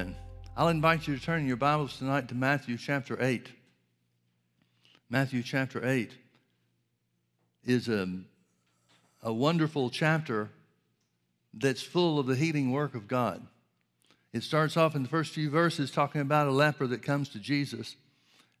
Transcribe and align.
Amen. 0.00 0.16
I'll 0.56 0.68
invite 0.68 1.06
you 1.06 1.14
to 1.14 1.22
turn 1.22 1.46
your 1.46 1.58
Bibles 1.58 1.98
tonight 1.98 2.28
to 2.28 2.34
Matthew 2.34 2.78
chapter 2.78 3.22
8. 3.22 3.48
Matthew 5.10 5.42
chapter 5.42 5.86
8 5.86 6.10
is 7.66 7.86
a, 7.86 8.08
a 9.22 9.30
wonderful 9.30 9.90
chapter 9.90 10.48
that's 11.52 11.82
full 11.82 12.18
of 12.18 12.26
the 12.26 12.34
healing 12.34 12.70
work 12.70 12.94
of 12.94 13.08
God. 13.08 13.46
It 14.32 14.42
starts 14.42 14.74
off 14.74 14.96
in 14.96 15.02
the 15.02 15.08
first 15.10 15.34
few 15.34 15.50
verses 15.50 15.90
talking 15.90 16.22
about 16.22 16.46
a 16.46 16.52
leper 16.52 16.86
that 16.86 17.02
comes 17.02 17.28
to 17.30 17.38
Jesus, 17.38 17.96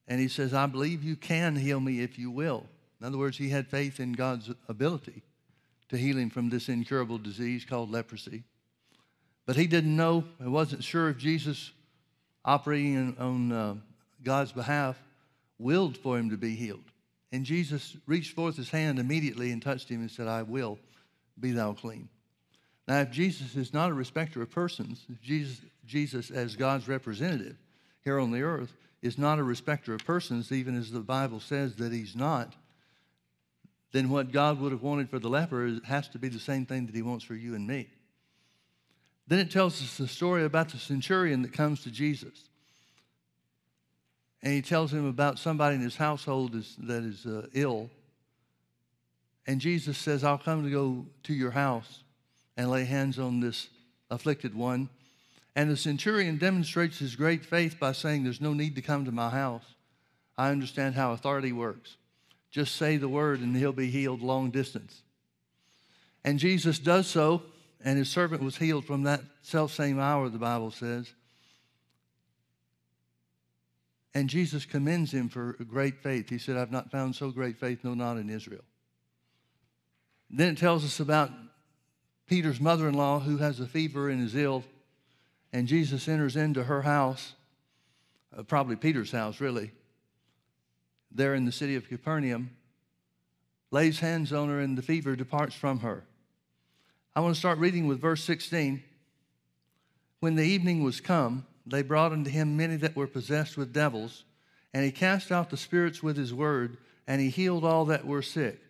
and 0.06 0.20
he 0.20 0.28
says, 0.28 0.52
I 0.52 0.66
believe 0.66 1.02
you 1.02 1.16
can 1.16 1.56
heal 1.56 1.80
me 1.80 2.00
if 2.00 2.18
you 2.18 2.30
will. 2.30 2.66
In 3.00 3.06
other 3.06 3.16
words, 3.16 3.38
he 3.38 3.48
had 3.48 3.66
faith 3.66 3.98
in 3.98 4.12
God's 4.12 4.50
ability 4.68 5.22
to 5.88 5.96
heal 5.96 6.18
him 6.18 6.28
from 6.28 6.50
this 6.50 6.68
incurable 6.68 7.16
disease 7.16 7.64
called 7.64 7.90
leprosy. 7.90 8.42
But 9.50 9.56
he 9.56 9.66
didn't 9.66 9.96
know, 9.96 10.22
he 10.40 10.46
wasn't 10.46 10.84
sure 10.84 11.08
if 11.08 11.18
Jesus, 11.18 11.72
operating 12.44 13.16
on 13.18 13.50
uh, 13.50 13.74
God's 14.22 14.52
behalf, 14.52 14.96
willed 15.58 15.96
for 15.96 16.16
him 16.16 16.30
to 16.30 16.36
be 16.36 16.54
healed. 16.54 16.84
And 17.32 17.44
Jesus 17.44 17.96
reached 18.06 18.36
forth 18.36 18.56
his 18.56 18.70
hand 18.70 19.00
immediately 19.00 19.50
and 19.50 19.60
touched 19.60 19.88
him 19.88 20.02
and 20.02 20.08
said, 20.08 20.28
I 20.28 20.42
will, 20.42 20.78
be 21.40 21.50
thou 21.50 21.72
clean. 21.72 22.08
Now, 22.86 23.00
if 23.00 23.10
Jesus 23.10 23.56
is 23.56 23.74
not 23.74 23.90
a 23.90 23.92
respecter 23.92 24.40
of 24.40 24.52
persons, 24.52 25.04
if 25.08 25.20
Jesus, 25.20 25.60
Jesus 25.84 26.30
as 26.30 26.54
God's 26.54 26.86
representative 26.86 27.56
here 28.04 28.20
on 28.20 28.30
the 28.30 28.42
earth 28.42 28.72
is 29.02 29.18
not 29.18 29.40
a 29.40 29.42
respecter 29.42 29.92
of 29.94 30.04
persons, 30.04 30.52
even 30.52 30.78
as 30.78 30.92
the 30.92 31.00
Bible 31.00 31.40
says 31.40 31.74
that 31.74 31.90
he's 31.90 32.14
not, 32.14 32.54
then 33.90 34.10
what 34.10 34.30
God 34.30 34.60
would 34.60 34.70
have 34.70 34.82
wanted 34.82 35.10
for 35.10 35.18
the 35.18 35.28
leper 35.28 35.80
has 35.86 36.06
to 36.10 36.20
be 36.20 36.28
the 36.28 36.38
same 36.38 36.66
thing 36.66 36.86
that 36.86 36.94
he 36.94 37.02
wants 37.02 37.24
for 37.24 37.34
you 37.34 37.56
and 37.56 37.66
me. 37.66 37.88
Then 39.30 39.38
it 39.38 39.52
tells 39.52 39.80
us 39.80 39.96
the 39.96 40.08
story 40.08 40.44
about 40.44 40.70
the 40.70 40.78
centurion 40.78 41.42
that 41.42 41.52
comes 41.52 41.84
to 41.84 41.90
Jesus. 41.92 42.48
And 44.42 44.52
he 44.52 44.60
tells 44.60 44.92
him 44.92 45.06
about 45.06 45.38
somebody 45.38 45.76
in 45.76 45.82
his 45.82 45.94
household 45.94 46.56
is, 46.56 46.74
that 46.80 47.04
is 47.04 47.26
uh, 47.26 47.46
ill. 47.52 47.90
And 49.46 49.60
Jesus 49.60 49.96
says, 49.96 50.24
I'll 50.24 50.36
come 50.36 50.64
to 50.64 50.70
go 50.70 51.06
to 51.22 51.32
your 51.32 51.52
house 51.52 52.02
and 52.56 52.72
lay 52.72 52.84
hands 52.84 53.20
on 53.20 53.38
this 53.38 53.68
afflicted 54.10 54.52
one. 54.52 54.88
And 55.54 55.70
the 55.70 55.76
centurion 55.76 56.36
demonstrates 56.36 56.98
his 56.98 57.14
great 57.14 57.46
faith 57.46 57.78
by 57.78 57.92
saying, 57.92 58.24
There's 58.24 58.40
no 58.40 58.52
need 58.52 58.74
to 58.74 58.82
come 58.82 59.04
to 59.04 59.12
my 59.12 59.30
house. 59.30 59.64
I 60.36 60.50
understand 60.50 60.96
how 60.96 61.12
authority 61.12 61.52
works. 61.52 61.96
Just 62.50 62.74
say 62.74 62.96
the 62.96 63.08
word 63.08 63.38
and 63.38 63.56
he'll 63.56 63.70
be 63.70 63.92
healed 63.92 64.22
long 64.22 64.50
distance. 64.50 65.02
And 66.24 66.40
Jesus 66.40 66.80
does 66.80 67.06
so 67.06 67.44
and 67.82 67.98
his 67.98 68.10
servant 68.10 68.42
was 68.42 68.56
healed 68.56 68.84
from 68.84 69.04
that 69.04 69.22
self 69.42 69.72
same 69.72 69.98
hour, 69.98 70.28
the 70.28 70.38
Bible 70.38 70.70
says. 70.70 71.12
And 74.12 74.28
Jesus 74.28 74.66
commends 74.66 75.12
him 75.12 75.28
for 75.28 75.52
great 75.68 76.02
faith. 76.02 76.28
He 76.28 76.38
said, 76.38 76.56
I've 76.56 76.72
not 76.72 76.90
found 76.90 77.14
so 77.14 77.30
great 77.30 77.58
faith, 77.58 77.84
no, 77.84 77.94
not 77.94 78.16
in 78.16 78.28
Israel. 78.28 78.64
Then 80.28 80.48
it 80.48 80.58
tells 80.58 80.84
us 80.84 81.00
about 81.00 81.30
Peter's 82.26 82.60
mother 82.60 82.88
in 82.88 82.94
law 82.94 83.20
who 83.20 83.38
has 83.38 83.60
a 83.60 83.66
fever 83.66 84.08
and 84.08 84.24
is 84.24 84.34
ill. 84.34 84.64
And 85.52 85.66
Jesus 85.66 86.06
enters 86.08 86.36
into 86.36 86.64
her 86.64 86.82
house, 86.82 87.34
uh, 88.36 88.42
probably 88.42 88.76
Peter's 88.76 89.10
house, 89.10 89.40
really, 89.40 89.72
there 91.10 91.34
in 91.34 91.44
the 91.44 91.52
city 91.52 91.74
of 91.74 91.88
Capernaum, 91.88 92.50
lays 93.72 94.00
hands 94.00 94.32
on 94.32 94.48
her, 94.48 94.60
and 94.60 94.78
the 94.78 94.82
fever 94.82 95.16
departs 95.16 95.54
from 95.54 95.80
her. 95.80 96.04
I 97.14 97.20
want 97.20 97.34
to 97.34 97.38
start 97.38 97.58
reading 97.58 97.88
with 97.88 98.00
verse 98.00 98.22
16. 98.22 98.82
When 100.20 100.36
the 100.36 100.44
evening 100.44 100.84
was 100.84 101.00
come, 101.00 101.44
they 101.66 101.82
brought 101.82 102.12
unto 102.12 102.30
him 102.30 102.56
many 102.56 102.76
that 102.76 102.94
were 102.94 103.08
possessed 103.08 103.56
with 103.56 103.72
devils, 103.72 104.24
and 104.72 104.84
he 104.84 104.92
cast 104.92 105.32
out 105.32 105.50
the 105.50 105.56
spirits 105.56 106.02
with 106.02 106.16
his 106.16 106.32
word, 106.32 106.76
and 107.08 107.20
he 107.20 107.28
healed 107.28 107.64
all 107.64 107.84
that 107.86 108.06
were 108.06 108.22
sick, 108.22 108.60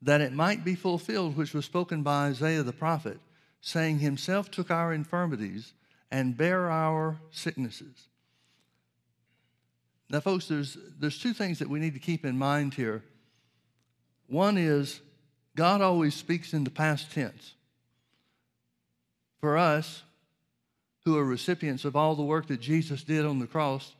that 0.00 0.20
it 0.20 0.32
might 0.32 0.64
be 0.64 0.76
fulfilled 0.76 1.36
which 1.36 1.54
was 1.54 1.64
spoken 1.64 2.04
by 2.04 2.26
Isaiah 2.28 2.62
the 2.62 2.72
prophet, 2.72 3.18
saying, 3.60 3.98
Himself 3.98 4.48
took 4.48 4.70
our 4.70 4.92
infirmities 4.92 5.72
and 6.12 6.36
bare 6.36 6.70
our 6.70 7.18
sicknesses. 7.32 8.06
Now, 10.08 10.20
folks, 10.20 10.46
there's, 10.46 10.78
there's 11.00 11.18
two 11.18 11.32
things 11.32 11.58
that 11.58 11.68
we 11.68 11.80
need 11.80 11.94
to 11.94 12.00
keep 12.00 12.24
in 12.24 12.38
mind 12.38 12.74
here. 12.74 13.02
One 14.28 14.56
is 14.56 15.00
God 15.56 15.80
always 15.80 16.14
speaks 16.14 16.52
in 16.52 16.62
the 16.62 16.70
past 16.70 17.10
tense. 17.10 17.55
For 19.40 19.56
us, 19.56 20.02
who 21.04 21.16
are 21.16 21.24
recipients 21.24 21.84
of 21.84 21.94
all 21.94 22.14
the 22.14 22.24
work 22.24 22.48
that 22.48 22.60
Jesus 22.60 23.04
did 23.04 23.24
on 23.24 23.38
the 23.38 23.46
cross 23.46 23.94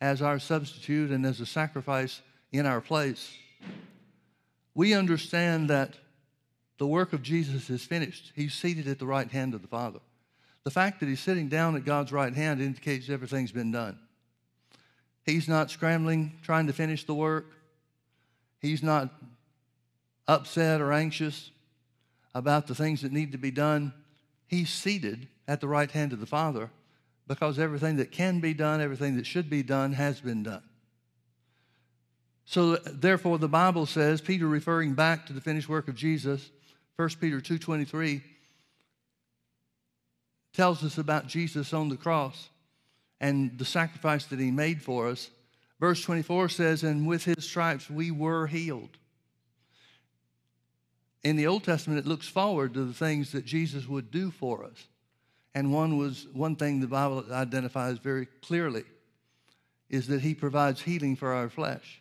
as 0.00 0.20
our 0.20 0.38
substitute 0.38 1.10
and 1.10 1.24
as 1.24 1.40
a 1.40 1.46
sacrifice 1.46 2.20
in 2.50 2.66
our 2.66 2.80
place, 2.80 3.32
we 4.74 4.92
understand 4.92 5.70
that 5.70 5.94
the 6.78 6.86
work 6.86 7.12
of 7.12 7.22
Jesus 7.22 7.70
is 7.70 7.84
finished. 7.84 8.32
He's 8.34 8.54
seated 8.54 8.88
at 8.88 8.98
the 8.98 9.06
right 9.06 9.30
hand 9.30 9.54
of 9.54 9.62
the 9.62 9.68
Father. 9.68 10.00
The 10.64 10.70
fact 10.70 11.00
that 11.00 11.08
he's 11.08 11.20
sitting 11.20 11.48
down 11.48 11.76
at 11.76 11.84
God's 11.84 12.10
right 12.10 12.34
hand 12.34 12.60
indicates 12.60 13.08
everything's 13.08 13.52
been 13.52 13.70
done. 13.70 13.98
He's 15.24 15.48
not 15.48 15.70
scrambling, 15.70 16.32
trying 16.42 16.66
to 16.66 16.72
finish 16.72 17.04
the 17.04 17.14
work. 17.14 17.46
He's 18.60 18.82
not 18.82 19.10
upset 20.26 20.80
or 20.80 20.92
anxious 20.92 21.50
about 22.34 22.66
the 22.66 22.74
things 22.74 23.02
that 23.02 23.12
need 23.12 23.32
to 23.32 23.38
be 23.38 23.50
done, 23.50 23.92
he's 24.52 24.70
seated 24.70 25.26
at 25.48 25.60
the 25.60 25.66
right 25.66 25.90
hand 25.90 26.12
of 26.12 26.20
the 26.20 26.26
Father 26.26 26.70
because 27.26 27.58
everything 27.58 27.96
that 27.96 28.12
can 28.12 28.38
be 28.38 28.52
done, 28.52 28.80
everything 28.82 29.16
that 29.16 29.26
should 29.26 29.48
be 29.48 29.62
done, 29.62 29.94
has 29.94 30.20
been 30.20 30.42
done. 30.42 30.62
So 32.44 32.76
therefore 32.76 33.38
the 33.38 33.48
Bible 33.48 33.86
says, 33.86 34.20
Peter 34.20 34.46
referring 34.46 34.92
back 34.92 35.26
to 35.26 35.32
the 35.32 35.40
finished 35.40 35.70
work 35.70 35.88
of 35.88 35.94
Jesus, 35.96 36.50
1 36.96 37.08
Peter 37.18 37.40
2:23 37.40 38.22
tells 40.52 40.84
us 40.84 40.98
about 40.98 41.28
Jesus 41.28 41.72
on 41.72 41.88
the 41.88 41.96
cross 41.96 42.50
and 43.20 43.58
the 43.58 43.64
sacrifice 43.64 44.26
that 44.26 44.38
he 44.38 44.50
made 44.50 44.82
for 44.82 45.08
us. 45.08 45.30
Verse 45.80 46.02
24 46.02 46.50
says, 46.50 46.82
And 46.82 47.06
with 47.06 47.24
his 47.24 47.42
stripes 47.42 47.88
we 47.88 48.10
were 48.10 48.46
healed 48.46 48.98
in 51.24 51.36
the 51.36 51.46
Old 51.46 51.64
Testament, 51.64 52.00
it 52.00 52.08
looks 52.08 52.26
forward 52.26 52.74
to 52.74 52.84
the 52.84 52.92
things 52.92 53.32
that 53.32 53.44
Jesus 53.44 53.86
would 53.86 54.10
do 54.10 54.30
for 54.30 54.64
us. 54.64 54.88
And 55.54 55.72
one 55.72 55.98
was 55.98 56.26
one 56.32 56.56
thing 56.56 56.80
the 56.80 56.86
Bible 56.86 57.24
identifies 57.30 57.98
very 57.98 58.26
clearly 58.26 58.84
is 59.90 60.06
that 60.08 60.22
he 60.22 60.34
provides 60.34 60.80
healing 60.80 61.14
for 61.16 61.32
our 61.32 61.50
flesh. 61.50 62.00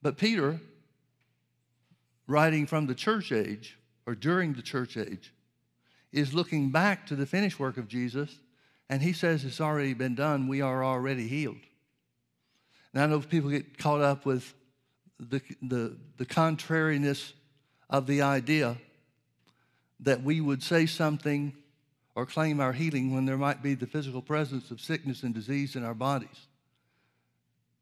But 0.00 0.16
Peter, 0.16 0.58
writing 2.26 2.66
from 2.66 2.86
the 2.86 2.94
church 2.94 3.30
age 3.30 3.78
or 4.06 4.14
during 4.14 4.54
the 4.54 4.62
church 4.62 4.96
age, 4.96 5.32
is 6.12 6.32
looking 6.32 6.70
back 6.70 7.06
to 7.06 7.16
the 7.16 7.26
finished 7.26 7.60
work 7.60 7.76
of 7.76 7.88
Jesus, 7.88 8.34
and 8.88 9.02
he 9.02 9.12
says 9.12 9.44
it's 9.44 9.60
already 9.60 9.94
been 9.94 10.14
done. 10.14 10.48
We 10.48 10.62
are 10.62 10.82
already 10.82 11.28
healed. 11.28 11.56
And 12.92 13.02
I 13.02 13.06
know 13.06 13.20
people 13.20 13.50
get 13.50 13.76
caught 13.76 14.00
up 14.00 14.24
with 14.24 14.54
the, 15.18 15.42
the, 15.60 15.96
the 16.16 16.24
contrariness 16.24 17.34
of 17.90 18.06
the 18.06 18.22
idea 18.22 18.76
that 20.00 20.22
we 20.22 20.40
would 20.40 20.62
say 20.62 20.86
something 20.86 21.52
or 22.14 22.26
claim 22.26 22.60
our 22.60 22.72
healing 22.72 23.14
when 23.14 23.26
there 23.26 23.36
might 23.36 23.62
be 23.62 23.74
the 23.74 23.86
physical 23.86 24.22
presence 24.22 24.70
of 24.70 24.80
sickness 24.80 25.22
and 25.22 25.34
disease 25.34 25.76
in 25.76 25.84
our 25.84 25.94
bodies. 25.94 26.46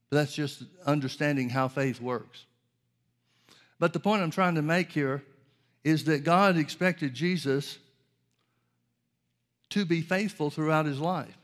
But 0.08 0.18
that's 0.18 0.34
just 0.34 0.64
understanding 0.86 1.48
how 1.48 1.68
faith 1.68 2.00
works. 2.00 2.44
But 3.78 3.92
the 3.92 4.00
point 4.00 4.22
I'm 4.22 4.30
trying 4.30 4.54
to 4.54 4.62
make 4.62 4.92
here 4.92 5.22
is 5.84 6.04
that 6.04 6.24
God 6.24 6.56
expected 6.56 7.14
Jesus 7.14 7.78
to 9.70 9.84
be 9.84 10.02
faithful 10.02 10.50
throughout 10.50 10.86
his 10.86 11.00
life. 11.00 11.36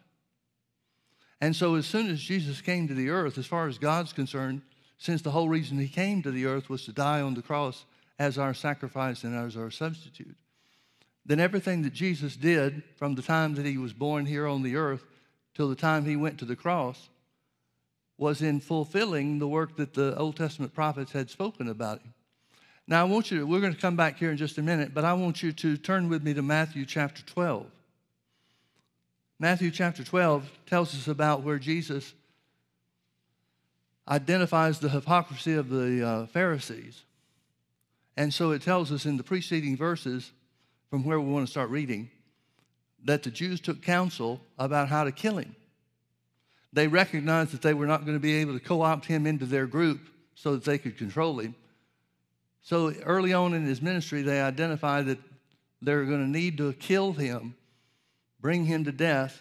And 1.41 1.55
so, 1.55 1.77
as 1.77 1.87
soon 1.87 2.11
as 2.11 2.21
Jesus 2.21 2.61
came 2.61 2.89
to 2.89 2.95
the 2.95 3.11
earth, 3.11 3.39
as 3.39 3.47
far 3.47 3.69
as 3.69 3.79
God's 3.79 4.13
concerned, 4.13 4.63
since 4.99 5.23
the 5.23 5.31
whole 5.31 5.49
reason 5.49 5.79
he 5.79 5.89
came 5.89 6.23
to 6.23 6.31
the 6.31 6.47
earth 6.47 6.69
was 6.69 6.85
to 6.85 6.93
die 6.93 7.21
on 7.21 7.35
the 7.35 7.43
cross 7.43 7.85
as 8.19 8.39
our 8.39 8.55
sacrifice 8.55 9.25
and 9.25 9.35
as 9.35 9.57
our 9.57 9.71
substitute, 9.71 10.37
then 11.25 11.41
everything 11.41 11.83
that 11.83 11.93
Jesus 11.93 12.37
did 12.37 12.83
from 12.97 13.15
the 13.15 13.23
time 13.23 13.55
that 13.55 13.67
he 13.67 13.79
was 13.79 13.93
born 13.93 14.27
here 14.27 14.47
on 14.47 14.63
the 14.63 14.77
earth 14.77 15.05
till 15.55 15.69
the 15.69 15.77
time 15.77 16.05
he 16.05 16.17
went 16.17 16.39
to 16.39 16.45
the 16.45 16.57
cross 16.57 17.09
was 18.17 18.43
in 18.43 18.61
fulfilling 18.61 19.39
the 19.39 19.47
work 19.47 19.77
that 19.77 19.95
the 19.95 20.17
Old 20.17 20.37
Testament 20.37 20.75
prophets 20.75 21.13
had 21.13 21.31
spoken 21.31 21.69
about 21.69 22.01
him. 22.01 22.15
Now, 22.87 23.03
I 23.03 23.05
want 23.05 23.31
you 23.31 23.41
to, 23.41 23.47
we're 23.47 23.61
going 23.61 23.75
to 23.75 23.81
come 23.81 23.97
back 23.97 24.19
here 24.19 24.31
in 24.31 24.39
just 24.39 24.59
a 24.59 24.63
minute, 24.63 24.95
but 24.95 25.05
I 25.05 25.13
want 25.13 25.43
you 25.43 25.53
to 25.53 25.77
turn 25.77 26.09
with 26.09 26.23
me 26.23 26.33
to 26.35 26.43
Matthew 26.43 26.87
chapter 26.87 27.23
12. 27.23 27.67
Matthew 29.39 29.71
chapter 29.71 30.03
12 30.03 30.51
tells 30.67 30.95
us 30.95 31.07
about 31.07 31.43
where 31.43 31.59
Jesus 31.59 32.15
identifies 34.09 34.81
the 34.81 34.89
hypocrisy 34.89 35.53
of 35.53 35.69
the 35.69 36.05
uh, 36.05 36.27
Pharisees. 36.27 37.05
And 38.19 38.35
so 38.35 38.51
it 38.51 38.63
tells 38.63 38.91
us 38.91 39.07
in 39.07 39.17
the 39.17 39.23
preceding 39.23 39.77
verses 39.77 40.33
from 40.91 41.05
where 41.05 41.21
we 41.21 41.31
want 41.31 41.47
to 41.47 41.51
start 41.51 41.71
reading 41.71 42.11
that 43.05 43.23
the 43.23 43.31
Jews 43.31 43.61
took 43.61 43.81
counsel 43.81 44.41
about 44.59 44.89
how 44.89 45.05
to 45.05 45.13
kill 45.13 45.37
him. 45.37 45.55
They 46.73 46.89
recognized 46.89 47.53
that 47.53 47.63
they 47.63 47.75
were 47.75 47.87
not 47.87 48.05
going 48.05 48.17
to 48.17 48.21
be 48.21 48.35
able 48.39 48.55
to 48.55 48.61
co 48.61 48.83
opt 48.83 49.07
him 49.07 49.25
into 49.25 49.47
their 49.47 49.69
group 49.69 50.01
so 50.35 50.55
that 50.55 50.65
they 50.65 50.79
could 50.79 50.99
control 50.99 51.39
him. 51.39 51.55
So 52.61 52.93
early 53.05 53.33
on 53.33 53.55
in 53.55 53.65
his 53.65 53.81
ministry, 53.81 54.23
they 54.23 54.41
identified 54.41 55.07
that 55.07 55.21
they're 55.81 56.05
going 56.05 56.25
to 56.25 56.29
need 56.29 56.59
to 56.59 56.73
kill 56.73 57.13
him, 57.13 57.55
bring 58.41 58.65
him 58.65 58.85
to 58.87 58.93
death 58.93 59.41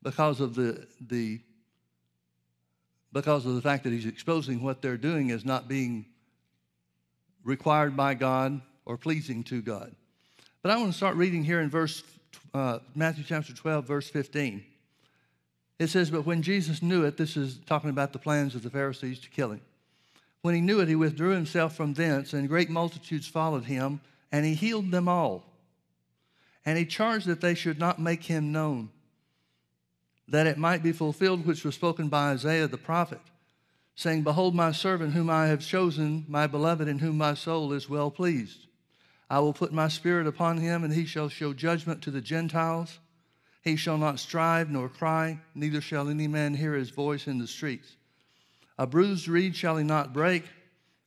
because 0.00 0.38
of 0.38 0.54
the, 0.54 0.86
the 1.00 1.40
because 3.12 3.44
of 3.46 3.56
the 3.56 3.62
fact 3.62 3.82
that 3.82 3.92
he's 3.92 4.06
exposing 4.06 4.62
what 4.62 4.80
they're 4.80 4.96
doing 4.96 5.32
as 5.32 5.44
not 5.44 5.66
being 5.66 6.06
required 7.46 7.96
by 7.96 8.12
God 8.12 8.60
or 8.84 8.98
pleasing 8.98 9.44
to 9.44 9.62
God. 9.62 9.94
But 10.62 10.72
I 10.72 10.76
want 10.76 10.90
to 10.90 10.96
start 10.96 11.16
reading 11.16 11.44
here 11.44 11.60
in 11.60 11.70
verse 11.70 12.02
uh, 12.52 12.80
Matthew 12.94 13.24
chapter 13.24 13.54
12, 13.54 13.86
verse 13.86 14.10
15. 14.10 14.64
It 15.78 15.86
says, 15.88 16.10
But 16.10 16.26
when 16.26 16.42
Jesus 16.42 16.82
knew 16.82 17.04
it, 17.04 17.16
this 17.16 17.36
is 17.36 17.58
talking 17.66 17.90
about 17.90 18.12
the 18.12 18.18
plans 18.18 18.54
of 18.54 18.62
the 18.62 18.70
Pharisees 18.70 19.20
to 19.20 19.30
kill 19.30 19.52
him. 19.52 19.60
When 20.42 20.54
he 20.54 20.60
knew 20.60 20.80
it, 20.80 20.88
he 20.88 20.96
withdrew 20.96 21.30
himself 21.30 21.76
from 21.76 21.94
thence, 21.94 22.32
and 22.32 22.48
great 22.48 22.70
multitudes 22.70 23.26
followed 23.26 23.64
him, 23.64 24.00
and 24.32 24.44
he 24.44 24.54
healed 24.54 24.90
them 24.90 25.08
all. 25.08 25.44
And 26.64 26.76
he 26.76 26.84
charged 26.84 27.26
that 27.26 27.40
they 27.40 27.54
should 27.54 27.78
not 27.78 28.00
make 28.00 28.24
him 28.24 28.50
known, 28.52 28.90
that 30.28 30.46
it 30.46 30.58
might 30.58 30.82
be 30.82 30.92
fulfilled 30.92 31.46
which 31.46 31.64
was 31.64 31.74
spoken 31.76 32.08
by 32.08 32.30
Isaiah 32.30 32.66
the 32.66 32.76
prophet, 32.76 33.20
saying, 33.96 34.22
Behold, 34.22 34.54
my 34.54 34.72
servant 34.72 35.14
whom 35.14 35.30
I 35.30 35.46
have 35.46 35.66
chosen, 35.66 36.26
my 36.28 36.46
beloved, 36.46 36.86
in 36.86 36.98
whom 36.98 37.16
my 37.16 37.34
soul 37.34 37.72
is 37.72 37.88
well 37.88 38.10
pleased. 38.10 38.66
I 39.28 39.40
will 39.40 39.54
put 39.54 39.72
my 39.72 39.88
spirit 39.88 40.26
upon 40.26 40.58
him, 40.58 40.84
and 40.84 40.92
he 40.92 41.06
shall 41.06 41.30
show 41.30 41.52
judgment 41.52 42.02
to 42.02 42.10
the 42.10 42.20
Gentiles. 42.20 43.00
He 43.62 43.74
shall 43.74 43.98
not 43.98 44.20
strive 44.20 44.70
nor 44.70 44.88
cry, 44.88 45.40
neither 45.54 45.80
shall 45.80 46.08
any 46.08 46.28
man 46.28 46.54
hear 46.54 46.74
his 46.74 46.90
voice 46.90 47.26
in 47.26 47.38
the 47.38 47.48
streets. 47.48 47.96
A 48.78 48.86
bruised 48.86 49.26
reed 49.26 49.56
shall 49.56 49.78
he 49.78 49.84
not 49.84 50.12
break, 50.12 50.44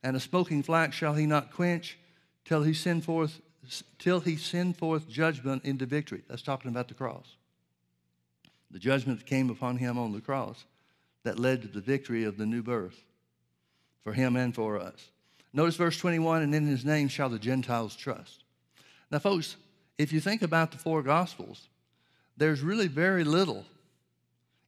and 0.03 0.17
a 0.17 0.19
smoking 0.19 0.63
flax 0.63 0.95
shall 0.95 1.13
he 1.13 1.27
not 1.27 1.53
quench, 1.53 1.97
till 2.43 2.63
he 2.63 2.73
send 2.73 3.05
forth 3.05 3.39
till 3.99 4.21
he 4.21 4.35
send 4.35 4.75
forth 4.77 5.07
judgment 5.07 5.63
into 5.63 5.85
victory. 5.85 6.23
That's 6.27 6.41
talking 6.41 6.71
about 6.71 6.87
the 6.87 6.95
cross. 6.95 7.35
The 8.71 8.79
judgment 8.79 9.23
came 9.27 9.51
upon 9.51 9.77
him 9.77 9.99
on 9.99 10.11
the 10.11 10.21
cross 10.21 10.65
that 11.29 11.37
led 11.37 11.61
to 11.61 11.67
the 11.67 11.79
victory 11.79 12.23
of 12.23 12.37
the 12.37 12.45
new 12.47 12.63
birth 12.63 13.03
for 14.03 14.13
him 14.13 14.35
and 14.35 14.55
for 14.55 14.79
us. 14.79 15.09
Notice 15.53 15.75
verse 15.75 15.95
21 15.99 16.41
and 16.41 16.55
in 16.55 16.65
his 16.65 16.83
name 16.83 17.07
shall 17.07 17.29
the 17.29 17.37
Gentiles 17.37 17.95
trust. 17.95 18.43
Now, 19.11 19.19
folks, 19.19 19.55
if 19.99 20.11
you 20.11 20.21
think 20.21 20.41
about 20.41 20.71
the 20.71 20.79
four 20.79 21.03
Gospels, 21.03 21.67
there's 22.35 22.61
really 22.61 22.87
very 22.87 23.23
little 23.23 23.63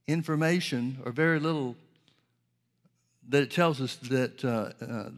information 0.06 0.98
or 1.04 1.10
very 1.10 1.40
little 1.40 1.74
that 3.28 3.42
it 3.42 3.50
tells 3.50 3.80
us 3.80 3.96
that 3.96 4.44
uh, 4.44 4.70
uh, 4.84 5.10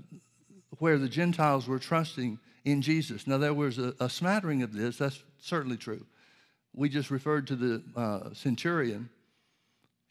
where 0.79 0.97
the 0.97 1.11
Gentiles 1.11 1.69
were 1.69 1.79
trusting 1.79 2.39
in 2.65 2.81
Jesus. 2.81 3.27
Now, 3.27 3.37
there 3.37 3.53
was 3.53 3.79
a, 3.79 3.95
a, 4.01 4.09
smattering 4.09 4.63
of 4.63 4.73
this, 4.73 4.97
that's 4.97 5.23
certainly 5.43 5.77
true. 5.77 6.07
We 6.75 6.89
just 6.89 7.11
referred 7.11 7.47
to 7.49 7.57
the 7.57 7.83
uh, 7.95 8.33
centurion 8.33 9.11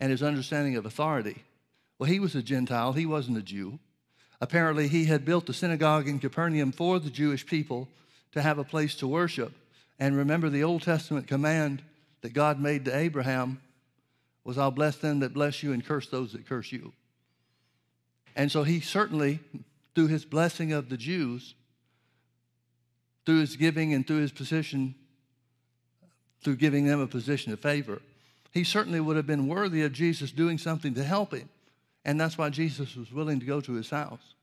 and 0.03 0.11
his 0.11 0.21
understanding 0.21 0.75
of 0.75 0.85
authority. 0.85 1.45
Well, 1.97 2.09
he 2.09 2.19
was 2.19 2.35
a 2.35 2.43
Gentile, 2.43 2.91
he 2.91 3.05
wasn't 3.05 3.37
a 3.37 3.41
Jew. 3.41 3.79
Apparently, 4.41 4.89
he 4.89 5.05
had 5.05 5.23
built 5.23 5.45
the 5.45 5.53
synagogue 5.53 6.09
in 6.09 6.19
Capernaum 6.19 6.73
for 6.73 6.99
the 6.99 7.09
Jewish 7.09 7.45
people 7.45 7.87
to 8.33 8.41
have 8.41 8.57
a 8.57 8.65
place 8.65 8.95
to 8.95 9.07
worship. 9.07 9.53
And 9.97 10.17
remember, 10.17 10.49
the 10.49 10.65
Old 10.65 10.81
Testament 10.81 11.25
command 11.25 11.83
that 12.19 12.33
God 12.33 12.59
made 12.59 12.83
to 12.83 12.93
Abraham 12.93 13.61
was, 14.43 14.57
I'll 14.57 14.71
bless 14.71 14.97
them 14.97 15.21
that 15.21 15.33
bless 15.33 15.63
you 15.63 15.71
and 15.71 15.85
curse 15.85 16.09
those 16.09 16.33
that 16.33 16.49
curse 16.49 16.73
you. 16.73 16.91
And 18.35 18.51
so 18.51 18.63
he 18.63 18.81
certainly, 18.81 19.39
through 19.95 20.07
his 20.07 20.25
blessing 20.25 20.73
of 20.73 20.89
the 20.89 20.97
Jews, 20.97 21.55
through 23.25 23.39
his 23.39 23.55
giving 23.55 23.93
and 23.93 24.05
through 24.05 24.19
his 24.19 24.33
position, 24.33 24.95
through 26.43 26.57
giving 26.57 26.83
them 26.87 26.99
a 26.99 27.07
position 27.07 27.53
of 27.53 27.61
favor, 27.61 28.01
he 28.53 28.63
certainly 28.63 28.99
would 28.99 29.15
have 29.15 29.25
been 29.25 29.47
worthy 29.47 29.81
of 29.81 29.93
Jesus 29.93 30.31
doing 30.31 30.59
something 30.59 30.93
to 30.93 31.03
help 31.03 31.33
him. 31.33 31.49
And 32.05 32.21
that's 32.21 32.37
why 32.37 32.49
Jesus 32.49 32.95
was 32.95 33.11
willing 33.11 33.39
to 33.39 33.45
go 33.45 33.59
to 33.61 33.73
his 33.73 33.89
house. 33.89 34.35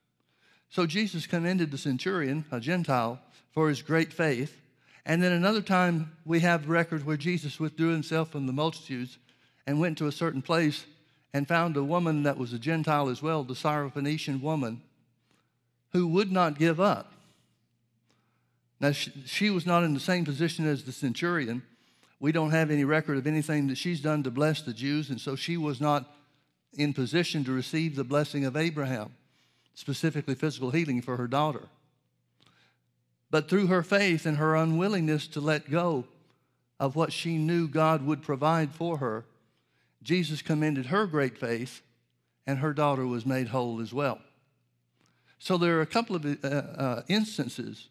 So 0.68 0.84
Jesus 0.84 1.26
commended 1.26 1.70
the 1.70 1.78
centurion, 1.78 2.44
a 2.50 2.58
Gentile, 2.58 3.20
for 3.52 3.68
his 3.68 3.82
great 3.82 4.12
faith. 4.12 4.60
And 5.06 5.22
then 5.22 5.32
another 5.32 5.62
time 5.62 6.16
we 6.24 6.40
have 6.40 6.68
record 6.68 7.06
where 7.06 7.16
Jesus 7.16 7.60
withdrew 7.60 7.90
himself 7.90 8.30
from 8.30 8.46
the 8.46 8.52
multitudes 8.52 9.18
and 9.66 9.78
went 9.78 9.96
to 9.98 10.08
a 10.08 10.12
certain 10.12 10.42
place 10.42 10.84
and 11.32 11.46
found 11.46 11.76
a 11.76 11.84
woman 11.84 12.24
that 12.24 12.36
was 12.36 12.52
a 12.52 12.58
Gentile 12.58 13.08
as 13.08 13.22
well, 13.22 13.44
the 13.44 13.54
Syrophoenician 13.54 14.40
woman, 14.40 14.82
who 15.92 16.08
would 16.08 16.32
not 16.32 16.58
give 16.58 16.80
up. 16.80 17.12
Now, 18.80 18.92
she, 18.92 19.12
she, 19.26 19.50
was 19.50 19.66
not 19.66 19.84
in 19.84 19.94
the 19.94 20.00
same 20.00 20.24
position 20.24 20.66
as 20.66 20.84
the 20.84 20.92
centurion. 20.92 21.62
We 22.20 22.32
don't 22.32 22.50
have 22.50 22.70
any 22.70 22.84
record 22.84 23.16
of 23.16 23.26
anything 23.26 23.66
that 23.68 23.78
she's 23.78 24.00
done 24.00 24.22
to 24.24 24.30
bless 24.30 24.60
the 24.60 24.74
Jews, 24.74 25.08
and 25.08 25.18
so 25.18 25.34
she 25.34 25.56
was 25.56 25.80
not 25.80 26.14
in 26.74 26.92
position 26.92 27.44
to 27.44 27.52
receive 27.52 27.96
the 27.96 28.04
blessing 28.04 28.44
of 28.44 28.56
Abraham, 28.56 29.14
specifically 29.74 30.34
physical 30.34 30.70
healing 30.70 31.00
for 31.00 31.16
her 31.16 31.26
daughter. 31.26 31.68
But 33.30 33.48
through 33.48 33.68
her 33.68 33.82
faith 33.82 34.26
and 34.26 34.36
her 34.36 34.54
unwillingness 34.54 35.26
to 35.28 35.40
let 35.40 35.70
go 35.70 36.04
of 36.78 36.94
what 36.94 37.12
she 37.12 37.38
knew 37.38 37.66
God 37.66 38.04
would 38.04 38.22
provide 38.22 38.72
for 38.74 38.98
her, 38.98 39.24
Jesus 40.02 40.42
commended 40.42 40.86
her 40.86 41.06
great 41.06 41.38
faith, 41.38 41.80
and 42.46 42.58
her 42.58 42.72
daughter 42.72 43.06
was 43.06 43.24
made 43.24 43.48
whole 43.48 43.80
as 43.80 43.94
well. 43.94 44.18
So 45.38 45.56
there 45.56 45.78
are 45.78 45.82
a 45.82 45.86
couple 45.86 46.16
of 46.16 46.26
uh, 46.26 46.48
uh, 46.48 47.02
instances 47.08 47.88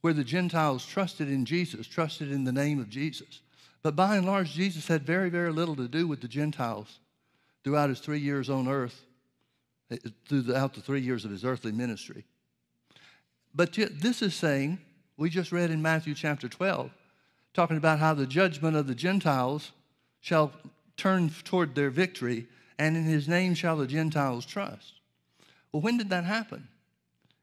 where 0.00 0.12
the 0.12 0.24
Gentiles 0.24 0.84
trusted 0.84 1.28
in 1.28 1.44
Jesus, 1.44 1.86
trusted 1.86 2.32
in 2.32 2.44
the 2.44 2.52
name 2.52 2.80
of 2.80 2.88
Jesus. 2.88 3.40
But 3.82 3.96
by 3.96 4.16
and 4.16 4.26
large, 4.26 4.52
Jesus 4.52 4.88
had 4.88 5.02
very, 5.02 5.30
very 5.30 5.52
little 5.52 5.76
to 5.76 5.88
do 5.88 6.06
with 6.06 6.20
the 6.20 6.28
Gentiles 6.28 6.98
throughout 7.64 7.88
his 7.88 8.00
three 8.00 8.20
years 8.20 8.50
on 8.50 8.68
earth, 8.68 9.04
eh, 9.90 9.98
throughout 10.26 10.74
the 10.74 10.80
three 10.80 11.00
years 11.00 11.24
of 11.24 11.30
his 11.30 11.44
earthly 11.44 11.72
ministry. 11.72 12.24
But 13.54 13.72
this 13.72 14.22
is 14.22 14.34
saying, 14.34 14.78
we 15.16 15.30
just 15.30 15.52
read 15.52 15.70
in 15.70 15.82
Matthew 15.82 16.14
chapter 16.14 16.48
12, 16.48 16.90
talking 17.54 17.76
about 17.76 17.98
how 17.98 18.14
the 18.14 18.26
judgment 18.26 18.76
of 18.76 18.86
the 18.86 18.94
Gentiles 18.94 19.72
shall 20.20 20.52
turn 20.96 21.30
toward 21.44 21.74
their 21.74 21.90
victory, 21.90 22.46
and 22.78 22.96
in 22.96 23.04
his 23.04 23.28
name 23.28 23.54
shall 23.54 23.76
the 23.76 23.86
Gentiles 23.86 24.44
trust. 24.44 24.94
Well, 25.72 25.82
when 25.82 25.98
did 25.98 26.10
that 26.10 26.24
happen? 26.24 26.68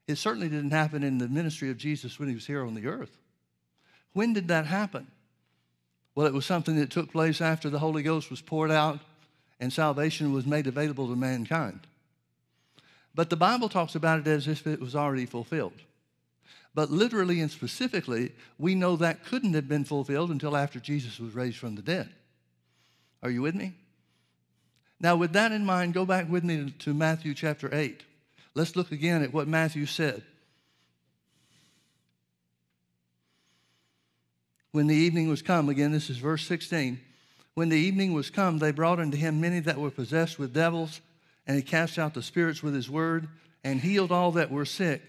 It 0.06 0.16
certainly 0.16 0.48
didn't 0.48 0.70
happen 0.70 1.02
in 1.02 1.18
the 1.18 1.28
ministry 1.28 1.70
of 1.70 1.78
Jesus 1.78 2.18
when 2.18 2.28
he 2.28 2.34
was 2.34 2.46
here 2.46 2.64
on 2.64 2.74
the 2.74 2.86
earth. 2.86 3.18
When 4.12 4.32
did 4.32 4.48
that 4.48 4.66
happen? 4.66 5.06
Well, 6.16 6.26
it 6.26 6.32
was 6.32 6.46
something 6.46 6.76
that 6.76 6.90
took 6.90 7.12
place 7.12 7.42
after 7.42 7.68
the 7.70 7.78
Holy 7.78 8.02
Ghost 8.02 8.30
was 8.30 8.40
poured 8.40 8.70
out 8.70 9.00
and 9.60 9.70
salvation 9.72 10.32
was 10.32 10.46
made 10.46 10.66
available 10.66 11.08
to 11.08 11.14
mankind. 11.14 11.80
But 13.14 13.30
the 13.30 13.36
Bible 13.36 13.68
talks 13.68 13.94
about 13.94 14.20
it 14.20 14.26
as 14.26 14.48
if 14.48 14.66
it 14.66 14.80
was 14.80 14.96
already 14.96 15.26
fulfilled. 15.26 15.80
But 16.74 16.90
literally 16.90 17.40
and 17.40 17.50
specifically, 17.50 18.32
we 18.58 18.74
know 18.74 18.96
that 18.96 19.24
couldn't 19.24 19.54
have 19.54 19.68
been 19.68 19.84
fulfilled 19.84 20.30
until 20.30 20.56
after 20.56 20.80
Jesus 20.80 21.20
was 21.20 21.34
raised 21.34 21.58
from 21.58 21.74
the 21.74 21.82
dead. 21.82 22.08
Are 23.22 23.30
you 23.30 23.42
with 23.42 23.54
me? 23.54 23.74
Now, 24.98 25.16
with 25.16 25.34
that 25.34 25.52
in 25.52 25.66
mind, 25.66 25.92
go 25.92 26.06
back 26.06 26.30
with 26.30 26.44
me 26.44 26.70
to 26.78 26.94
Matthew 26.94 27.34
chapter 27.34 27.68
8. 27.74 28.02
Let's 28.54 28.74
look 28.74 28.90
again 28.90 29.22
at 29.22 29.34
what 29.34 29.48
Matthew 29.48 29.84
said. 29.84 30.22
When 34.76 34.88
the 34.88 34.94
evening 34.94 35.30
was 35.30 35.40
come, 35.40 35.70
again, 35.70 35.90
this 35.90 36.10
is 36.10 36.18
verse 36.18 36.44
16. 36.44 37.00
When 37.54 37.70
the 37.70 37.78
evening 37.78 38.12
was 38.12 38.28
come, 38.28 38.58
they 38.58 38.72
brought 38.72 39.00
unto 39.00 39.16
him 39.16 39.40
many 39.40 39.58
that 39.60 39.78
were 39.78 39.90
possessed 39.90 40.38
with 40.38 40.52
devils, 40.52 41.00
and 41.46 41.56
he 41.56 41.62
cast 41.62 41.98
out 41.98 42.12
the 42.12 42.22
spirits 42.22 42.62
with 42.62 42.74
his 42.74 42.90
word, 42.90 43.26
and 43.64 43.80
healed 43.80 44.12
all 44.12 44.32
that 44.32 44.50
were 44.50 44.66
sick, 44.66 45.00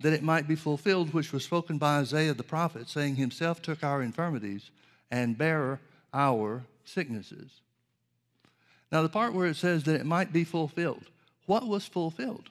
that 0.00 0.12
it 0.12 0.24
might 0.24 0.48
be 0.48 0.56
fulfilled 0.56 1.14
which 1.14 1.32
was 1.32 1.44
spoken 1.44 1.78
by 1.78 1.98
Isaiah 1.98 2.34
the 2.34 2.42
prophet, 2.42 2.88
saying, 2.88 3.14
Himself 3.14 3.62
took 3.62 3.84
our 3.84 4.02
infirmities 4.02 4.72
and 5.08 5.38
bare 5.38 5.78
our 6.12 6.64
sicknesses. 6.84 7.60
Now, 8.90 9.02
the 9.02 9.08
part 9.08 9.34
where 9.34 9.46
it 9.46 9.54
says 9.54 9.84
that 9.84 10.00
it 10.00 10.04
might 10.04 10.32
be 10.32 10.42
fulfilled, 10.42 11.04
what 11.46 11.68
was 11.68 11.86
fulfilled? 11.86 12.48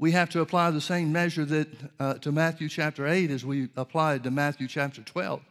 We 0.00 0.12
have 0.12 0.30
to 0.30 0.40
apply 0.40 0.70
the 0.70 0.80
same 0.80 1.12
measure 1.12 1.44
that 1.44 1.68
uh, 1.98 2.14
to 2.14 2.32
Matthew 2.32 2.70
chapter 2.70 3.06
8 3.06 3.30
as 3.30 3.44
we 3.44 3.68
applied 3.76 4.24
to 4.24 4.30
Matthew 4.30 4.66
chapter 4.66 5.02
12 5.02 5.42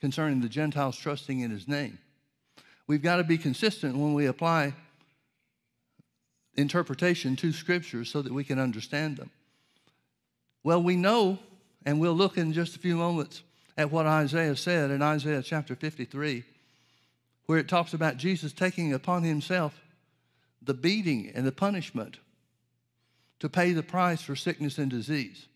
concerning 0.00 0.40
the 0.40 0.48
Gentiles 0.48 0.96
trusting 0.96 1.40
in 1.40 1.50
his 1.50 1.66
name. 1.66 1.98
We've 2.86 3.02
got 3.02 3.16
to 3.16 3.24
be 3.24 3.36
consistent 3.36 3.96
when 3.96 4.14
we 4.14 4.26
apply 4.26 4.74
interpretation 6.54 7.34
to 7.34 7.52
scriptures 7.52 8.08
so 8.08 8.22
that 8.22 8.32
we 8.32 8.44
can 8.44 8.60
understand 8.60 9.16
them. 9.16 9.32
Well, 10.62 10.80
we 10.80 10.94
know, 10.94 11.40
and 11.84 11.98
we'll 11.98 12.14
look 12.14 12.38
in 12.38 12.52
just 12.52 12.76
a 12.76 12.78
few 12.78 12.94
moments 12.94 13.42
at 13.76 13.90
what 13.90 14.06
Isaiah 14.06 14.54
said 14.54 14.92
in 14.92 15.02
Isaiah 15.02 15.42
chapter 15.42 15.74
53, 15.74 16.44
where 17.46 17.58
it 17.58 17.66
talks 17.66 17.92
about 17.92 18.18
Jesus 18.18 18.52
taking 18.52 18.92
upon 18.92 19.24
himself 19.24 19.80
the 20.62 20.74
beating 20.74 21.32
and 21.34 21.44
the 21.44 21.50
punishment 21.50 22.18
to 23.40 23.48
pay 23.48 23.72
the 23.72 23.82
price 23.82 24.22
for 24.22 24.36
sickness 24.36 24.78
and 24.78 24.90
disease. 24.90 25.46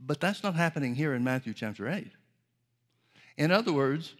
But 0.00 0.20
that's 0.20 0.42
not 0.42 0.54
happening 0.54 0.94
here 0.94 1.14
in 1.14 1.24
Matthew 1.24 1.54
chapter 1.54 1.88
8. 1.88 2.10
In 3.36 3.50
other 3.50 3.72
words, 3.72 4.14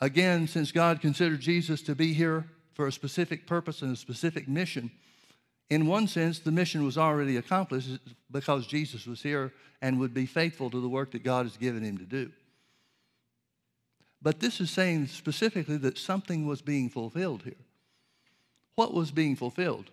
again, 0.00 0.46
since 0.46 0.72
God 0.72 1.00
considered 1.00 1.40
Jesus 1.40 1.82
to 1.82 1.94
be 1.94 2.12
here 2.12 2.46
for 2.74 2.86
a 2.86 2.92
specific 2.92 3.46
purpose 3.46 3.82
and 3.82 3.92
a 3.92 3.96
specific 3.96 4.48
mission, 4.48 4.90
in 5.70 5.86
one 5.86 6.06
sense, 6.06 6.38
the 6.38 6.52
mission 6.52 6.84
was 6.84 6.98
already 6.98 7.36
accomplished 7.36 7.98
because 8.30 8.66
Jesus 8.66 9.06
was 9.06 9.22
here 9.22 9.52
and 9.80 9.98
would 9.98 10.12
be 10.12 10.26
faithful 10.26 10.70
to 10.70 10.80
the 10.80 10.88
work 10.88 11.12
that 11.12 11.24
God 11.24 11.46
has 11.46 11.56
given 11.56 11.82
him 11.82 11.98
to 11.98 12.04
do. 12.04 12.30
But 14.20 14.38
this 14.38 14.60
is 14.60 14.70
saying 14.70 15.08
specifically 15.08 15.78
that 15.78 15.98
something 15.98 16.46
was 16.46 16.62
being 16.62 16.88
fulfilled 16.88 17.42
here. 17.42 17.54
What 18.74 18.94
was 18.94 19.10
being 19.10 19.34
fulfilled? 19.34 19.90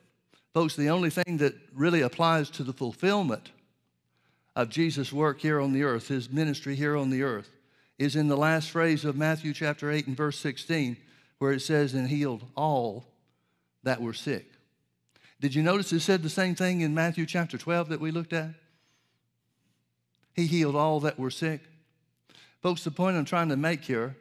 Folks, 0.53 0.75
the 0.75 0.89
only 0.89 1.09
thing 1.09 1.37
that 1.37 1.55
really 1.73 2.01
applies 2.01 2.49
to 2.51 2.63
the 2.63 2.73
fulfillment 2.73 3.51
of 4.55 4.69
Jesus' 4.69 5.13
work 5.13 5.39
here 5.39 5.59
on 5.59 5.73
the 5.73 5.83
earth, 5.83 6.07
his 6.07 6.29
ministry 6.29 6.75
here 6.75 6.97
on 6.97 7.09
the 7.09 7.23
earth, 7.23 7.49
is 7.97 8.15
in 8.15 8.27
the 8.27 8.37
last 8.37 8.71
phrase 8.71 9.05
of 9.05 9.15
Matthew 9.15 9.53
chapter 9.53 9.91
8 9.91 10.07
and 10.07 10.17
verse 10.17 10.39
16, 10.39 10.97
where 11.37 11.51
it 11.51 11.61
says, 11.61 11.93
and 11.93 12.09
healed 12.09 12.43
all 12.55 13.05
that 13.83 14.01
were 14.01 14.13
sick. 14.13 14.51
Did 15.39 15.55
you 15.55 15.63
notice 15.63 15.93
it 15.93 16.01
said 16.01 16.23
the 16.23 16.29
same 16.29 16.55
thing 16.55 16.81
in 16.81 16.93
Matthew 16.93 17.25
chapter 17.25 17.57
12 17.57 17.89
that 17.89 18.01
we 18.01 18.11
looked 18.11 18.33
at? 18.33 18.49
He 20.33 20.47
healed 20.47 20.75
all 20.75 20.99
that 21.01 21.19
were 21.19 21.31
sick. 21.31 21.61
Folks, 22.61 22.83
the 22.83 22.91
point 22.91 23.15
I'm 23.15 23.25
trying 23.25 23.49
to 23.49 23.57
make 23.57 23.83
here 23.83 24.17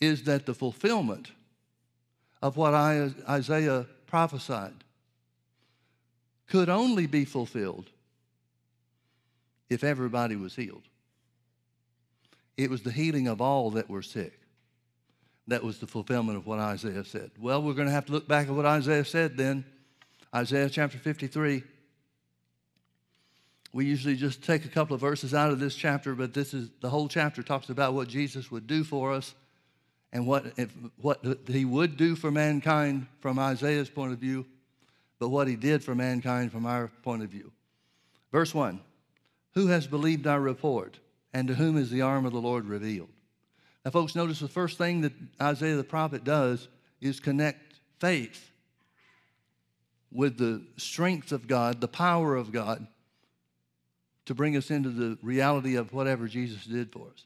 is 0.00 0.24
that 0.24 0.46
the 0.46 0.54
fulfillment 0.54 1.32
of 2.42 2.56
what 2.56 2.74
Isaiah 2.74 3.86
prophesied 4.16 4.82
could 6.48 6.70
only 6.70 7.06
be 7.06 7.26
fulfilled 7.26 7.90
if 9.68 9.84
everybody 9.84 10.36
was 10.36 10.56
healed. 10.56 10.84
It 12.56 12.70
was 12.70 12.80
the 12.80 12.92
healing 12.92 13.28
of 13.28 13.42
all 13.42 13.72
that 13.72 13.90
were 13.90 14.00
sick. 14.00 14.40
That 15.48 15.62
was 15.62 15.80
the 15.80 15.86
fulfillment 15.86 16.38
of 16.38 16.46
what 16.46 16.58
Isaiah 16.58 17.04
said. 17.04 17.30
Well, 17.38 17.62
we're 17.62 17.74
going 17.74 17.88
to 17.88 17.92
have 17.92 18.06
to 18.06 18.12
look 18.12 18.26
back 18.26 18.48
at 18.48 18.54
what 18.54 18.64
Isaiah 18.64 19.04
said 19.04 19.36
then. 19.36 19.66
Isaiah 20.34 20.70
chapter 20.70 20.96
53. 20.96 21.62
We 23.74 23.84
usually 23.84 24.16
just 24.16 24.42
take 24.42 24.64
a 24.64 24.68
couple 24.68 24.94
of 24.94 25.02
verses 25.02 25.34
out 25.34 25.50
of 25.50 25.60
this 25.60 25.74
chapter, 25.74 26.14
but 26.14 26.32
this 26.32 26.54
is 26.54 26.70
the 26.80 26.88
whole 26.88 27.08
chapter 27.08 27.42
talks 27.42 27.68
about 27.68 27.92
what 27.92 28.08
Jesus 28.08 28.50
would 28.50 28.66
do 28.66 28.82
for 28.82 29.12
us 29.12 29.34
and 30.12 30.26
what, 30.26 30.46
if, 30.56 30.72
what 31.00 31.24
he 31.48 31.64
would 31.64 31.96
do 31.96 32.16
for 32.16 32.30
mankind 32.30 33.06
from 33.20 33.38
Isaiah's 33.38 33.90
point 33.90 34.12
of 34.12 34.18
view, 34.18 34.46
but 35.18 35.28
what 35.28 35.48
he 35.48 35.56
did 35.56 35.82
for 35.82 35.94
mankind 35.94 36.52
from 36.52 36.66
our 36.66 36.88
point 37.02 37.22
of 37.22 37.30
view. 37.30 37.52
Verse 38.32 38.54
1 38.54 38.80
Who 39.54 39.68
has 39.68 39.86
believed 39.86 40.26
our 40.26 40.40
report, 40.40 40.98
and 41.32 41.48
to 41.48 41.54
whom 41.54 41.76
is 41.76 41.90
the 41.90 42.02
arm 42.02 42.24
of 42.26 42.32
the 42.32 42.40
Lord 42.40 42.66
revealed? 42.66 43.08
Now, 43.84 43.90
folks, 43.90 44.14
notice 44.14 44.40
the 44.40 44.48
first 44.48 44.78
thing 44.78 45.02
that 45.02 45.12
Isaiah 45.40 45.76
the 45.76 45.84
prophet 45.84 46.24
does 46.24 46.68
is 47.00 47.20
connect 47.20 47.78
faith 47.98 48.50
with 50.12 50.38
the 50.38 50.62
strength 50.76 51.30
of 51.32 51.46
God, 51.46 51.80
the 51.80 51.88
power 51.88 52.36
of 52.36 52.52
God, 52.52 52.86
to 54.24 54.34
bring 54.34 54.56
us 54.56 54.70
into 54.70 54.90
the 54.90 55.18
reality 55.22 55.76
of 55.76 55.92
whatever 55.92 56.26
Jesus 56.26 56.64
did 56.64 56.90
for 56.90 57.08
us. 57.08 57.24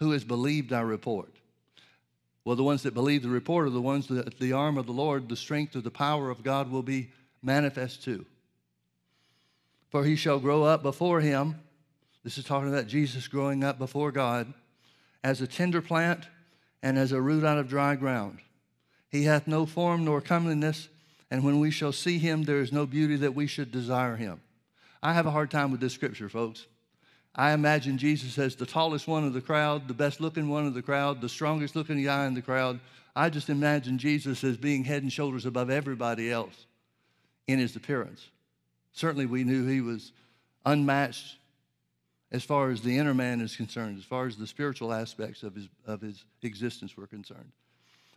Who 0.00 0.12
has 0.12 0.24
believed 0.24 0.72
our 0.72 0.86
report? 0.86 1.30
Well, 2.44 2.56
the 2.56 2.64
ones 2.64 2.82
that 2.82 2.94
believe 2.94 3.22
the 3.22 3.28
report 3.28 3.66
are 3.66 3.70
the 3.70 3.80
ones 3.80 4.08
that 4.08 4.38
the 4.38 4.52
arm 4.52 4.78
of 4.78 4.86
the 4.86 4.92
Lord, 4.92 5.28
the 5.28 5.36
strength 5.36 5.76
of 5.76 5.84
the 5.84 5.90
power 5.90 6.30
of 6.30 6.42
God 6.42 6.70
will 6.70 6.82
be 6.82 7.10
manifest 7.42 8.02
to. 8.04 8.24
For 9.90 10.04
he 10.04 10.16
shall 10.16 10.38
grow 10.38 10.62
up 10.64 10.82
before 10.82 11.20
him. 11.20 11.56
This 12.24 12.38
is 12.38 12.44
talking 12.44 12.68
about 12.68 12.86
Jesus 12.86 13.28
growing 13.28 13.62
up 13.62 13.78
before 13.78 14.10
God 14.10 14.52
as 15.22 15.40
a 15.40 15.46
tender 15.46 15.82
plant 15.82 16.26
and 16.82 16.98
as 16.98 17.12
a 17.12 17.20
root 17.20 17.44
out 17.44 17.58
of 17.58 17.68
dry 17.68 17.94
ground. 17.94 18.38
He 19.10 19.24
hath 19.24 19.46
no 19.46 19.66
form 19.66 20.04
nor 20.04 20.20
comeliness, 20.20 20.88
and 21.30 21.44
when 21.44 21.60
we 21.60 21.70
shall 21.70 21.92
see 21.92 22.18
him, 22.18 22.44
there 22.44 22.60
is 22.60 22.72
no 22.72 22.86
beauty 22.86 23.16
that 23.16 23.34
we 23.34 23.46
should 23.46 23.70
desire 23.70 24.16
him. 24.16 24.40
I 25.02 25.12
have 25.12 25.26
a 25.26 25.30
hard 25.30 25.50
time 25.50 25.70
with 25.70 25.80
this 25.80 25.92
scripture, 25.92 26.28
folks. 26.28 26.66
I 27.40 27.52
imagine 27.52 27.96
Jesus 27.96 28.36
as 28.36 28.54
the 28.54 28.66
tallest 28.66 29.08
one 29.08 29.24
of 29.24 29.32
the 29.32 29.40
crowd, 29.40 29.88
the 29.88 29.94
best 29.94 30.20
looking 30.20 30.50
one 30.50 30.66
of 30.66 30.74
the 30.74 30.82
crowd, 30.82 31.22
the 31.22 31.28
strongest 31.30 31.74
looking 31.74 32.04
guy 32.04 32.26
in 32.26 32.34
the 32.34 32.42
crowd. 32.42 32.80
I 33.16 33.30
just 33.30 33.48
imagine 33.48 33.96
Jesus 33.96 34.44
as 34.44 34.58
being 34.58 34.84
head 34.84 35.02
and 35.02 35.10
shoulders 35.10 35.46
above 35.46 35.70
everybody 35.70 36.30
else 36.30 36.66
in 37.46 37.58
his 37.58 37.76
appearance. 37.76 38.28
Certainly, 38.92 39.24
we 39.24 39.44
knew 39.44 39.66
he 39.66 39.80
was 39.80 40.12
unmatched 40.66 41.38
as 42.30 42.44
far 42.44 42.68
as 42.68 42.82
the 42.82 42.98
inner 42.98 43.14
man 43.14 43.40
is 43.40 43.56
concerned, 43.56 43.96
as 43.96 44.04
far 44.04 44.26
as 44.26 44.36
the 44.36 44.46
spiritual 44.46 44.92
aspects 44.92 45.42
of 45.42 45.54
his, 45.54 45.66
of 45.86 46.02
his 46.02 46.22
existence 46.42 46.94
were 46.94 47.06
concerned. 47.06 47.52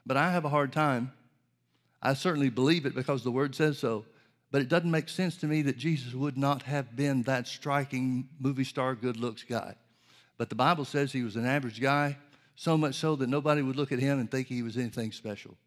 But 0.06 0.18
I 0.18 0.34
have 0.34 0.44
a 0.44 0.50
hard 0.50 0.74
time. 0.74 1.14
I 2.02 2.14
certainly 2.14 2.50
believe 2.50 2.86
it 2.86 2.94
because 2.94 3.24
the 3.24 3.32
word 3.32 3.56
says 3.56 3.80
so. 3.80 4.04
But 4.54 4.62
it 4.62 4.70
doesn't 4.70 4.92
make 4.92 5.10
sense 5.10 5.36
to 5.38 5.48
me 5.48 5.64
that 5.64 5.80
Jesus 5.80 6.14
would 6.14 6.38
not 6.38 6.62
have 6.62 6.96
been 6.96 7.24
that 7.24 7.48
striking 7.48 8.30
movie 8.40 8.64
star 8.64 8.94
good 8.94 9.18
looks 9.18 9.42
guy. 9.42 9.74
But 10.38 10.50
the 10.50 10.56
Bible 10.56 10.86
says 10.86 11.12
he 11.12 11.24
was 11.24 11.36
an 11.36 11.48
average 11.48 11.82
guy, 11.82 12.18
so 12.56 12.78
much 12.78 12.94
so 12.94 13.16
that 13.16 13.30
nobody 13.30 13.64
would 13.64 13.76
look 13.76 13.92
at 13.92 13.98
him 13.98 14.20
and 14.20 14.30
think 14.30 14.46
he 14.48 14.62
was 14.62 14.78
anything 14.78 15.12
special. 15.12 15.58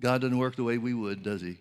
God 0.00 0.22
doesn't 0.22 0.38
work 0.38 0.56
the 0.56 0.64
way 0.64 0.76
we 0.76 0.92
would, 0.92 1.22
does 1.22 1.40
he? 1.40 1.58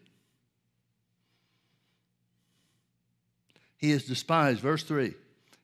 He 3.78 3.92
is 3.92 4.06
despised, 4.06 4.60
verse 4.60 4.82
3. 4.82 5.14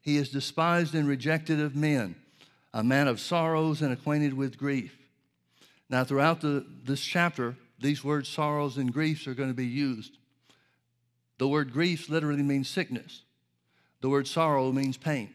He 0.01 0.17
is 0.17 0.29
despised 0.29 0.93
and 0.93 1.07
rejected 1.07 1.59
of 1.59 1.75
men, 1.75 2.13
a 2.75 2.83
man 2.83 3.07
of 3.07 3.19
sorrows 3.19 3.81
and 3.81 3.91
acquainted 3.91 4.35
with 4.35 4.59
grief. 4.59 4.95
Now, 5.95 6.03
throughout 6.03 6.41
the, 6.41 6.65
this 6.83 6.99
chapter, 6.99 7.55
these 7.79 8.03
words 8.03 8.27
sorrows 8.27 8.75
and 8.75 8.91
griefs 8.91 9.27
are 9.27 9.33
going 9.33 9.47
to 9.47 9.55
be 9.55 9.65
used. 9.65 10.17
The 11.37 11.47
word 11.47 11.71
grief 11.71 12.09
literally 12.09 12.43
means 12.43 12.67
sickness, 12.67 13.23
the 14.01 14.09
word 14.09 14.27
sorrow 14.27 14.73
means 14.73 14.97
pain. 14.97 15.33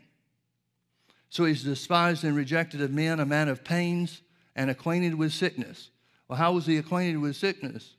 So 1.30 1.46
he's 1.46 1.64
despised 1.64 2.24
and 2.24 2.36
rejected 2.36 2.82
of 2.82 2.90
men, 2.90 3.20
a 3.20 3.24
man 3.24 3.48
of 3.48 3.64
pains 3.64 4.20
and 4.54 4.68
acquainted 4.68 5.14
with 5.14 5.32
sickness. 5.32 5.88
Well, 6.28 6.36
how 6.36 6.52
was 6.52 6.66
he 6.66 6.76
acquainted 6.76 7.16
with 7.22 7.36
sickness? 7.36 7.94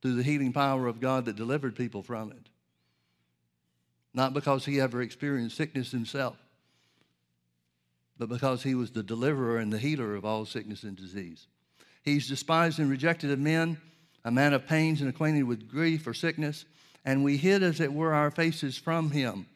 Through 0.00 0.16
the 0.16 0.24
healing 0.24 0.52
power 0.52 0.88
of 0.88 0.98
God 0.98 1.26
that 1.26 1.36
delivered 1.36 1.76
people 1.76 2.02
from 2.02 2.32
it. 2.32 2.48
Not 4.12 4.34
because 4.34 4.64
he 4.64 4.80
ever 4.80 5.00
experienced 5.00 5.58
sickness 5.58 5.92
himself 5.92 6.36
but 8.22 8.28
because 8.28 8.62
he 8.62 8.76
was 8.76 8.92
the 8.92 9.02
deliverer 9.02 9.58
and 9.58 9.72
the 9.72 9.78
healer 9.78 10.14
of 10.14 10.24
all 10.24 10.44
sickness 10.44 10.84
and 10.84 10.96
disease. 10.96 11.48
He's 12.02 12.28
despised 12.28 12.78
and 12.78 12.90
rejected 12.90 13.30
of 13.30 13.38
men, 13.38 13.80
a 14.24 14.30
man 14.30 14.52
of 14.52 14.66
pains 14.66 15.00
and 15.00 15.08
acquainted 15.08 15.44
with 15.44 15.68
grief 15.68 16.06
or 16.06 16.14
sickness, 16.14 16.64
and 17.04 17.24
we 17.24 17.36
hid 17.36 17.62
as 17.62 17.80
it 17.80 17.92
were 17.92 18.14
our 18.14 18.30
faces 18.30 18.76
from 18.76 19.10
him. 19.10 19.46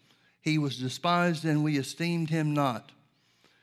He 0.40 0.58
was 0.58 0.78
despised 0.78 1.44
and 1.44 1.64
we 1.64 1.76
esteemed 1.76 2.30
him 2.30 2.54
not. 2.54 2.92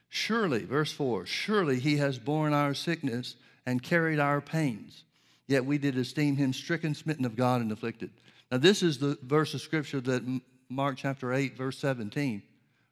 Surely, 0.09 0.65
verse 0.65 0.91
4, 0.91 1.25
surely 1.25 1.79
he 1.79 1.97
has 1.97 2.19
borne 2.19 2.53
our 2.53 2.73
sickness 2.73 3.35
and 3.65 3.81
carried 3.81 4.19
our 4.19 4.41
pains. 4.41 5.03
Yet 5.47 5.65
we 5.65 5.77
did 5.77 5.97
esteem 5.97 6.35
him 6.35 6.53
stricken, 6.53 6.93
smitten 6.93 7.25
of 7.25 7.35
God, 7.35 7.61
and 7.61 7.71
afflicted. 7.71 8.11
Now, 8.51 8.57
this 8.57 8.83
is 8.83 8.97
the 8.97 9.17
verse 9.23 9.53
of 9.53 9.61
scripture 9.61 10.01
that 10.01 10.41
Mark 10.69 10.97
chapter 10.97 11.33
8, 11.33 11.57
verse 11.57 11.77
17 11.79 12.43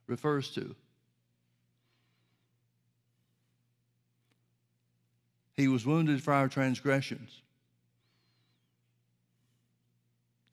refers 0.06 0.50
to. 0.50 0.74
He 5.56 5.68
was 5.68 5.84
wounded 5.86 6.22
for 6.22 6.32
our 6.32 6.48
transgressions. 6.48 7.42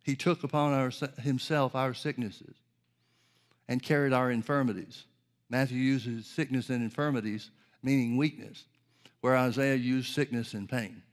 He 0.04 0.16
took 0.16 0.44
upon 0.44 0.74
our, 0.74 0.92
himself 1.22 1.76
our 1.76 1.94
sicknesses 1.94 2.56
and 3.68 3.82
carried 3.82 4.14
our 4.14 4.32
infirmities. 4.32 5.06
Matthew 5.50 5.78
uses 5.78 6.26
sickness 6.26 6.70
and 6.70 6.84
infirmities, 6.84 7.52
meaning 7.84 8.18
weakness, 8.18 8.66
where 9.22 9.38
Isaiah 9.38 9.76
used 9.76 10.14
sickness 10.14 10.54
and 10.54 10.68
pain. 10.68 11.04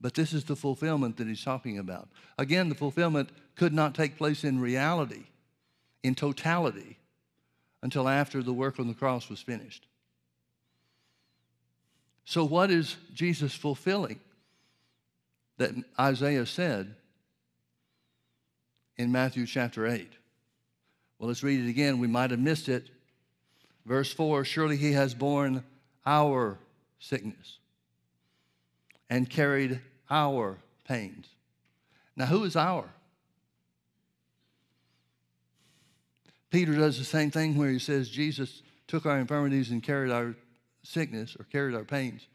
But 0.00 0.14
this 0.14 0.32
is 0.32 0.44
the 0.44 0.56
fulfillment 0.56 1.16
that 1.16 1.26
he's 1.26 1.42
talking 1.42 1.78
about. 1.78 2.08
Again, 2.38 2.68
the 2.68 2.74
fulfillment 2.74 3.30
could 3.54 3.72
not 3.72 3.94
take 3.94 4.18
place 4.18 4.44
in 4.44 4.60
reality, 4.60 5.24
in 6.02 6.14
totality, 6.14 6.98
until 7.82 8.08
after 8.08 8.42
the 8.42 8.52
work 8.52 8.78
on 8.78 8.88
the 8.88 8.94
cross 8.94 9.28
was 9.28 9.40
finished. 9.40 9.86
So, 12.26 12.44
what 12.44 12.70
is 12.70 12.96
Jesus 13.14 13.54
fulfilling? 13.54 14.20
that 15.58 15.72
Isaiah 15.98 16.46
said 16.46 16.94
in 18.96 19.12
Matthew 19.12 19.46
chapter 19.46 19.86
8. 19.86 20.10
Well, 21.18 21.28
let's 21.28 21.42
read 21.42 21.64
it 21.64 21.68
again. 21.68 21.98
We 21.98 22.08
might 22.08 22.30
have 22.30 22.40
missed 22.40 22.68
it. 22.68 22.90
Verse 23.84 24.12
4 24.12 24.44
Surely 24.44 24.76
he 24.76 24.92
has 24.92 25.14
borne 25.14 25.64
our 26.04 26.58
sickness 26.98 27.58
and 29.08 29.28
carried 29.28 29.80
our 30.10 30.58
pains. 30.86 31.26
Now, 32.16 32.26
who 32.26 32.44
is 32.44 32.56
our? 32.56 32.88
Peter 36.50 36.74
does 36.74 36.98
the 36.98 37.04
same 37.04 37.30
thing 37.30 37.56
where 37.56 37.70
he 37.70 37.78
says 37.78 38.08
Jesus 38.08 38.62
took 38.86 39.04
our 39.04 39.18
infirmities 39.18 39.70
and 39.70 39.82
carried 39.82 40.12
our 40.12 40.34
sickness 40.86 41.36
or 41.38 41.44
carried 41.44 41.74
our 41.74 41.84
pains. 41.84 42.26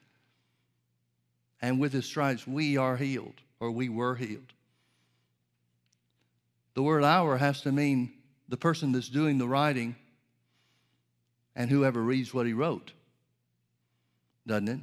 And 1.62 1.80
with 1.80 1.94
his 1.94 2.06
stripes, 2.06 2.48
we 2.48 2.78
are 2.78 2.98
healed 2.98 3.36
or 3.60 3.72
we 3.72 3.90
were 3.90 4.16
healed. 4.16 4.54
The 6.74 6.84
word 6.84 7.04
our 7.04 7.38
has 7.38 7.62
to 7.62 7.72
mean 7.72 8.14
the 8.48 8.58
person 8.58 8.92
that's 8.92 9.10
doing 9.10 9.38
the 9.38 9.48
writing 9.48 9.96
and 11.56 11.70
whoever 11.70 12.02
reads 12.02 12.34
what 12.34 12.46
he 12.46 12.54
wrote, 12.54 12.92
doesn't 14.48 14.70
it? 14.70 14.80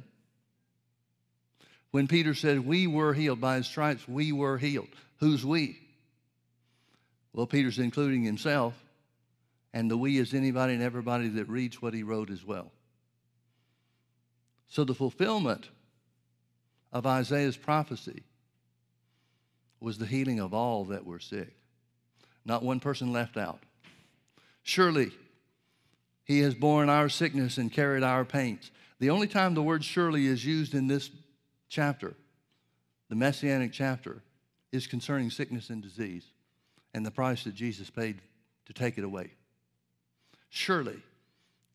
When 1.91 2.07
Peter 2.07 2.35
said, 2.35 2.65
We 2.65 2.85
were 2.87 3.13
healed 3.13 3.41
by 3.41 3.57
his 3.57 3.67
stripes, 3.67 4.07
we 4.07 4.31
were 4.31 4.57
healed. 4.57 4.89
Who's 5.19 5.43
we? 5.43 5.79
Well, 7.33 7.47
Peter's 7.47 7.79
including 7.79 8.23
himself, 8.23 8.73
and 9.73 9.89
the 9.89 9.97
we 9.97 10.17
is 10.17 10.33
anybody 10.33 10.73
and 10.73 10.83
everybody 10.83 11.27
that 11.29 11.49
reads 11.49 11.81
what 11.81 11.93
he 11.93 12.03
wrote 12.03 12.29
as 12.29 12.45
well. 12.45 12.71
So 14.69 14.83
the 14.83 14.93
fulfillment 14.93 15.69
of 16.93 17.05
Isaiah's 17.05 17.57
prophecy 17.57 18.23
was 19.79 19.97
the 19.97 20.05
healing 20.05 20.39
of 20.39 20.53
all 20.53 20.85
that 20.85 21.05
were 21.05 21.19
sick. 21.19 21.55
Not 22.45 22.63
one 22.63 22.79
person 22.79 23.11
left 23.11 23.37
out. 23.37 23.59
Surely 24.63 25.11
he 26.23 26.39
has 26.41 26.53
borne 26.53 26.89
our 26.89 27.09
sickness 27.09 27.57
and 27.57 27.71
carried 27.71 28.03
our 28.03 28.23
pains. 28.23 28.71
The 28.99 29.09
only 29.09 29.27
time 29.27 29.53
the 29.53 29.63
word 29.63 29.83
surely 29.83 30.27
is 30.27 30.45
used 30.45 30.73
in 30.73 30.87
this 30.87 31.09
chapter, 31.69 32.13
the 33.09 33.15
messianic 33.15 33.71
chapter, 33.71 34.21
is 34.71 34.85
concerning 34.85 35.31
sickness 35.31 35.69
and 35.69 35.81
disease 35.81 36.25
and 36.93 37.05
the 37.05 37.11
price 37.11 37.43
that 37.45 37.55
Jesus 37.55 37.89
paid 37.89 38.21
to 38.65 38.73
take 38.73 38.97
it 38.97 39.03
away. 39.03 39.31
Surely 40.49 41.01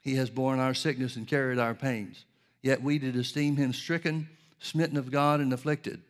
he 0.01 0.17
has 0.17 0.31
borne 0.31 0.61
our 0.61 0.75
sickness 0.75 1.17
and 1.17 1.27
carried 1.27 1.59
our 1.59 1.75
pains. 1.75 2.25
Yet 2.65 2.83
we 2.83 2.99
did 2.99 3.15
esteem 3.15 3.57
him 3.57 3.75
stricken, 3.75 4.27
smitten 4.59 4.97
of 4.97 5.11
God, 5.11 5.41
and 5.41 5.53
afflicted. 5.53 6.01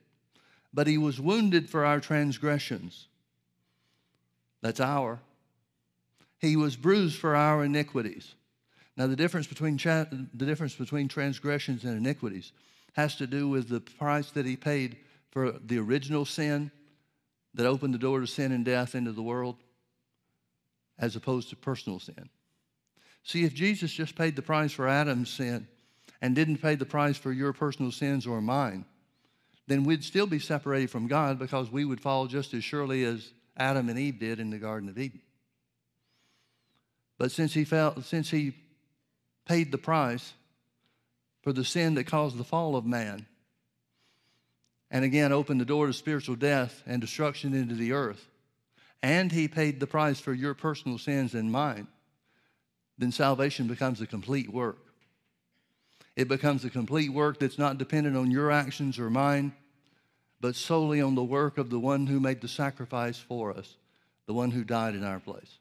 But 0.72 0.86
he 0.86 0.96
was 0.96 1.20
wounded 1.20 1.68
for 1.68 1.84
our 1.84 1.98
transgressions. 1.98 3.08
That's 4.62 4.78
our. 4.78 5.18
He 6.38 6.54
was 6.54 6.76
bruised 6.76 7.18
for 7.18 7.34
our 7.34 7.64
iniquities. 7.64 8.36
Now, 8.96 9.08
the 9.08 9.16
difference 9.16 9.48
between, 9.48 9.78
cha- 9.78 10.06
the 10.12 10.46
difference 10.46 10.76
between 10.76 11.08
transgressions 11.08 11.82
and 11.82 11.96
iniquities 11.96 12.52
has 12.92 13.16
to 13.16 13.26
do 13.26 13.48
with 13.48 13.68
the 13.68 13.80
price 13.80 14.30
that 14.30 14.46
he 14.46 14.54
paid 14.54 14.98
for 15.32 15.50
the 15.50 15.78
original 15.78 16.24
sin 16.24 16.70
that 17.54 17.66
opened 17.66 17.94
the 17.94 17.98
door 17.98 18.20
to 18.20 18.28
sin 18.28 18.52
and 18.52 18.64
death 18.64 18.94
into 18.94 19.10
the 19.10 19.22
world, 19.22 19.56
as 21.00 21.16
opposed 21.16 21.50
to 21.50 21.56
personal 21.56 21.98
sin. 21.98 22.28
See, 23.24 23.42
if 23.42 23.54
Jesus 23.54 23.92
just 23.92 24.14
paid 24.14 24.36
the 24.36 24.42
price 24.42 24.70
for 24.70 24.86
Adam's 24.86 25.30
sin, 25.30 25.66
and 26.24 26.34
didn't 26.34 26.56
pay 26.56 26.74
the 26.74 26.86
price 26.86 27.18
for 27.18 27.30
your 27.30 27.52
personal 27.52 27.92
sins 27.92 28.26
or 28.26 28.40
mine, 28.40 28.86
then 29.66 29.84
we'd 29.84 30.02
still 30.02 30.26
be 30.26 30.38
separated 30.38 30.88
from 30.88 31.06
God 31.06 31.38
because 31.38 31.70
we 31.70 31.84
would 31.84 32.00
fall 32.00 32.26
just 32.26 32.54
as 32.54 32.64
surely 32.64 33.04
as 33.04 33.30
Adam 33.58 33.90
and 33.90 33.98
Eve 33.98 34.18
did 34.18 34.40
in 34.40 34.48
the 34.48 34.56
Garden 34.56 34.88
of 34.88 34.98
Eden. 34.98 35.20
But 37.18 37.30
since 37.30 37.52
he, 37.52 37.64
felt, 37.64 38.02
since 38.06 38.30
he 38.30 38.54
paid 39.44 39.70
the 39.70 39.76
price 39.76 40.32
for 41.42 41.52
the 41.52 41.62
sin 41.62 41.92
that 41.96 42.06
caused 42.06 42.38
the 42.38 42.42
fall 42.42 42.74
of 42.74 42.86
man, 42.86 43.26
and 44.90 45.04
again 45.04 45.30
opened 45.30 45.60
the 45.60 45.66
door 45.66 45.88
to 45.88 45.92
spiritual 45.92 46.36
death 46.36 46.82
and 46.86 47.02
destruction 47.02 47.52
into 47.52 47.74
the 47.74 47.92
earth, 47.92 48.30
and 49.02 49.30
he 49.30 49.46
paid 49.46 49.78
the 49.78 49.86
price 49.86 50.20
for 50.20 50.32
your 50.32 50.54
personal 50.54 50.96
sins 50.96 51.34
and 51.34 51.52
mine, 51.52 51.86
then 52.96 53.12
salvation 53.12 53.66
becomes 53.66 54.00
a 54.00 54.06
complete 54.06 54.50
work. 54.50 54.83
It 56.16 56.28
becomes 56.28 56.64
a 56.64 56.70
complete 56.70 57.12
work 57.12 57.40
that's 57.40 57.58
not 57.58 57.78
dependent 57.78 58.16
on 58.16 58.30
your 58.30 58.50
actions 58.50 58.98
or 58.98 59.10
mine, 59.10 59.52
but 60.40 60.54
solely 60.54 61.00
on 61.00 61.14
the 61.14 61.24
work 61.24 61.58
of 61.58 61.70
the 61.70 61.80
one 61.80 62.06
who 62.06 62.20
made 62.20 62.40
the 62.40 62.48
sacrifice 62.48 63.18
for 63.18 63.52
us, 63.52 63.76
the 64.26 64.34
one 64.34 64.52
who 64.52 64.62
died 64.62 64.94
in 64.94 65.04
our 65.04 65.18
place. 65.18 65.58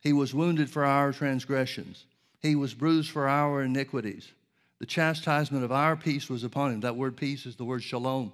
He 0.00 0.12
was 0.12 0.34
wounded 0.34 0.70
for 0.70 0.84
our 0.84 1.12
transgressions, 1.12 2.04
he 2.40 2.56
was 2.56 2.74
bruised 2.74 3.10
for 3.10 3.28
our 3.28 3.62
iniquities. 3.62 4.32
The 4.80 4.86
chastisement 4.86 5.64
of 5.64 5.72
our 5.72 5.96
peace 5.96 6.28
was 6.28 6.44
upon 6.44 6.72
him. 6.72 6.80
That 6.80 6.96
word 6.96 7.16
peace 7.16 7.46
is 7.46 7.56
the 7.56 7.64
word 7.64 7.82
shalom. 7.82 8.32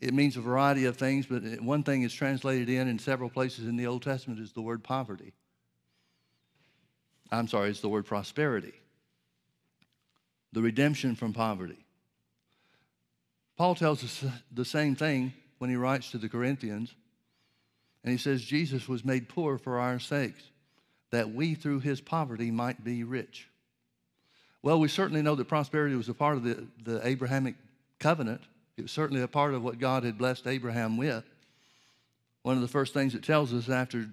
It 0.00 0.14
means 0.14 0.36
a 0.36 0.40
variety 0.40 0.86
of 0.86 0.96
things, 0.96 1.26
but 1.26 1.42
one 1.60 1.84
thing 1.84 2.02
is 2.02 2.12
translated 2.12 2.68
in 2.68 2.88
in 2.88 2.98
several 2.98 3.30
places 3.30 3.68
in 3.68 3.76
the 3.76 3.86
Old 3.86 4.02
Testament 4.02 4.40
is 4.40 4.52
the 4.52 4.62
word 4.62 4.82
poverty. 4.82 5.32
I'm 7.30 7.46
sorry, 7.46 7.70
it's 7.70 7.80
the 7.80 7.88
word 7.88 8.06
prosperity 8.06 8.72
the 10.52 10.62
redemption 10.62 11.14
from 11.14 11.32
poverty. 11.32 11.78
Paul 13.56 13.74
tells 13.74 14.02
us 14.02 14.24
the 14.52 14.64
same 14.64 14.96
thing 14.96 15.32
when 15.58 15.70
he 15.70 15.76
writes 15.76 16.10
to 16.10 16.18
the 16.18 16.28
Corinthians. 16.28 16.94
And 18.02 18.10
he 18.10 18.18
says, 18.18 18.42
Jesus 18.42 18.88
was 18.88 19.04
made 19.04 19.28
poor 19.28 19.58
for 19.58 19.78
our 19.78 19.98
sakes, 19.98 20.42
that 21.10 21.32
we 21.32 21.54
through 21.54 21.80
his 21.80 22.00
poverty 22.00 22.50
might 22.50 22.82
be 22.82 23.04
rich. 23.04 23.48
Well, 24.62 24.80
we 24.80 24.88
certainly 24.88 25.22
know 25.22 25.34
that 25.36 25.48
prosperity 25.48 25.94
was 25.94 26.08
a 26.08 26.14
part 26.14 26.36
of 26.36 26.44
the, 26.44 26.66
the 26.82 27.06
Abrahamic 27.06 27.54
covenant. 27.98 28.40
It 28.76 28.82
was 28.82 28.92
certainly 28.92 29.22
a 29.22 29.28
part 29.28 29.54
of 29.54 29.62
what 29.62 29.78
God 29.78 30.04
had 30.04 30.18
blessed 30.18 30.46
Abraham 30.46 30.96
with. 30.96 31.24
One 32.42 32.56
of 32.56 32.62
the 32.62 32.68
first 32.68 32.92
things 32.92 33.14
it 33.14 33.22
tells 33.22 33.52
us 33.52 33.68
after 33.68 34.08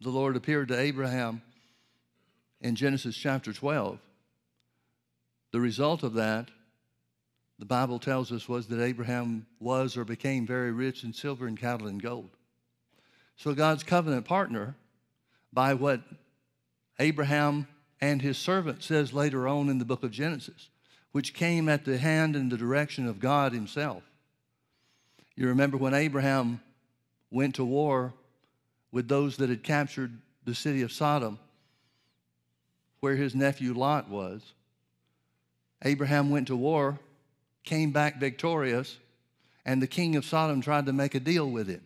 the 0.00 0.10
Lord 0.10 0.36
appeared 0.36 0.68
to 0.68 0.78
Abraham 0.78 1.42
in 2.60 2.74
Genesis 2.74 3.16
chapter 3.16 3.52
12 3.52 3.98
the 5.54 5.60
result 5.60 6.02
of 6.02 6.14
that, 6.14 6.50
the 7.60 7.64
Bible 7.64 8.00
tells 8.00 8.32
us, 8.32 8.48
was 8.48 8.66
that 8.66 8.82
Abraham 8.82 9.46
was 9.60 9.96
or 9.96 10.04
became 10.04 10.48
very 10.48 10.72
rich 10.72 11.04
in 11.04 11.12
silver 11.12 11.46
and 11.46 11.56
cattle 11.56 11.86
and 11.86 12.02
gold. 12.02 12.30
So 13.36 13.54
God's 13.54 13.84
covenant 13.84 14.24
partner, 14.24 14.74
by 15.52 15.74
what 15.74 16.00
Abraham 16.98 17.68
and 18.00 18.20
his 18.20 18.36
servant 18.36 18.82
says 18.82 19.12
later 19.12 19.46
on 19.46 19.68
in 19.68 19.78
the 19.78 19.84
book 19.84 20.02
of 20.02 20.10
Genesis, 20.10 20.70
which 21.12 21.34
came 21.34 21.68
at 21.68 21.84
the 21.84 21.98
hand 21.98 22.34
and 22.34 22.50
the 22.50 22.56
direction 22.56 23.06
of 23.06 23.20
God 23.20 23.52
himself. 23.52 24.02
You 25.36 25.46
remember 25.46 25.76
when 25.76 25.94
Abraham 25.94 26.60
went 27.30 27.54
to 27.54 27.64
war 27.64 28.12
with 28.90 29.06
those 29.06 29.36
that 29.36 29.50
had 29.50 29.62
captured 29.62 30.18
the 30.44 30.54
city 30.56 30.82
of 30.82 30.90
Sodom, 30.90 31.38
where 32.98 33.14
his 33.14 33.36
nephew 33.36 33.72
Lot 33.72 34.08
was. 34.08 34.42
Abraham 35.84 36.30
went 36.30 36.46
to 36.48 36.56
war, 36.56 36.98
came 37.62 37.92
back 37.92 38.18
victorious, 38.18 38.98
and 39.64 39.82
the 39.82 39.86
king 39.86 40.16
of 40.16 40.24
Sodom 40.24 40.60
tried 40.60 40.86
to 40.86 40.92
make 40.92 41.14
a 41.14 41.20
deal 41.20 41.50
with 41.50 41.68
him. 41.68 41.82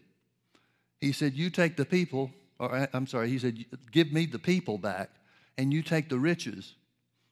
He 1.01 1.13
said, 1.13 1.35
You 1.35 1.51
take 1.51 1.77
the 1.77 1.85
people, 1.85 2.31
or 2.59 2.75
uh, 2.75 2.87
I'm 2.93 3.07
sorry, 3.07 3.29
he 3.29 3.39
said, 3.39 3.65
Give 3.93 4.13
me 4.13 4.27
the 4.27 4.39
people 4.39 4.79
back, 4.79 5.11
and 5.57 5.73
you 5.73 5.83
take 5.83 6.09
the 6.09 6.19
riches, 6.19 6.75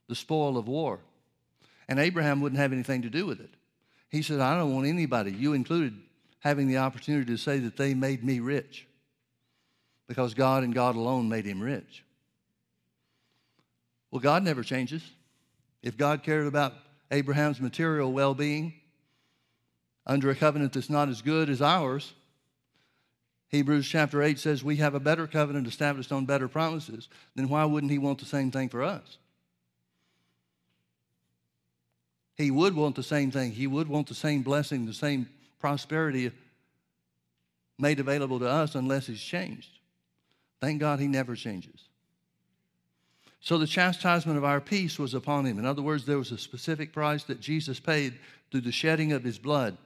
the 0.07 0.15
spoil 0.15 0.57
of 0.57 0.67
war. 0.67 0.99
And 1.87 1.99
Abraham 1.99 2.41
wouldn't 2.41 2.59
have 2.59 2.73
anything 2.73 3.01
to 3.03 3.09
do 3.09 3.25
with 3.25 3.39
it. 3.39 3.53
He 4.09 4.21
said, 4.21 4.39
I 4.39 4.57
don't 4.57 4.73
want 4.73 4.87
anybody, 4.87 5.31
you 5.31 5.53
included, 5.53 5.93
having 6.39 6.67
the 6.67 6.77
opportunity 6.77 7.25
to 7.25 7.37
say 7.37 7.59
that 7.59 7.77
they 7.77 7.93
made 7.93 8.23
me 8.23 8.39
rich 8.39 8.87
because 10.07 10.33
God 10.33 10.63
and 10.63 10.73
God 10.73 10.95
alone 10.95 11.27
made 11.27 11.45
him 11.45 11.61
rich. 11.61 12.03
Well, 14.11 14.21
God 14.21 14.43
never 14.43 14.63
changes. 14.63 15.03
If 15.87 15.95
God 15.95 16.21
cared 16.21 16.47
about 16.47 16.73
Abraham's 17.11 17.61
material 17.61 18.11
well 18.11 18.33
being 18.33 18.73
under 20.05 20.29
a 20.29 20.35
covenant 20.35 20.73
that's 20.73 20.89
not 20.89 21.07
as 21.07 21.21
good 21.21 21.49
as 21.49 21.61
ours, 21.61 22.11
Hebrews 23.47 23.87
chapter 23.87 24.21
8 24.21 24.37
says 24.37 24.65
we 24.65 24.75
have 24.75 24.95
a 24.95 24.99
better 24.99 25.27
covenant 25.27 25.65
established 25.65 26.11
on 26.11 26.25
better 26.25 26.49
promises, 26.49 27.07
then 27.35 27.47
why 27.47 27.63
wouldn't 27.63 27.89
He 27.89 27.99
want 27.99 28.19
the 28.19 28.25
same 28.25 28.51
thing 28.51 28.67
for 28.67 28.83
us? 28.83 29.17
He 32.35 32.51
would 32.51 32.75
want 32.75 32.97
the 32.97 33.01
same 33.01 33.31
thing. 33.31 33.53
He 33.53 33.65
would 33.65 33.87
want 33.87 34.07
the 34.07 34.13
same 34.13 34.41
blessing, 34.41 34.85
the 34.85 34.93
same 34.93 35.29
prosperity 35.57 36.31
made 37.79 38.01
available 38.01 38.39
to 38.39 38.49
us 38.49 38.75
unless 38.75 39.07
He's 39.07 39.21
changed. 39.21 39.69
Thank 40.59 40.81
God 40.81 40.99
He 40.99 41.07
never 41.07 41.33
changes. 41.33 41.86
So 43.39 43.57
the 43.57 43.67
chastisement 43.67 44.37
of 44.37 44.43
our 44.43 44.59
peace 44.59 44.97
was 44.97 45.13
upon 45.13 45.45
him. 45.45 45.59
In 45.59 45.65
other 45.65 45.81
words, 45.81 46.05
there 46.05 46.17
was 46.17 46.31
a 46.31 46.37
specific 46.37 46.91
price 46.91 47.23
that 47.25 47.39
Jesus 47.39 47.79
paid 47.79 48.13
through 48.51 48.61
the 48.61 48.71
shedding 48.71 49.11
of 49.11 49.23
his 49.23 49.37
blood 49.37 49.77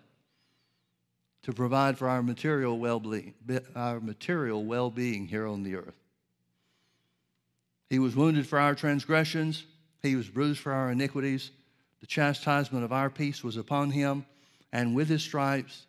to 1.43 1.53
provide 1.53 1.97
for 1.97 2.07
our 2.07 2.21
material 2.21 2.77
well-being, 2.77 3.33
our 3.75 3.99
material 3.99 4.63
well-being 4.63 5.27
here 5.27 5.47
on 5.47 5.63
the 5.63 5.75
earth. 5.75 5.95
He 7.89 7.99
was 7.99 8.15
wounded 8.15 8.47
for 8.47 8.59
our 8.59 8.75
transgressions, 8.75 9.65
he 10.01 10.15
was 10.15 10.29
bruised 10.29 10.59
for 10.59 10.71
our 10.71 10.91
iniquities. 10.91 11.51
The 11.99 12.07
chastisement 12.07 12.83
of 12.83 12.91
our 12.91 13.11
peace 13.11 13.43
was 13.43 13.57
upon 13.57 13.91
him, 13.91 14.25
and 14.73 14.95
with 14.95 15.07
his 15.07 15.21
stripes 15.21 15.85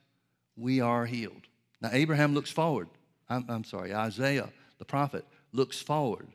we 0.59 0.81
are 0.81 1.07
healed. 1.07 1.47
Now, 1.81 1.89
Abraham 1.93 2.35
looks 2.35 2.51
forward. 2.51 2.89
I'm, 3.31 3.47
I'm 3.49 3.65
sorry, 3.65 3.95
Isaiah, 3.95 4.51
the 4.79 4.85
prophet, 4.85 5.25
looks 5.53 5.81
forward 5.81 6.27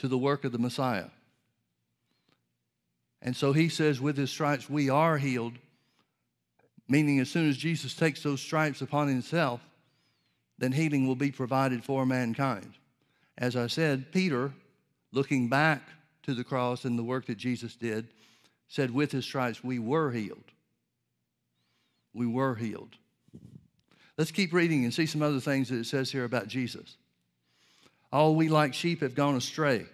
to 0.00 0.08
the 0.08 0.18
work 0.18 0.44
of 0.44 0.52
the 0.52 0.58
Messiah. 0.58 1.08
And 3.22 3.36
so 3.36 3.52
he 3.52 3.68
says, 3.68 4.00
with 4.00 4.16
his 4.16 4.30
stripes 4.30 4.68
we 4.68 4.88
are 4.88 5.18
healed, 5.18 5.54
meaning 6.88 7.20
as 7.20 7.28
soon 7.28 7.48
as 7.48 7.56
Jesus 7.56 7.94
takes 7.94 8.22
those 8.22 8.40
stripes 8.40 8.80
upon 8.80 9.08
himself, 9.08 9.60
then 10.58 10.72
healing 10.72 11.06
will 11.06 11.16
be 11.16 11.30
provided 11.30 11.84
for 11.84 12.06
mankind. 12.06 12.72
As 13.36 13.56
I 13.56 13.66
said, 13.66 14.10
Peter, 14.10 14.52
looking 15.12 15.48
back 15.48 15.82
to 16.22 16.34
the 16.34 16.44
cross 16.44 16.84
and 16.84 16.98
the 16.98 17.04
work 17.04 17.26
that 17.26 17.38
Jesus 17.38 17.76
did, 17.76 18.08
said, 18.68 18.90
With 18.90 19.12
his 19.12 19.24
stripes 19.24 19.62
we 19.62 19.78
were 19.78 20.10
healed. 20.10 20.44
We 22.14 22.26
were 22.26 22.54
healed. 22.54 22.96
Let's 24.16 24.32
keep 24.32 24.52
reading 24.52 24.84
and 24.84 24.92
see 24.92 25.06
some 25.06 25.22
other 25.22 25.40
things 25.40 25.68
that 25.68 25.78
it 25.78 25.86
says 25.86 26.10
here 26.10 26.24
about 26.24 26.48
Jesus. 26.48 26.96
All 28.12 28.34
we 28.34 28.48
like 28.48 28.74
sheep 28.74 29.00
have 29.00 29.14
gone 29.14 29.36
astray. 29.36 29.86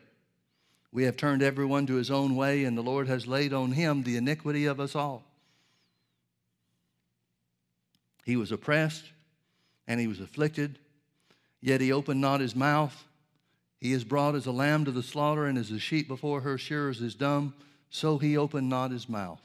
We 0.92 1.05
have 1.05 1.16
turned 1.16 1.42
everyone 1.42 1.87
to 1.87 1.94
his 1.94 2.11
own 2.11 2.37
way, 2.37 2.64
and 2.64 2.76
the 2.76 2.83
Lord 2.83 3.09
has 3.09 3.26
laid 3.26 3.52
on 3.52 3.72
him 3.72 4.02
the 4.02 4.16
iniquity 4.16 4.64
of 4.64 4.81
us 4.81 4.94
all. 4.94 5.24
He 8.24 8.37
was 8.37 8.50
oppressed 8.50 9.05
and 9.87 10.00
he 10.00 10.09
was 10.09 10.20
afflicted, 10.20 10.79
yet 11.61 11.81
he 11.81 11.92
opened 11.92 12.20
not 12.20 12.40
his 12.40 12.57
mouth. 12.57 13.05
He 13.79 13.92
is 13.92 14.02
brought 14.02 14.35
as 14.35 14.46
a 14.46 14.52
lamb 14.52 14.85
to 14.87 14.90
the 14.90 15.02
slaughter, 15.02 15.46
and 15.46 15.57
as 15.57 15.70
a 15.70 15.79
sheep 15.79 16.09
before 16.09 16.40
her 16.40 16.59
shearers 16.59 17.00
is 17.00 17.14
dumb, 17.14 17.55
so 17.90 18.18
he 18.18 18.37
opened 18.37 18.68
not 18.68 18.90
his 18.90 19.09
mouth. 19.09 19.40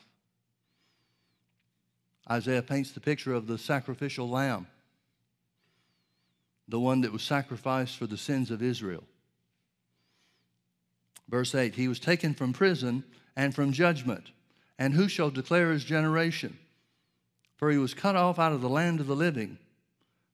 Isaiah 2.30 2.64
paints 2.64 2.92
the 2.92 3.02
picture 3.02 3.34
of 3.34 3.46
the 3.46 3.58
sacrificial 3.58 4.30
lamb, 4.30 4.68
the 6.68 6.80
one 6.80 7.02
that 7.02 7.12
was 7.12 7.24
sacrificed 7.24 7.98
for 7.98 8.08
the 8.08 8.18
sins 8.18 8.52
of 8.52 8.62
Israel. 8.62 9.04
Verse 11.30 11.56
8 11.56 11.76
He 11.76 11.88
was 11.88 12.00
taken 12.00 12.34
from 12.34 12.54
prison 12.54 13.04
and 13.36 13.56
from 13.56 13.72
judgment. 13.72 14.32
And 14.78 14.94
who 14.94 15.08
shall 15.08 15.30
declare 15.30 15.72
his 15.72 15.84
generation? 15.84 16.58
For 17.56 17.70
he 17.70 17.78
was 17.78 17.94
cut 17.94 18.16
off 18.16 18.40
out 18.40 18.52
of 18.52 18.62
the 18.62 18.70
land 18.70 19.00
of 19.00 19.08
the 19.08 19.16
living. 19.16 19.60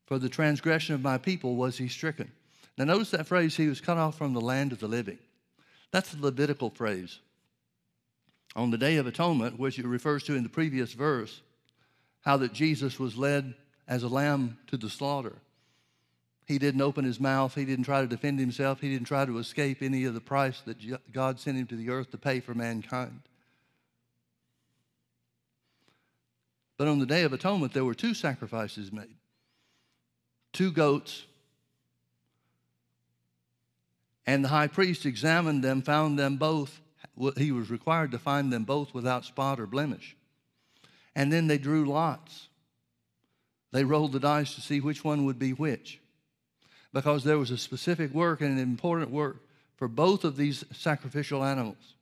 For 0.06 0.18
the 0.18 0.30
transgression 0.30 0.96
of 0.96 1.02
my 1.02 1.18
people 1.18 1.56
was 1.56 1.78
he 1.78 1.90
stricken. 1.90 2.32
Now, 2.78 2.86
notice 2.86 3.12
that 3.12 3.28
phrase, 3.28 3.58
he 3.58 3.68
was 3.68 3.82
cut 3.82 3.98
off 3.98 4.18
from 4.18 4.34
the 4.34 4.42
land 4.42 4.72
of 4.72 4.80
the 4.80 4.88
living. 4.88 5.18
That's 5.92 6.13
a 6.13 6.22
Levitical 6.22 6.70
phrase. 6.70 7.20
On 8.56 8.72
the 8.72 8.78
Day 8.78 8.98
of 8.98 9.08
Atonement, 9.08 9.60
which 9.60 9.78
it 9.80 9.86
refers 9.86 10.24
to 10.24 10.36
in 10.36 10.44
the 10.44 10.50
previous 10.50 10.94
verse, 10.94 11.42
how 12.22 12.38
that 12.38 12.54
Jesus 12.54 13.00
was 13.00 13.18
led 13.18 13.54
as 13.88 14.04
a 14.04 14.08
lamb 14.08 14.58
to 14.68 14.78
the 14.78 14.90
slaughter. 14.90 15.36
He 16.48 16.58
didn't 16.58 16.82
open 16.82 17.06
his 17.06 17.20
mouth. 17.20 17.54
He 17.54 17.66
didn't 17.66 17.84
try 17.86 18.02
to 18.02 18.08
defend 18.08 18.40
himself. 18.40 18.80
He 18.80 18.90
didn't 18.90 19.08
try 19.08 19.26
to 19.26 19.38
escape 19.38 19.82
any 19.82 20.06
of 20.06 20.14
the 20.14 20.22
price 20.22 20.62
that 20.62 20.78
God 21.12 21.40
sent 21.40 21.58
him 21.58 21.68
to 21.68 21.76
the 21.76 21.90
earth 21.90 22.10
to 22.12 22.18
pay 22.18 22.40
for 22.40 22.56
mankind. 22.56 23.22
But 26.78 26.88
on 26.88 27.00
the 27.00 27.06
Day 27.06 27.24
of 27.24 27.34
Atonement, 27.34 27.74
there 27.74 27.86
were 27.86 27.94
two 27.94 28.14
sacrifices 28.14 28.92
made 28.92 29.16
two 30.54 30.72
goats 30.72 31.26
and 34.28 34.44
the 34.44 34.50
high 34.50 34.68
priest 34.68 35.06
examined 35.06 35.64
them, 35.64 35.82
found 35.82 36.20
them 36.20 36.36
both, 36.36 36.82
he 37.38 37.54
was 37.54 37.72
required 37.72 38.12
to 38.12 38.20
find 38.20 38.52
them 38.52 38.66
both 38.66 38.94
without 38.94 39.24
spot 39.24 39.58
or 39.58 39.66
blemish. 39.66 40.18
And 41.16 41.32
then 41.32 41.48
they 41.48 41.58
drew 41.58 41.86
lots. 41.86 42.50
They 43.72 43.86
rolled 43.86 44.12
the 44.12 44.20
dice 44.20 44.54
to 44.56 44.62
see 44.62 44.82
which 44.82 45.04
one 45.04 45.26
would 45.26 45.40
be 45.40 45.52
which. 45.52 46.02
Because 46.98 47.24
there 47.24 47.38
was 47.38 47.52
a 47.52 47.60
specific 47.60 48.12
work 48.12 48.42
and 48.42 48.54
an 48.54 48.58
important 48.58 49.12
work 49.12 49.38
for 49.76 49.88
both 49.88 50.24
of 50.24 50.36
these 50.36 50.66
sacrificial 50.74 51.44
animals. 51.44 51.94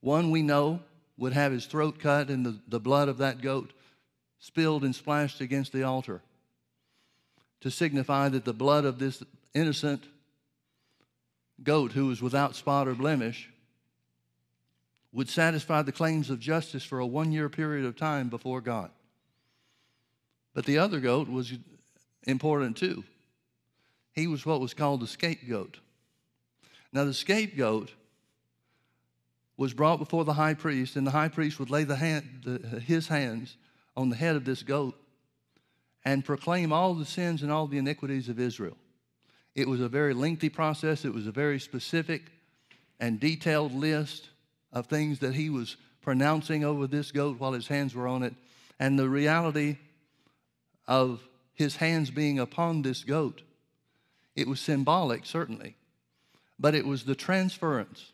One 0.00 0.32
we 0.32 0.42
know 0.42 0.80
would 1.16 1.32
have 1.32 1.52
his 1.52 1.66
throat 1.66 2.00
cut 2.00 2.28
and 2.28 2.44
the, 2.44 2.58
the 2.66 2.80
blood 2.80 3.08
of 3.08 3.18
that 3.18 3.40
goat 3.40 3.72
spilled 4.40 4.82
and 4.82 4.96
splashed 4.96 5.40
against 5.40 5.70
the 5.70 5.84
altar 5.84 6.22
to 7.60 7.70
signify 7.70 8.28
that 8.30 8.44
the 8.44 8.52
blood 8.52 8.84
of 8.84 8.98
this 8.98 9.22
innocent 9.54 10.02
goat 11.62 11.92
who 11.92 12.06
was 12.06 12.20
without 12.20 12.56
spot 12.56 12.88
or 12.88 12.96
blemish 12.96 13.48
would 15.12 15.28
satisfy 15.28 15.82
the 15.82 15.92
claims 15.92 16.30
of 16.30 16.40
justice 16.40 16.82
for 16.82 16.98
a 16.98 17.06
one 17.06 17.30
year 17.30 17.48
period 17.48 17.86
of 17.86 17.94
time 17.96 18.28
before 18.28 18.60
God. 18.60 18.90
But 20.52 20.64
the 20.64 20.78
other 20.78 20.98
goat 20.98 21.28
was 21.28 21.52
important 22.26 22.76
too. 22.76 23.04
He 24.12 24.26
was 24.26 24.44
what 24.44 24.60
was 24.60 24.74
called 24.74 25.00
the 25.00 25.06
scapegoat. 25.06 25.78
Now, 26.92 27.04
the 27.04 27.14
scapegoat 27.14 27.92
was 29.56 29.74
brought 29.74 29.98
before 29.98 30.24
the 30.24 30.32
high 30.32 30.54
priest, 30.54 30.96
and 30.96 31.06
the 31.06 31.12
high 31.12 31.28
priest 31.28 31.58
would 31.58 31.70
lay 31.70 31.84
the 31.84 31.96
hand, 31.96 32.42
the, 32.44 32.80
his 32.80 33.08
hands 33.08 33.56
on 33.96 34.08
the 34.08 34.16
head 34.16 34.36
of 34.36 34.44
this 34.44 34.62
goat 34.62 34.96
and 36.04 36.24
proclaim 36.24 36.72
all 36.72 36.94
the 36.94 37.04
sins 37.04 37.42
and 37.42 37.52
all 37.52 37.66
the 37.66 37.78
iniquities 37.78 38.28
of 38.28 38.40
Israel. 38.40 38.76
It 39.54 39.68
was 39.68 39.80
a 39.80 39.88
very 39.88 40.14
lengthy 40.14 40.48
process, 40.48 41.04
it 41.04 41.12
was 41.12 41.26
a 41.26 41.32
very 41.32 41.60
specific 41.60 42.22
and 42.98 43.20
detailed 43.20 43.74
list 43.74 44.28
of 44.72 44.86
things 44.86 45.18
that 45.18 45.34
he 45.34 45.50
was 45.50 45.76
pronouncing 46.00 46.64
over 46.64 46.86
this 46.86 47.12
goat 47.12 47.38
while 47.38 47.52
his 47.52 47.68
hands 47.68 47.94
were 47.94 48.08
on 48.08 48.22
it. 48.22 48.34
And 48.78 48.98
the 48.98 49.08
reality 49.08 49.76
of 50.86 51.20
his 51.52 51.76
hands 51.76 52.10
being 52.10 52.38
upon 52.38 52.82
this 52.82 53.04
goat, 53.04 53.42
it 54.36 54.46
was 54.46 54.60
symbolic, 54.60 55.26
certainly, 55.26 55.76
but 56.58 56.74
it 56.74 56.86
was 56.86 57.04
the 57.04 57.14
transference 57.14 58.12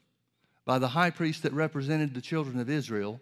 by 0.65 0.79
the 0.79 0.89
high 0.89 1.11
priest 1.11 1.43
that 1.43 1.53
represented 1.53 2.15
the 2.15 2.21
children 2.21 2.59
of 2.59 2.71
Israel 2.71 3.21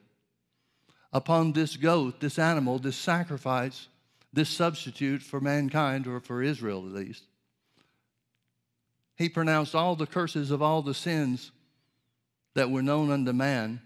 upon 1.12 1.52
this 1.52 1.76
goat, 1.76 2.20
this 2.20 2.38
animal, 2.38 2.78
this 2.78 2.96
sacrifice, 2.96 3.88
this 4.32 4.48
substitute 4.48 5.22
for 5.22 5.40
mankind, 5.40 6.06
or 6.06 6.20
for 6.20 6.42
Israel 6.42 6.86
at 6.86 6.92
least 6.92 7.24
he 9.16 9.28
pronounced 9.28 9.74
all 9.74 9.96
the 9.96 10.06
curses 10.06 10.50
of 10.50 10.62
all 10.62 10.82
the 10.82 10.94
sins 10.94 11.52
that 12.54 12.70
were 12.70 12.82
known 12.82 13.10
unto 13.10 13.32
man. 13.32 13.80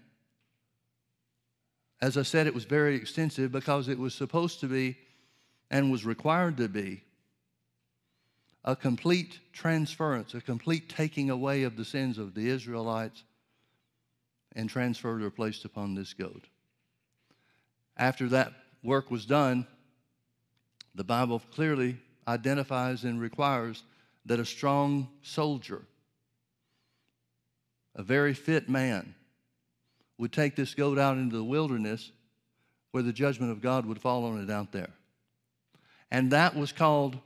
As 2.01 2.17
I 2.17 2.23
said, 2.23 2.47
it 2.47 2.53
was 2.53 2.65
very 2.65 2.95
extensive 2.95 3.51
because 3.51 3.87
it 3.87 3.99
was 3.99 4.15
supposed 4.15 4.59
to 4.61 4.67
be 4.67 4.97
and 5.69 5.91
was 5.91 6.05
required 6.05 6.57
to 6.57 6.67
be 6.67 7.03
a 8.69 8.75
complete 8.75 9.39
transference, 9.51 10.35
a 10.35 10.41
complete 10.41 10.89
taking 10.89 11.31
away 11.31 11.63
of 11.63 11.75
the 11.75 11.83
sins 11.83 12.19
of 12.19 12.35
the 12.35 12.47
Israelites 12.47 13.23
and 14.55 14.69
transferred 14.69 15.23
or 15.23 15.31
placed 15.31 15.65
upon 15.65 15.95
this 15.95 16.13
goat. 16.13 16.45
After 17.97 18.29
that 18.29 18.53
work 18.83 19.09
was 19.09 19.25
done, 19.25 19.65
the 20.93 21.03
Bible 21.03 21.41
clearly 21.51 21.97
identifies 22.27 23.05
and 23.05 23.19
requires 23.19 23.81
that 24.27 24.39
a 24.39 24.45
strong 24.45 25.09
soldier, 25.23 25.81
a 27.95 28.03
very 28.03 28.35
fit 28.35 28.69
man, 28.69 29.15
would 30.19 30.31
take 30.31 30.55
this 30.55 30.75
goat 30.75 30.99
out 30.99 31.17
into 31.17 31.37
the 31.37 31.43
wilderness 31.43 32.11
where 32.91 33.01
the 33.01 33.13
judgment 33.13 33.51
of 33.51 33.63
God 33.63 33.87
would 33.87 33.99
fall 33.99 34.25
on 34.25 34.39
it 34.43 34.51
out 34.51 34.71
there. 34.71 34.91
And 36.11 36.31
that 36.31 36.55
was 36.55 36.71
called 36.71 37.17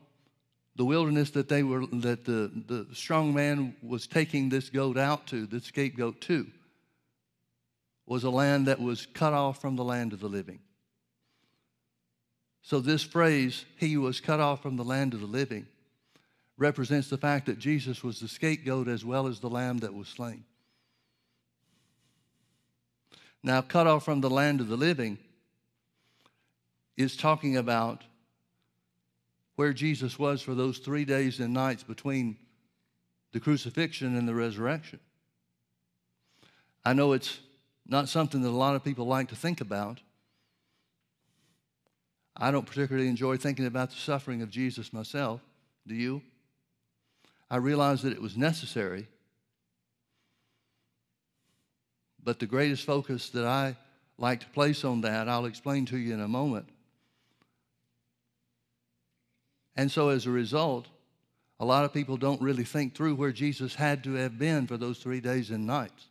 the 0.75 0.85
wilderness 0.85 1.31
that 1.31 1.49
they 1.49 1.63
were 1.63 1.85
that 1.87 2.25
the, 2.25 2.51
the 2.67 2.87
strong 2.93 3.33
man 3.33 3.75
was 3.81 4.07
taking 4.07 4.49
this 4.49 4.69
goat 4.69 4.97
out 4.97 5.27
to, 5.27 5.45
the 5.45 5.59
scapegoat 5.59 6.19
to, 6.21 6.47
was 8.05 8.23
a 8.23 8.29
land 8.29 8.67
that 8.67 8.81
was 8.81 9.05
cut 9.05 9.33
off 9.33 9.61
from 9.61 9.75
the 9.75 9.83
land 9.83 10.13
of 10.13 10.19
the 10.19 10.27
living. 10.27 10.59
So 12.63 12.79
this 12.79 13.03
phrase, 13.03 13.65
he 13.77 13.97
was 13.97 14.19
cut 14.19 14.39
off 14.39 14.61
from 14.61 14.77
the 14.77 14.83
land 14.83 15.13
of 15.13 15.19
the 15.19 15.27
living, 15.27 15.67
represents 16.57 17.09
the 17.09 17.17
fact 17.17 17.45
that 17.45 17.59
Jesus 17.59 18.03
was 18.03 18.19
the 18.19 18.27
scapegoat 18.27 18.87
as 18.87 19.03
well 19.03 19.27
as 19.27 19.39
the 19.39 19.49
lamb 19.49 19.79
that 19.79 19.93
was 19.93 20.07
slain. 20.07 20.45
Now, 23.43 23.61
cut 23.61 23.87
off 23.87 24.05
from 24.05 24.21
the 24.21 24.29
land 24.29 24.61
of 24.61 24.69
the 24.69 24.77
living 24.77 25.17
is 26.95 27.17
talking 27.17 27.57
about 27.57 28.03
where 29.55 29.73
Jesus 29.73 30.17
was 30.17 30.41
for 30.41 30.55
those 30.55 30.79
three 30.79 31.05
days 31.05 31.39
and 31.39 31.53
nights 31.53 31.83
between 31.83 32.37
the 33.31 33.39
crucifixion 33.39 34.15
and 34.17 34.27
the 34.27 34.35
resurrection. 34.35 34.99
I 36.85 36.93
know 36.93 37.13
it's 37.13 37.39
not 37.87 38.09
something 38.09 38.41
that 38.41 38.49
a 38.49 38.51
lot 38.51 38.75
of 38.75 38.83
people 38.83 39.05
like 39.05 39.29
to 39.29 39.35
think 39.35 39.61
about. 39.61 39.99
I 42.35 42.51
don't 42.51 42.65
particularly 42.65 43.07
enjoy 43.07 43.37
thinking 43.37 43.65
about 43.65 43.91
the 43.91 43.95
suffering 43.95 44.41
of 44.41 44.49
Jesus 44.49 44.91
myself. 44.91 45.41
Do 45.85 45.95
you? 45.95 46.21
I 47.49 47.57
realize 47.57 48.01
that 48.01 48.13
it 48.13 48.21
was 48.21 48.35
necessary. 48.35 49.07
But 52.23 52.39
the 52.39 52.45
greatest 52.47 52.85
focus 52.85 53.29
that 53.29 53.45
I 53.45 53.75
like 54.17 54.39
to 54.39 54.47
place 54.47 54.83
on 54.83 55.01
that, 55.01 55.27
I'll 55.27 55.45
explain 55.45 55.85
to 55.87 55.97
you 55.97 56.13
in 56.13 56.21
a 56.21 56.27
moment. 56.27 56.67
And 59.75 59.91
so 59.91 60.09
as 60.09 60.25
a 60.25 60.31
result, 60.31 60.87
a 61.59 61.65
lot 61.65 61.85
of 61.85 61.93
people 61.93 62.17
don't 62.17 62.41
really 62.41 62.63
think 62.63 62.95
through 62.95 63.15
where 63.15 63.31
Jesus 63.31 63.75
had 63.75 64.03
to 64.03 64.13
have 64.13 64.37
been 64.37 64.67
for 64.67 64.77
those 64.77 64.99
three 64.99 65.21
days 65.21 65.49
and 65.49 65.65
nights. 65.65 66.07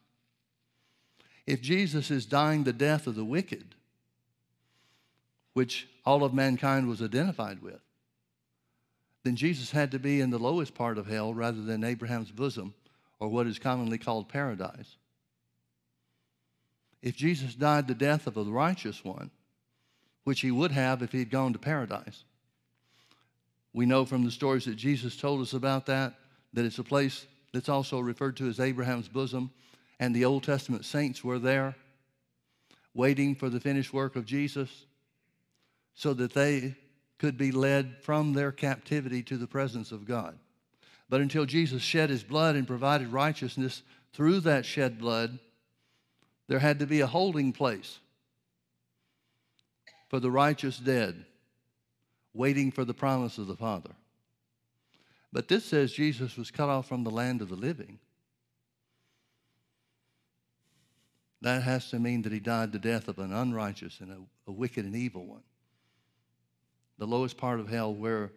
If 1.46 1.60
Jesus 1.60 2.10
is 2.10 2.26
dying 2.26 2.64
the 2.64 2.72
death 2.72 3.06
of 3.06 3.14
the 3.14 3.24
wicked, 3.24 3.74
which 5.54 5.88
all 6.04 6.24
of 6.24 6.32
mankind 6.32 6.88
was 6.88 7.02
identified 7.02 7.60
with, 7.62 7.80
then 9.24 9.36
Jesus 9.36 9.70
had 9.70 9.90
to 9.92 9.98
be 9.98 10.20
in 10.20 10.30
the 10.30 10.38
lowest 10.38 10.74
part 10.74 10.98
of 10.98 11.06
hell 11.06 11.32
rather 11.32 11.62
than 11.62 11.84
Abraham's 11.84 12.30
bosom 12.30 12.74
or 13.20 13.28
what 13.28 13.46
is 13.46 13.58
commonly 13.58 13.98
called 13.98 14.28
paradise. 14.28 14.96
If 17.02 17.16
Jesus 17.16 17.54
died 17.54 17.88
the 17.88 17.94
death 17.94 18.26
of 18.26 18.36
a 18.36 18.42
righteous 18.42 19.04
one, 19.04 19.30
which 20.24 20.40
he 20.40 20.50
would 20.50 20.72
have 20.72 21.02
if 21.02 21.12
he 21.12 21.18
had 21.18 21.30
gone 21.30 21.52
to 21.52 21.58
paradise, 21.58 22.24
we 23.72 23.86
know 23.86 24.04
from 24.04 24.24
the 24.24 24.30
stories 24.30 24.64
that 24.66 24.76
Jesus 24.76 25.16
told 25.16 25.40
us 25.40 25.52
about 25.52 25.86
that 25.86 26.14
that 26.52 26.64
it's 26.64 26.78
a 26.78 26.84
place 26.84 27.26
that's 27.52 27.68
also 27.68 28.00
referred 28.00 28.36
to 28.36 28.48
as 28.48 28.60
Abraham's 28.60 29.08
bosom, 29.08 29.50
and 29.98 30.14
the 30.14 30.24
Old 30.24 30.42
Testament 30.42 30.84
saints 30.84 31.22
were 31.24 31.38
there 31.38 31.74
waiting 32.94 33.34
for 33.34 33.48
the 33.48 33.60
finished 33.60 33.92
work 33.92 34.16
of 34.16 34.26
Jesus 34.26 34.86
so 35.94 36.12
that 36.14 36.34
they 36.34 36.76
could 37.18 37.38
be 37.38 37.52
led 37.52 37.96
from 38.02 38.32
their 38.32 38.52
captivity 38.52 39.22
to 39.22 39.36
the 39.36 39.46
presence 39.46 39.92
of 39.92 40.06
God. 40.06 40.38
But 41.08 41.20
until 41.20 41.46
Jesus 41.46 41.82
shed 41.82 42.10
his 42.10 42.24
blood 42.24 42.56
and 42.56 42.66
provided 42.66 43.08
righteousness 43.08 43.82
through 44.12 44.40
that 44.40 44.66
shed 44.66 44.98
blood, 44.98 45.38
there 46.48 46.58
had 46.58 46.80
to 46.80 46.86
be 46.86 47.00
a 47.00 47.06
holding 47.06 47.52
place 47.52 47.98
for 50.08 50.20
the 50.20 50.30
righteous 50.30 50.78
dead, 50.78 51.24
waiting 52.34 52.70
for 52.70 52.84
the 52.84 52.94
promise 52.94 53.38
of 53.38 53.46
the 53.46 53.56
Father. 53.56 53.90
But 55.32 55.48
this 55.48 55.64
says 55.64 55.92
Jesus 55.92 56.36
was 56.36 56.50
cut 56.50 56.68
off 56.68 56.88
from 56.88 57.04
the 57.04 57.10
land 57.10 57.40
of 57.40 57.48
the 57.48 57.56
living. 57.56 57.98
That 61.40 61.62
has 61.62 61.90
to 61.90 61.98
mean 61.98 62.22
that 62.22 62.32
he 62.32 62.40
died 62.40 62.72
the 62.72 62.78
death 62.78 63.08
of 63.08 63.18
an 63.18 63.32
unrighteous 63.32 64.00
and 64.00 64.10
a, 64.10 64.50
a 64.50 64.52
wicked 64.52 64.84
and 64.84 64.94
evil 64.94 65.26
one 65.26 65.42
the 67.02 67.06
lowest 67.08 67.36
part 67.36 67.58
of 67.58 67.68
hell 67.68 67.92
where 67.92 68.30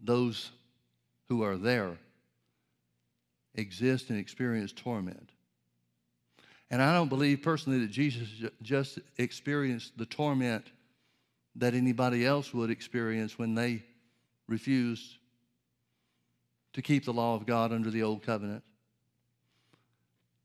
those 0.00 0.52
who 1.28 1.42
are 1.42 1.58
there 1.58 1.98
exist 3.56 4.08
and 4.08 4.18
experience 4.18 4.72
torment. 4.72 5.28
And 6.70 6.80
I 6.80 6.94
don't 6.94 7.10
believe 7.10 7.42
personally 7.42 7.80
that 7.80 7.90
Jesus 7.90 8.28
just 8.62 9.00
experienced 9.18 9.98
the 9.98 10.06
torment 10.06 10.64
that 11.56 11.74
anybody 11.74 12.24
else 12.24 12.52
would 12.52 12.70
experience 12.70 13.38
when 13.38 13.54
they 13.54 13.82
refused 14.46 15.16
to 16.74 16.82
keep 16.82 17.04
the 17.04 17.12
law 17.12 17.34
of 17.34 17.46
God 17.46 17.72
under 17.72 17.90
the 17.90 18.02
old 18.02 18.22
covenant. 18.22 18.62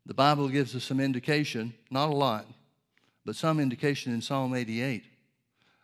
The 0.06 0.14
Bible 0.14 0.50
gives 0.50 0.76
us 0.76 0.84
some 0.84 1.00
indication, 1.00 1.74
not 1.90 2.10
a 2.10 2.14
lot, 2.14 2.48
but 3.26 3.36
some 3.36 3.60
indication 3.60 4.14
in 4.14 4.22
Psalm 4.22 4.56
88 4.56 5.04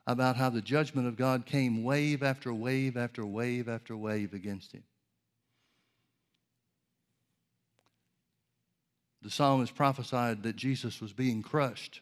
about 0.07 0.37
how 0.37 0.49
the 0.49 0.61
judgment 0.61 1.07
of 1.07 1.17
God 1.17 1.45
came 1.45 1.83
wave 1.83 2.23
after 2.23 2.53
wave 2.53 2.95
after 2.95 3.25
wave 3.25 3.67
after 3.67 3.95
wave 3.95 4.33
against 4.33 4.71
him. 4.71 4.83
The 9.21 9.29
psalmist 9.29 9.75
prophesied 9.75 10.43
that 10.43 10.55
Jesus 10.55 11.01
was 11.01 11.11
being 11.11 11.43
crushed 11.43 11.99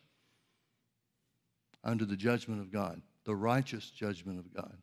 under 1.84 2.06
the 2.06 2.16
judgment 2.16 2.62
of 2.62 2.72
God, 2.72 3.02
the 3.26 3.36
righteous 3.36 3.90
judgment 3.90 4.40
of 4.40 4.54
God. 4.54 4.78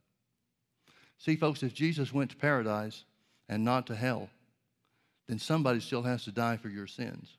See, 1.19 1.37
folks, 1.37 1.63
if 1.63 1.73
Jesus 1.73 2.13
went 2.13 2.31
to 2.31 2.37
paradise 2.37 3.05
and 3.49 3.65
not 3.65 3.87
to 3.87 3.95
hell, 3.95 4.29
then 5.29 5.39
somebody 5.39 5.81
still 5.81 6.03
has 6.03 6.25
to 6.25 6.33
die 6.33 6.57
for 6.57 6.69
your 6.69 6.87
sins. 6.87 7.37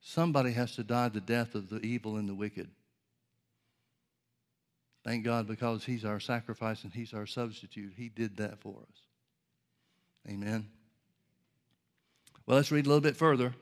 Somebody 0.00 0.52
has 0.52 0.74
to 0.76 0.84
die 0.84 1.08
the 1.08 1.20
death 1.20 1.54
of 1.54 1.70
the 1.70 1.80
evil 1.80 2.16
and 2.16 2.28
the 2.28 2.34
wicked. 2.34 2.68
Thank 5.04 5.24
God 5.24 5.46
because 5.46 5.84
He's 5.84 6.04
our 6.04 6.20
sacrifice 6.20 6.84
and 6.84 6.92
He's 6.92 7.14
our 7.14 7.26
substitute. 7.26 7.92
He 7.96 8.08
did 8.08 8.36
that 8.36 8.60
for 8.60 8.74
us. 8.82 8.98
Amen. 10.28 10.68
Well, 12.46 12.56
let's 12.56 12.70
read 12.70 12.86
a 12.86 12.88
little 12.88 13.00
bit 13.00 13.16
further. 13.16 13.54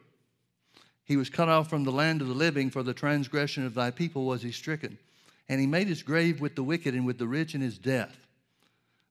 He 1.04 1.16
was 1.16 1.30
cut 1.30 1.48
off 1.48 1.68
from 1.68 1.84
the 1.84 1.92
land 1.92 2.20
of 2.20 2.28
the 2.28 2.34
living, 2.34 2.70
for 2.70 2.82
the 2.82 2.94
transgression 2.94 3.64
of 3.64 3.74
thy 3.74 3.90
people 3.90 4.24
was 4.24 4.42
he 4.42 4.52
stricken. 4.52 4.98
And 5.50 5.60
he 5.60 5.66
made 5.66 5.88
his 5.88 6.04
grave 6.04 6.40
with 6.40 6.54
the 6.54 6.62
wicked 6.62 6.94
and 6.94 7.04
with 7.04 7.18
the 7.18 7.26
rich 7.26 7.56
in 7.56 7.60
his 7.60 7.76
death, 7.76 8.16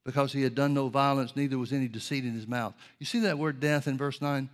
because 0.06 0.32
he 0.32 0.42
had 0.42 0.56
done 0.56 0.74
no 0.74 0.88
violence, 0.88 1.36
neither 1.36 1.58
was 1.58 1.74
any 1.74 1.90
deceit 1.90 2.24
in 2.24 2.34
his 2.34 2.48
mouth. 2.48 2.74
You 2.98 3.06
see 3.06 3.20
that 3.20 3.38
word 3.38 3.60
death 3.60 3.90
in 3.90 3.98
verse 3.98 4.22
9? 4.22 4.50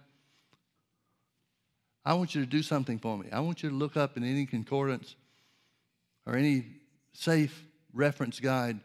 I 2.04 2.14
want 2.16 2.34
you 2.34 2.42
to 2.42 2.48
do 2.48 2.64
something 2.64 2.98
for 2.98 3.16
me. 3.16 3.28
I 3.32 3.40
want 3.42 3.62
you 3.62 3.70
to 3.70 3.76
look 3.76 3.98
up 3.98 4.18
in 4.18 4.24
any 4.24 4.48
concordance 4.48 5.16
or 6.26 6.36
any 6.36 6.66
safe 7.14 7.64
reference 7.94 8.40
guide 8.40 8.80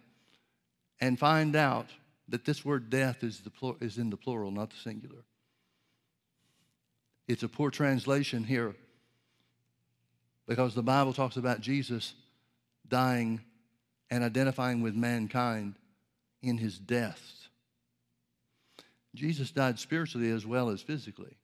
and 1.01 1.19
find 1.19 1.57
out 1.57 1.87
that 2.29 2.45
this 2.45 2.67
word 2.67 2.91
death 2.91 3.25
is, 3.25 3.41
the, 3.41 3.77
is 3.81 3.97
in 3.97 4.11
the 4.11 4.19
plural, 4.19 4.51
not 4.51 4.69
the 4.69 4.77
singular. 4.77 5.25
It's 7.27 7.45
a 7.45 7.49
poor 7.49 7.71
translation 7.71 8.45
here 8.45 8.75
because 10.47 10.75
the 10.75 10.83
Bible 10.83 11.15
talks 11.15 11.39
about 11.39 11.63
Jesus 11.63 12.13
dying 12.91 13.41
and 14.11 14.23
identifying 14.23 14.83
with 14.83 14.95
mankind 14.95 15.77
in 16.43 16.59
his 16.59 16.79
death. 16.79 17.49
Jesus 19.15 19.51
died 19.51 19.79
spiritually 19.79 20.31
as 20.31 20.47
well 20.47 20.69
as 20.69 20.83
physically. 20.83 21.37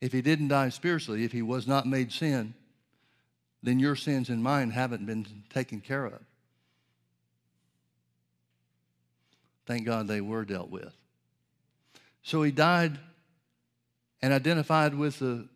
If 0.00 0.12
he 0.12 0.22
didn't 0.22 0.48
die 0.48 0.68
spiritually, 0.68 1.24
if 1.24 1.32
he 1.32 1.42
was 1.42 1.66
not 1.66 1.86
made 1.86 2.12
sin, 2.12 2.54
then 3.62 3.78
your 3.78 3.96
sins 3.96 4.28
and 4.28 4.42
mine 4.42 4.70
haven't 4.70 5.06
been 5.06 5.26
taken 5.52 5.80
care 5.80 6.06
of. 6.06 6.20
Thank 9.66 9.84
God 9.84 10.06
they 10.06 10.20
were 10.20 10.44
dealt 10.44 10.70
with. 10.70 10.94
So 12.22 12.42
he 12.42 12.52
died 12.52 12.98
and 14.22 14.32
identified 14.32 14.94
with 14.94 15.18
the 15.18 15.48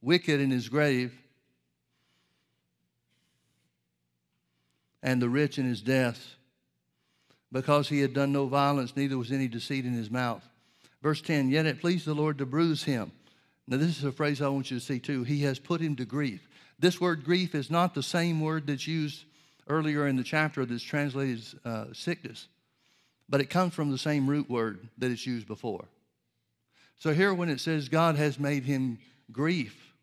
wicked 0.00 0.40
in 0.40 0.50
his 0.50 0.68
grave 0.68 1.12
and 5.04 5.20
the 5.20 5.28
rich 5.28 5.58
in 5.58 5.68
his 5.68 5.82
death 5.82 6.34
because 7.52 7.88
he 7.88 8.00
had 8.00 8.14
done 8.14 8.32
no 8.32 8.46
violence, 8.46 8.96
neither 8.96 9.16
was 9.16 9.30
any 9.30 9.46
deceit 9.46 9.84
in 9.84 9.92
his 9.92 10.10
mouth. 10.10 10.42
Verse 11.02 11.20
10 11.20 11.50
Yet 11.50 11.66
it 11.66 11.80
pleased 11.80 12.06
the 12.06 12.14
Lord 12.14 12.38
to 12.38 12.46
bruise 12.46 12.82
him. 12.82 13.12
Now, 13.68 13.76
this 13.76 13.96
is 13.96 14.04
a 14.04 14.12
phrase 14.12 14.42
I 14.42 14.48
want 14.48 14.70
you 14.70 14.78
to 14.78 14.84
see 14.84 14.98
too. 14.98 15.22
He 15.22 15.42
has 15.42 15.58
put 15.58 15.80
him 15.80 15.94
to 15.96 16.04
grief. 16.04 16.48
This 16.80 17.00
word 17.00 17.22
grief 17.22 17.54
is 17.54 17.70
not 17.70 17.94
the 17.94 18.02
same 18.02 18.40
word 18.40 18.66
that's 18.66 18.88
used 18.88 19.24
earlier 19.68 20.08
in 20.08 20.16
the 20.16 20.24
chapter 20.24 20.66
that's 20.66 20.82
translated 20.82 21.44
uh, 21.64 21.86
sickness, 21.92 22.48
but 23.28 23.40
it 23.40 23.50
comes 23.50 23.72
from 23.72 23.90
the 23.90 23.98
same 23.98 24.28
root 24.28 24.50
word 24.50 24.88
that 24.98 25.10
it's 25.10 25.26
used 25.26 25.46
before. 25.46 25.84
So 26.98 27.12
here, 27.12 27.32
when 27.32 27.50
it 27.50 27.60
says 27.60 27.88
God 27.88 28.16
has 28.16 28.38
made 28.38 28.64
him 28.64 28.98
grief, 29.30 29.94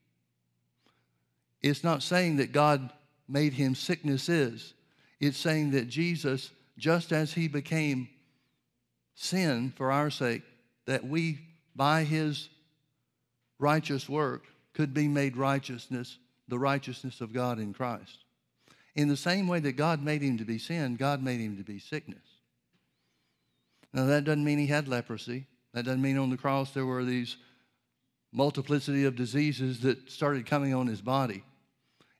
it's 1.61 1.83
not 1.83 2.03
saying 2.03 2.37
that 2.37 2.51
God 2.51 2.91
made 3.27 3.53
him 3.53 3.75
sickness 3.75 4.29
is. 4.29 4.73
It's 5.21 5.37
saying 5.37 5.71
that 5.71 5.87
Jesus, 5.87 6.49
just 6.77 7.13
as 7.13 7.31
he 7.31 7.47
became 7.47 8.09
sin 9.13 9.71
for 9.77 9.91
our 9.91 10.09
sake, 10.09 10.41
that 10.87 11.05
we, 11.05 11.39
by 11.75 12.03
his 12.03 12.49
righteous 13.59 14.09
work, 14.09 14.43
could 14.73 14.93
be 14.93 15.07
made 15.07 15.37
righteousness 15.37 16.17
the 16.47 16.59
righteousness 16.59 17.21
of 17.21 17.31
God 17.31 17.59
in 17.59 17.73
Christ. 17.73 18.25
In 18.95 19.07
the 19.07 19.15
same 19.15 19.47
way 19.47 19.61
that 19.61 19.77
God 19.77 20.03
made 20.03 20.21
him 20.21 20.37
to 20.39 20.43
be 20.43 20.57
sin, 20.57 20.97
God 20.97 21.23
made 21.23 21.39
him 21.39 21.55
to 21.55 21.63
be 21.63 21.79
sickness. 21.79 22.19
Now, 23.93 24.05
that 24.05 24.25
doesn't 24.25 24.43
mean 24.43 24.59
he 24.59 24.67
had 24.67 24.89
leprosy. 24.89 25.45
That 25.73 25.85
doesn't 25.85 26.01
mean 26.01 26.17
on 26.17 26.29
the 26.29 26.35
cross 26.35 26.71
there 26.71 26.85
were 26.85 27.05
these 27.05 27.37
multiplicity 28.33 29.05
of 29.05 29.15
diseases 29.15 29.79
that 29.81 30.11
started 30.11 30.45
coming 30.45 30.73
on 30.73 30.87
his 30.87 31.01
body. 31.01 31.43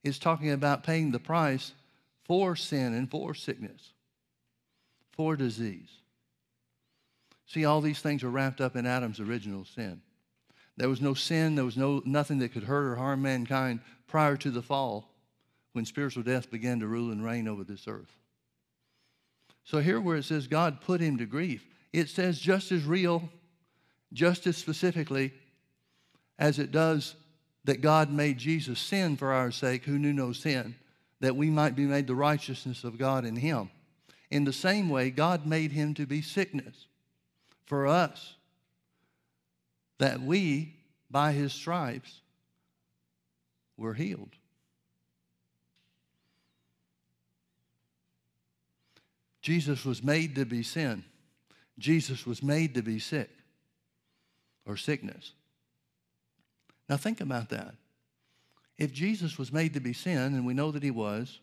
It's 0.04 0.20
talking 0.20 0.52
about 0.52 0.84
paying 0.84 1.12
the 1.12 1.20
price 1.20 1.74
for 2.26 2.56
sin 2.56 2.94
and 2.94 3.10
for 3.10 3.34
sickness, 3.34 3.94
for 5.12 5.36
disease. 5.36 5.90
See, 7.46 7.66
all 7.66 7.82
these 7.82 8.00
things 8.00 8.24
are 8.24 8.30
wrapped 8.30 8.62
up 8.62 8.76
in 8.76 8.86
Adam's 8.86 9.20
original 9.20 9.66
sin. 9.66 10.02
There 10.78 10.90
was 10.90 11.02
no 11.02 11.14
sin, 11.14 11.56
there 11.56 11.66
was 11.66 11.78
no, 11.78 12.02
nothing 12.06 12.40
that 12.40 12.54
could 12.54 12.64
hurt 12.64 12.88
or 12.88 12.96
harm 12.96 13.22
mankind 13.22 13.82
prior 14.08 14.38
to 14.38 14.52
the 14.52 14.62
fall 14.62 15.12
when 15.74 15.86
spiritual 15.86 16.24
death 16.24 16.50
began 16.50 16.80
to 16.80 16.88
rule 16.88 17.12
and 17.12 17.24
reign 17.24 17.48
over 17.48 17.64
this 17.64 17.88
earth. 17.88 18.16
So 19.64 19.80
here 19.80 20.00
where 20.00 20.18
it 20.18 20.24
says 20.24 20.48
God 20.48 20.82
put 20.82 21.02
him 21.02 21.18
to 21.18 21.26
grief, 21.26 21.66
it 21.94 22.10
says 22.10 22.40
just 22.40 22.72
as 22.72 22.84
real, 22.84 23.30
just 24.14 24.48
as 24.48 24.58
specifically 24.58 25.34
as 26.40 26.58
it 26.58 26.72
does 26.72 27.16
that 27.66 27.82
God 27.82 28.12
made 28.12 28.38
Jesus 28.38 28.80
sin 28.80 29.18
for 29.18 29.32
our 29.32 29.52
sake, 29.52 29.84
who 29.84 30.00
knew 30.00 30.14
no 30.14 30.32
sin, 30.32 30.76
that 31.22 31.36
we 31.36 31.50
might 31.50 31.76
be 31.76 31.86
made 31.86 32.08
the 32.08 32.16
righteousness 32.16 32.84
of 32.84 32.98
God 32.98 33.26
in 33.26 33.38
him. 33.38 33.70
In 34.30 34.44
the 34.44 34.54
same 34.54 34.90
way, 34.90 35.10
God 35.12 35.46
made 35.46 35.72
him 35.72 35.94
to 35.94 36.06
be 36.06 36.22
sickness 36.22 36.88
for 37.66 37.88
us, 37.88 38.36
that 40.00 40.20
we, 40.20 40.76
by 41.10 41.32
his 41.32 41.54
stripes, 41.54 42.22
were 43.78 43.94
healed. 43.94 44.36
Jesus 49.42 49.86
was 49.86 50.04
made 50.04 50.36
to 50.36 50.46
be 50.46 50.64
sin. 50.64 51.04
Jesus 51.78 52.26
was 52.26 52.44
made 52.44 52.76
to 52.76 52.82
be 52.82 53.00
sick 53.00 53.30
or 54.66 54.76
sickness. 54.76 55.34
Now 56.90 56.98
think 56.98 57.22
about 57.22 57.50
that. 57.50 57.76
If 58.78 58.94
Jesus 58.94 59.38
was 59.38 59.52
made 59.52 59.74
to 59.74 59.80
be 59.80 59.94
sin, 59.94 60.34
and 60.34 60.46
we 60.46 60.54
know 60.54 60.72
that 60.72 60.84
he 60.84 60.92
was, 60.92 61.40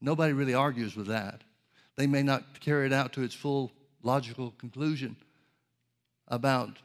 nobody 0.00 0.32
really 0.32 0.54
argues 0.54 0.96
with 0.96 1.08
that. 1.08 1.42
They 1.96 2.06
may 2.06 2.22
not 2.22 2.60
carry 2.60 2.86
it 2.86 2.92
out 2.92 3.12
to 3.14 3.22
its 3.22 3.34
full 3.34 3.72
logical 4.02 4.52
conclusion 4.58 5.16
about 6.28 6.78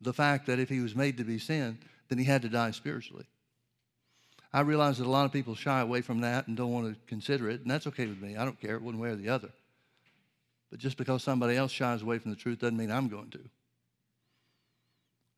the 0.00 0.12
fact 0.12 0.46
that 0.46 0.60
if 0.60 0.68
he 0.68 0.80
was 0.80 0.94
made 0.94 1.16
to 1.16 1.24
be 1.24 1.38
sin, 1.38 1.78
then 2.08 2.18
he 2.18 2.24
had 2.24 2.42
to 2.42 2.48
die 2.48 2.70
spiritually. 2.70 3.26
I 4.52 4.60
realize 4.60 4.98
that 4.98 5.06
a 5.06 5.10
lot 5.10 5.26
of 5.26 5.32
people 5.32 5.54
shy 5.54 5.80
away 5.80 6.00
from 6.00 6.20
that 6.20 6.46
and 6.46 6.56
don't 6.56 6.72
want 6.72 6.86
to 6.88 6.96
consider 7.06 7.50
it, 7.50 7.60
and 7.60 7.70
that's 7.70 7.86
okay 7.88 8.06
with 8.06 8.20
me. 8.20 8.36
I 8.36 8.44
don't 8.44 8.60
care 8.60 8.78
one 8.78 8.98
way 8.98 9.10
or 9.10 9.16
the 9.16 9.28
other. 9.28 9.50
But 10.70 10.78
just 10.78 10.96
because 10.96 11.22
somebody 11.22 11.56
else 11.56 11.72
shies 11.72 12.02
away 12.02 12.18
from 12.18 12.30
the 12.30 12.36
truth 12.36 12.60
doesn't 12.60 12.76
mean 12.76 12.90
I'm 12.90 13.08
going 13.08 13.30
to. 13.30 13.40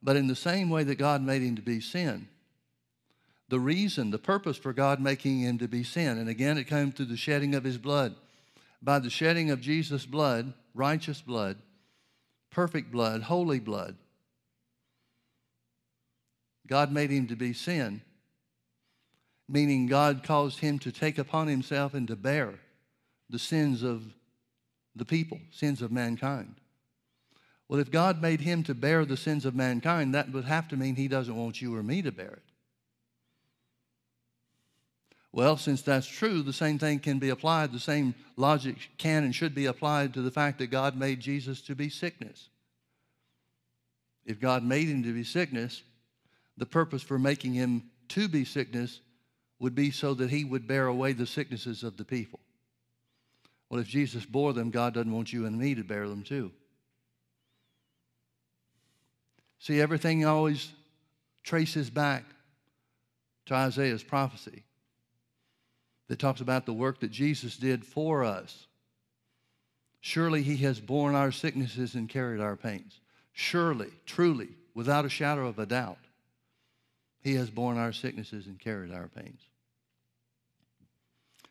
But 0.02 0.16
in 0.16 0.28
the 0.28 0.36
same 0.36 0.70
way 0.70 0.84
that 0.84 0.96
God 0.96 1.22
made 1.22 1.42
him 1.42 1.56
to 1.56 1.62
be 1.62 1.80
sin, 1.80 2.28
the 3.50 3.60
reason, 3.60 4.10
the 4.10 4.18
purpose 4.18 4.56
for 4.56 4.72
God 4.72 5.00
making 5.00 5.40
him 5.40 5.58
to 5.58 5.68
be 5.68 5.82
sin, 5.82 6.18
and 6.18 6.28
again 6.28 6.56
it 6.56 6.68
came 6.68 6.92
through 6.92 7.06
the 7.06 7.16
shedding 7.16 7.54
of 7.54 7.64
his 7.64 7.78
blood. 7.78 8.14
By 8.80 8.98
the 8.98 9.10
shedding 9.10 9.50
of 9.50 9.60
Jesus' 9.60 10.06
blood, 10.06 10.54
righteous 10.74 11.20
blood, 11.20 11.58
perfect 12.50 12.90
blood, 12.90 13.22
holy 13.22 13.58
blood, 13.58 13.96
God 16.66 16.92
made 16.92 17.10
him 17.10 17.26
to 17.26 17.36
be 17.36 17.52
sin, 17.52 18.00
meaning 19.48 19.86
God 19.86 20.22
caused 20.22 20.60
him 20.60 20.78
to 20.78 20.92
take 20.92 21.18
upon 21.18 21.48
himself 21.48 21.92
and 21.92 22.06
to 22.08 22.16
bear 22.16 22.54
the 23.28 23.38
sins 23.38 23.82
of 23.82 24.04
the 24.94 25.04
people, 25.04 25.40
sins 25.50 25.82
of 25.82 25.90
mankind. 25.90 26.54
Well, 27.68 27.80
if 27.80 27.90
God 27.90 28.22
made 28.22 28.40
him 28.40 28.62
to 28.64 28.74
bear 28.74 29.04
the 29.04 29.16
sins 29.16 29.44
of 29.44 29.54
mankind, 29.54 30.14
that 30.14 30.32
would 30.32 30.44
have 30.44 30.68
to 30.68 30.76
mean 30.76 30.94
he 30.94 31.08
doesn't 31.08 31.36
want 31.36 31.60
you 31.60 31.74
or 31.74 31.82
me 31.82 32.02
to 32.02 32.12
bear 32.12 32.30
it. 32.30 32.49
Well, 35.32 35.56
since 35.56 35.82
that's 35.82 36.08
true, 36.08 36.42
the 36.42 36.52
same 36.52 36.78
thing 36.78 36.98
can 36.98 37.18
be 37.18 37.28
applied, 37.28 37.72
the 37.72 37.78
same 37.78 38.14
logic 38.36 38.76
can 38.98 39.22
and 39.22 39.34
should 39.34 39.54
be 39.54 39.66
applied 39.66 40.14
to 40.14 40.22
the 40.22 40.30
fact 40.30 40.58
that 40.58 40.68
God 40.68 40.96
made 40.96 41.20
Jesus 41.20 41.60
to 41.62 41.76
be 41.76 41.88
sickness. 41.88 42.48
If 44.24 44.40
God 44.40 44.64
made 44.64 44.88
him 44.88 45.04
to 45.04 45.14
be 45.14 45.24
sickness, 45.24 45.82
the 46.56 46.66
purpose 46.66 47.02
for 47.02 47.18
making 47.18 47.54
him 47.54 47.84
to 48.08 48.28
be 48.28 48.44
sickness 48.44 49.00
would 49.60 49.74
be 49.74 49.92
so 49.92 50.14
that 50.14 50.30
he 50.30 50.44
would 50.44 50.66
bear 50.66 50.86
away 50.86 51.12
the 51.12 51.26
sicknesses 51.26 51.84
of 51.84 51.96
the 51.96 52.04
people. 52.04 52.40
Well, 53.68 53.80
if 53.80 53.86
Jesus 53.86 54.26
bore 54.26 54.52
them, 54.52 54.70
God 54.70 54.94
doesn't 54.94 55.12
want 55.12 55.32
you 55.32 55.46
and 55.46 55.56
me 55.56 55.76
to 55.76 55.84
bear 55.84 56.08
them 56.08 56.24
too. 56.24 56.50
See, 59.60 59.80
everything 59.80 60.24
always 60.24 60.72
traces 61.44 61.88
back 61.88 62.24
to 63.46 63.54
Isaiah's 63.54 64.02
prophecy 64.02 64.64
that 66.10 66.18
talks 66.18 66.40
about 66.40 66.66
the 66.66 66.72
work 66.72 66.98
that 66.98 67.12
Jesus 67.12 67.56
did 67.56 67.86
for 67.86 68.24
us. 68.24 68.66
Surely 70.00 70.42
he 70.42 70.56
has 70.56 70.80
borne 70.80 71.14
our 71.14 71.30
sicknesses 71.30 71.94
and 71.94 72.08
carried 72.08 72.40
our 72.40 72.56
pains. 72.56 72.98
Surely, 73.32 73.90
truly, 74.06 74.48
without 74.74 75.04
a 75.04 75.08
shadow 75.08 75.46
of 75.46 75.60
a 75.60 75.66
doubt, 75.66 76.00
he 77.20 77.36
has 77.36 77.48
borne 77.48 77.78
our 77.78 77.92
sicknesses 77.92 78.46
and 78.46 78.58
carried 78.58 78.92
our 78.92 79.06
pains. 79.06 79.40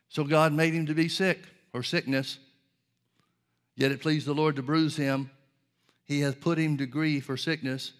So 0.09 0.25
God 0.25 0.51
made 0.51 0.73
him 0.73 0.87
to 0.87 0.93
be 0.93 1.07
sick 1.07 1.39
or 1.71 1.81
sickness. 1.81 2.37
Yet 3.77 3.93
it 3.93 4.01
pleased 4.01 4.27
the 4.27 4.33
Lord 4.33 4.57
to 4.57 4.61
bruise 4.61 4.97
him. 4.97 5.31
He 6.03 6.19
hath 6.19 6.41
put 6.41 6.57
him 6.57 6.75
to 6.79 6.85
grief 6.85 7.29
or 7.29 7.37
sickness. 7.37 7.93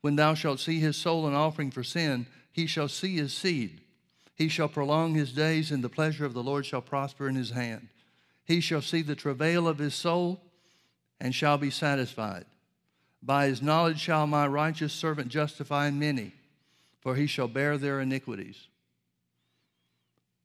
When 0.00 0.16
thou 0.16 0.32
shalt 0.32 0.60
see 0.60 0.78
his 0.78 0.96
soul 0.96 1.26
an 1.26 1.34
offering 1.34 1.70
for 1.70 1.84
sin, 1.84 2.26
he 2.50 2.66
shall 2.66 2.88
see 2.88 3.16
his 3.16 3.34
seed. 3.34 3.82
He 4.38 4.48
shall 4.48 4.68
prolong 4.68 5.14
his 5.14 5.32
days, 5.32 5.72
and 5.72 5.82
the 5.82 5.88
pleasure 5.88 6.24
of 6.24 6.32
the 6.32 6.44
Lord 6.44 6.64
shall 6.64 6.80
prosper 6.80 7.28
in 7.28 7.34
his 7.34 7.50
hand. 7.50 7.88
He 8.44 8.60
shall 8.60 8.80
see 8.80 9.02
the 9.02 9.16
travail 9.16 9.66
of 9.66 9.78
his 9.78 9.96
soul 9.96 10.40
and 11.20 11.34
shall 11.34 11.58
be 11.58 11.70
satisfied. 11.70 12.44
By 13.20 13.48
his 13.48 13.60
knowledge 13.60 13.98
shall 13.98 14.28
my 14.28 14.46
righteous 14.46 14.92
servant 14.92 15.28
justify 15.28 15.90
many, 15.90 16.32
for 17.00 17.16
he 17.16 17.26
shall 17.26 17.48
bear 17.48 17.76
their 17.76 18.00
iniquities. 18.00 18.68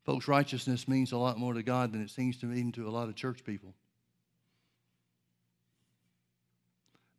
Folks, 0.06 0.28
righteousness 0.28 0.88
means 0.88 1.12
a 1.12 1.18
lot 1.18 1.38
more 1.38 1.54
to 1.54 1.62
God 1.62 1.94
than 1.94 2.02
it 2.02 2.10
seems 2.10 2.38
to 2.38 2.48
mean 2.48 2.72
to 2.72 2.88
a 2.88 2.92
lot 2.92 3.10
of 3.10 3.16
church 3.16 3.46
people. 3.46 3.76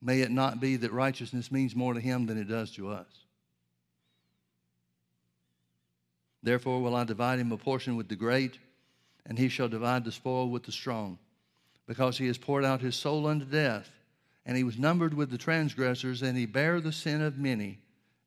May 0.03 0.23
it 0.23 0.33
not 0.33 0.61
be 0.61 0.75
that 0.77 0.93
righteousness 0.93 1.53
means 1.53 1.77
more 1.77 1.95
to 1.95 2.01
him 2.01 2.27
than 2.27 2.37
it 2.37 2.49
does 2.49 2.73
to 2.73 2.91
us. 2.91 3.24
Therefore 6.44 6.83
will 6.83 6.94
I 6.94 7.04
divide 7.04 7.38
him 7.38 7.52
a 7.52 7.57
portion 7.57 7.96
with 7.96 8.09
the 8.09 8.16
great, 8.16 8.59
and 9.24 9.38
he 9.38 9.48
shall 9.48 9.66
divide 9.66 10.04
the 10.04 10.12
spoil 10.12 10.50
with 10.50 10.64
the 10.64 10.72
strong, 10.72 11.18
because 11.87 12.18
he 12.18 12.26
has 12.26 12.37
poured 12.37 12.66
out 12.66 12.83
his 12.83 12.94
soul 12.94 13.26
unto 13.26 13.46
death, 13.46 13.88
and 14.44 14.54
he 14.54 14.62
was 14.62 14.78
numbered 14.78 15.14
with 15.14 15.30
the 15.30 15.38
transgressors, 15.38 16.20
and 16.20 16.37
he 16.37 16.44
bare 16.44 16.83
the 16.83 16.92
sin 16.92 17.22
of 17.22 17.38
many, 17.38 17.78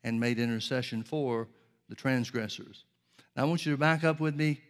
and 0.04 0.20
made 0.20 0.40
intercession 0.40 1.04
for 1.04 1.48
the 1.90 1.96
transgressors. 1.96 2.86
Now 3.36 3.44
I 3.44 3.46
want 3.46 3.68
you 3.68 3.74
to 3.74 3.78
back 3.78 4.04
up 4.04 4.20
with 4.20 4.36
me 4.36 4.62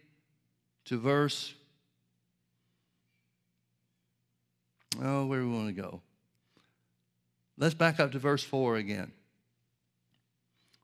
to 0.84 0.98
verse. 0.98 1.54
Oh, 5.02 5.24
where 5.24 5.40
do 5.40 5.48
we 5.48 5.54
want 5.54 5.74
to 5.74 5.82
go? 5.82 6.02
Let's 7.56 7.74
back 7.74 7.98
up 7.98 8.12
to 8.12 8.18
verse 8.18 8.44
4 8.44 8.76
again. 8.76 9.10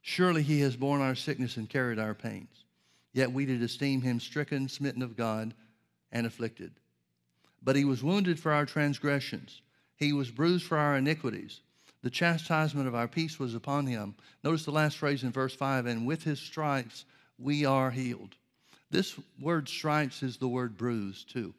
Surely 0.06 0.42
he 0.42 0.60
has 0.60 0.76
borne 0.76 1.00
our 1.00 1.14
sickness 1.14 1.56
and 1.56 1.66
carried 1.66 1.98
our 1.98 2.12
pains. 2.12 2.66
Yet 3.14 3.32
we 3.32 3.46
did 3.46 3.62
esteem 3.62 4.02
him 4.02 4.20
stricken, 4.20 4.68
smitten 4.68 5.00
of 5.00 5.16
God, 5.16 5.54
and 6.12 6.26
afflicted. 6.26 6.72
But 7.62 7.74
he 7.74 7.86
was 7.86 8.04
wounded 8.04 8.38
for 8.38 8.52
our 8.52 8.66
transgressions, 8.66 9.62
he 9.96 10.12
was 10.12 10.30
bruised 10.30 10.66
for 10.66 10.76
our 10.76 10.98
iniquities. 10.98 11.62
The 12.02 12.10
chastisement 12.10 12.86
of 12.86 12.94
our 12.94 13.08
peace 13.08 13.38
was 13.38 13.54
upon 13.54 13.86
him. 13.86 14.14
Notice 14.42 14.66
the 14.66 14.72
last 14.72 14.98
phrase 14.98 15.22
in 15.22 15.32
verse 15.32 15.54
5 15.56 15.86
and 15.86 16.06
with 16.06 16.22
his 16.22 16.38
stripes 16.38 17.06
we 17.38 17.64
are 17.64 17.90
healed. 17.90 18.34
This 18.90 19.18
word 19.40 19.70
stripes 19.70 20.22
is 20.22 20.36
the 20.36 20.48
word 20.48 20.76
bruise, 20.76 21.24
too. 21.24 21.54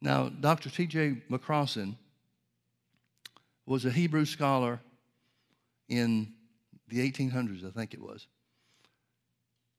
Now, 0.00 0.28
Dr. 0.28 0.70
T.J. 0.70 1.22
McCrossan 1.28 1.96
was 3.66 3.84
a 3.84 3.90
Hebrew 3.90 4.24
scholar 4.24 4.80
in 5.88 6.32
the 6.88 7.10
1800s, 7.10 7.66
I 7.66 7.70
think 7.70 7.94
it 7.94 8.00
was. 8.00 8.26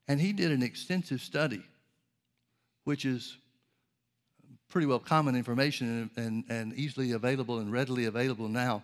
And 0.08 0.20
he 0.20 0.34
did 0.34 0.52
an 0.52 0.64
extensive 0.64 1.22
study, 1.22 1.64
which 2.84 3.06
is 3.06 3.38
pretty 4.70 4.88
well 4.88 5.00
common 5.00 5.36
information 5.36 6.10
and, 6.18 6.26
and, 6.26 6.44
and 6.50 6.74
easily 6.74 7.12
available 7.12 7.60
and 7.60 7.72
readily 7.72 8.06
available 8.06 8.48
now 8.48 8.84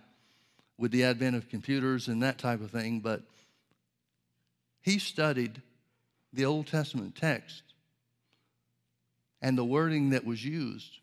with 0.77 0.91
the 0.91 1.03
advent 1.03 1.35
of 1.35 1.49
computers 1.49 2.07
and 2.07 2.23
that 2.23 2.37
type 2.37 2.61
of 2.61 2.71
thing, 2.71 2.99
but 2.99 3.21
he 4.81 4.97
studied 4.97 5.61
the 6.31 6.45
Old 6.45 6.67
Testament 6.67 7.15
text 7.15 7.63
and 9.41 9.57
the 9.57 9.65
wording 9.65 10.11
that 10.11 10.25
was 10.25 10.43
used. 10.43 10.98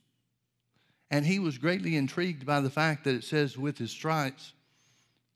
And 1.10 1.24
he 1.24 1.38
was 1.38 1.58
greatly 1.58 1.96
intrigued 1.96 2.44
by 2.44 2.60
the 2.60 2.70
fact 2.70 3.04
that 3.04 3.14
it 3.14 3.24
says, 3.24 3.56
with 3.56 3.78
his 3.78 3.90
stripes, 3.90 4.52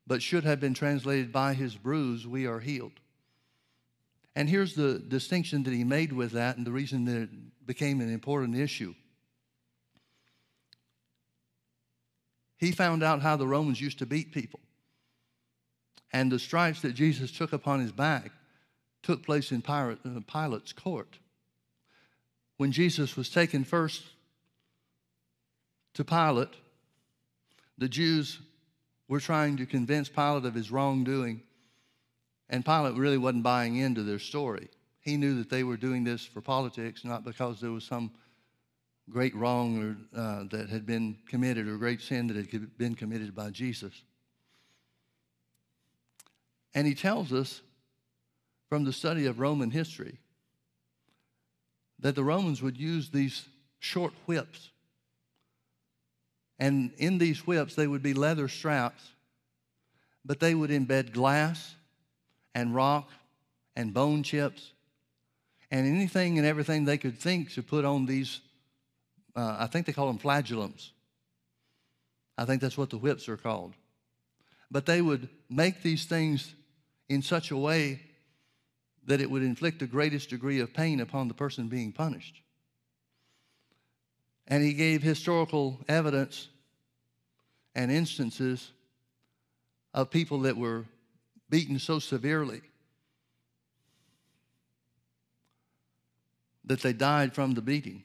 but 0.07 0.23
should 0.23 0.45
have 0.45 0.59
been 0.59 0.75
translated, 0.75 1.33
by 1.33 1.55
his 1.55 1.77
bruise, 1.77 2.27
we 2.27 2.47
are 2.47 2.61
healed. 2.61 2.99
And 4.35 4.49
here's 4.49 4.75
the 4.75 4.99
distinction 4.99 5.63
that 5.65 5.73
he 5.73 5.85
made 5.85 6.13
with 6.13 6.33
that 6.33 6.57
and 6.57 6.67
the 6.67 6.73
reason 6.73 7.05
that 7.05 7.23
it 7.23 7.67
became 7.67 8.01
an 8.01 8.13
important 8.13 8.57
issue. 8.57 8.95
he 12.61 12.73
found 12.73 13.03
out 13.03 13.23
how 13.23 13.37
the 13.37 13.47
Romans 13.47 13.81
used 13.81 13.99
to 14.01 14.07
beat 14.07 14.33
people. 14.33 14.61
And 16.13 16.31
the 16.31 16.39
stripes 16.39 16.83
that 16.83 16.93
Jesus 16.93 17.33
took 17.33 17.55
upon 17.55 17.81
his 17.81 17.91
back 17.91 18.33
took 19.03 19.25
place 19.25 19.51
in 19.51 19.65
uh, 19.67 19.97
Pilate's 20.27 20.75
court. 20.75 21.19
When 22.59 22.71
Jesus 22.71 23.17
was 23.17 23.31
taken 23.31 23.65
first 23.65 24.03
to 25.95 26.05
Pilate, 26.05 26.55
the 27.79 27.89
Jews 27.89 28.39
were 29.09 29.21
trying 29.21 29.57
to 29.57 29.67
convince 29.67 30.09
Pilate 30.09 30.45
of 30.45 30.55
his 30.55 30.71
wrongdoing, 30.71 31.43
and 32.49 32.65
Pilate 32.65 32.95
really 32.95 33.19
wasn't 33.19 33.43
buying 33.43 33.77
into 33.77 34.03
their 34.03 34.19
story. 34.19 34.69
He 35.01 35.17
knew 35.17 35.37
that 35.39 35.51
they 35.51 35.65
were 35.65 35.77
doing 35.77 36.05
this 36.05 36.25
for 36.25 36.41
politics, 36.41 37.05
not 37.05 37.25
because 37.25 37.61
there 37.61 37.73
was 37.73 37.85
some 37.85 38.11
great 39.11 39.35
wrong 39.35 39.83
or, 40.15 40.21
uh, 40.21 40.45
that 40.51 40.69
had 40.69 40.87
been 40.87 41.17
committed 41.27 41.67
or 41.67 41.77
great 41.77 42.01
sin 42.01 42.29
that 42.29 42.37
had 42.37 42.79
been 42.79 42.95
committed 42.95 43.35
by 43.35 43.51
Jesus. 43.51 44.03
And 46.75 46.87
he 46.87 46.95
tells 46.95 47.33
us 47.33 47.63
from 48.69 48.85
the 48.85 48.93
study 48.93 49.27
of 49.27 49.41
Roman 49.41 49.71
history 49.71 50.19
that 51.99 52.15
the 52.15 52.25
Romans 52.25 52.63
would 52.63 52.77
use 52.77 53.11
these 53.11 53.49
short 53.81 54.13
whips. 54.27 54.71
And 56.61 56.93
in 56.99 57.17
these 57.17 57.47
whips, 57.47 57.75
they 57.75 57.87
would 57.87 58.03
be 58.03 58.13
leather 58.15 58.47
straps, 58.47 59.03
but 60.25 60.39
they 60.39 60.55
would 60.55 60.71
embed 60.71 61.13
glass 61.13 61.75
and 62.55 62.75
rock 62.75 63.09
and 63.75 63.95
bone 63.95 64.23
chips 64.23 64.73
and 65.71 65.87
anything 65.87 66.37
and 66.37 66.47
everything 66.47 66.85
they 66.85 66.99
could 66.99 67.19
think 67.19 67.53
to 67.53 67.63
put 67.63 67.87
on 67.87 68.05
these, 68.05 68.41
uh, 69.35 69.57
I 69.59 69.67
think 69.69 69.87
they 69.87 69.93
call 69.93 70.09
them 70.09 70.19
flagellums. 70.19 70.91
I 72.37 72.45
think 72.45 72.61
that's 72.61 72.77
what 72.77 72.91
the 72.91 72.99
whips 72.99 73.29
are 73.29 73.39
called. 73.39 73.73
But 74.71 74.85
they 74.85 75.01
would 75.01 75.31
make 75.49 75.83
these 75.83 76.05
things 76.05 76.55
in 77.09 77.23
such 77.23 77.51
a 77.51 77.57
way 77.57 78.01
that 79.07 79.23
it 79.23 79.31
would 79.31 79.43
inflict 79.43 79.79
the 79.79 79.87
greatest 79.87 80.29
degree 80.29 80.61
of 80.61 80.75
pain 80.75 81.01
upon 81.01 81.29
the 81.29 81.35
person 81.35 81.69
being 81.69 81.91
punished. 81.91 82.43
And 84.47 84.63
he 84.63 84.75
gave 84.75 85.03
historical 85.03 85.81
evidence 85.89 86.49
and 87.75 87.91
instances 87.91 88.73
of 89.95 90.11
people 90.11 90.41
that 90.41 90.57
were 90.57 90.85
beaten 91.49 91.79
so 91.79 91.99
severely 91.99 92.63
that 96.65 96.81
they 96.81 96.93
died 96.93 97.35
from 97.35 97.55
the 97.55 97.63
beating. 97.63 98.05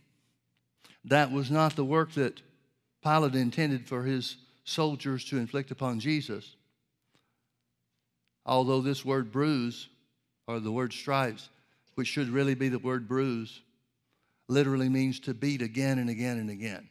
That 1.03 1.32
was 1.32 1.51
not 1.51 1.76
the 1.76 1.86
work 1.86 2.13
that 2.13 2.41
Pilate 3.03 3.36
intended 3.36 3.88
for 3.88 4.03
his 4.03 4.38
soldiers 4.63 5.24
to 5.26 5.38
inflict 5.38 5.70
upon 5.70 5.99
Jesus. 5.99 6.55
Although 8.45 8.82
this 8.82 9.05
word 9.05 9.32
bruise, 9.32 9.88
or 10.47 10.59
the 10.59 10.72
word 10.72 10.93
stripes, 10.93 11.49
which 11.93 12.07
should 12.07 12.30
really 12.30 12.55
be 12.55 12.70
the 12.70 12.80
word 12.80 13.07
bruise, 13.07 13.61
literally 14.47 14.89
means 14.89 15.20
to 15.22 15.34
beat 15.34 15.61
again 15.61 15.99
and 15.99 16.09
again 16.09 16.38
and 16.38 16.49
again. 16.49 16.89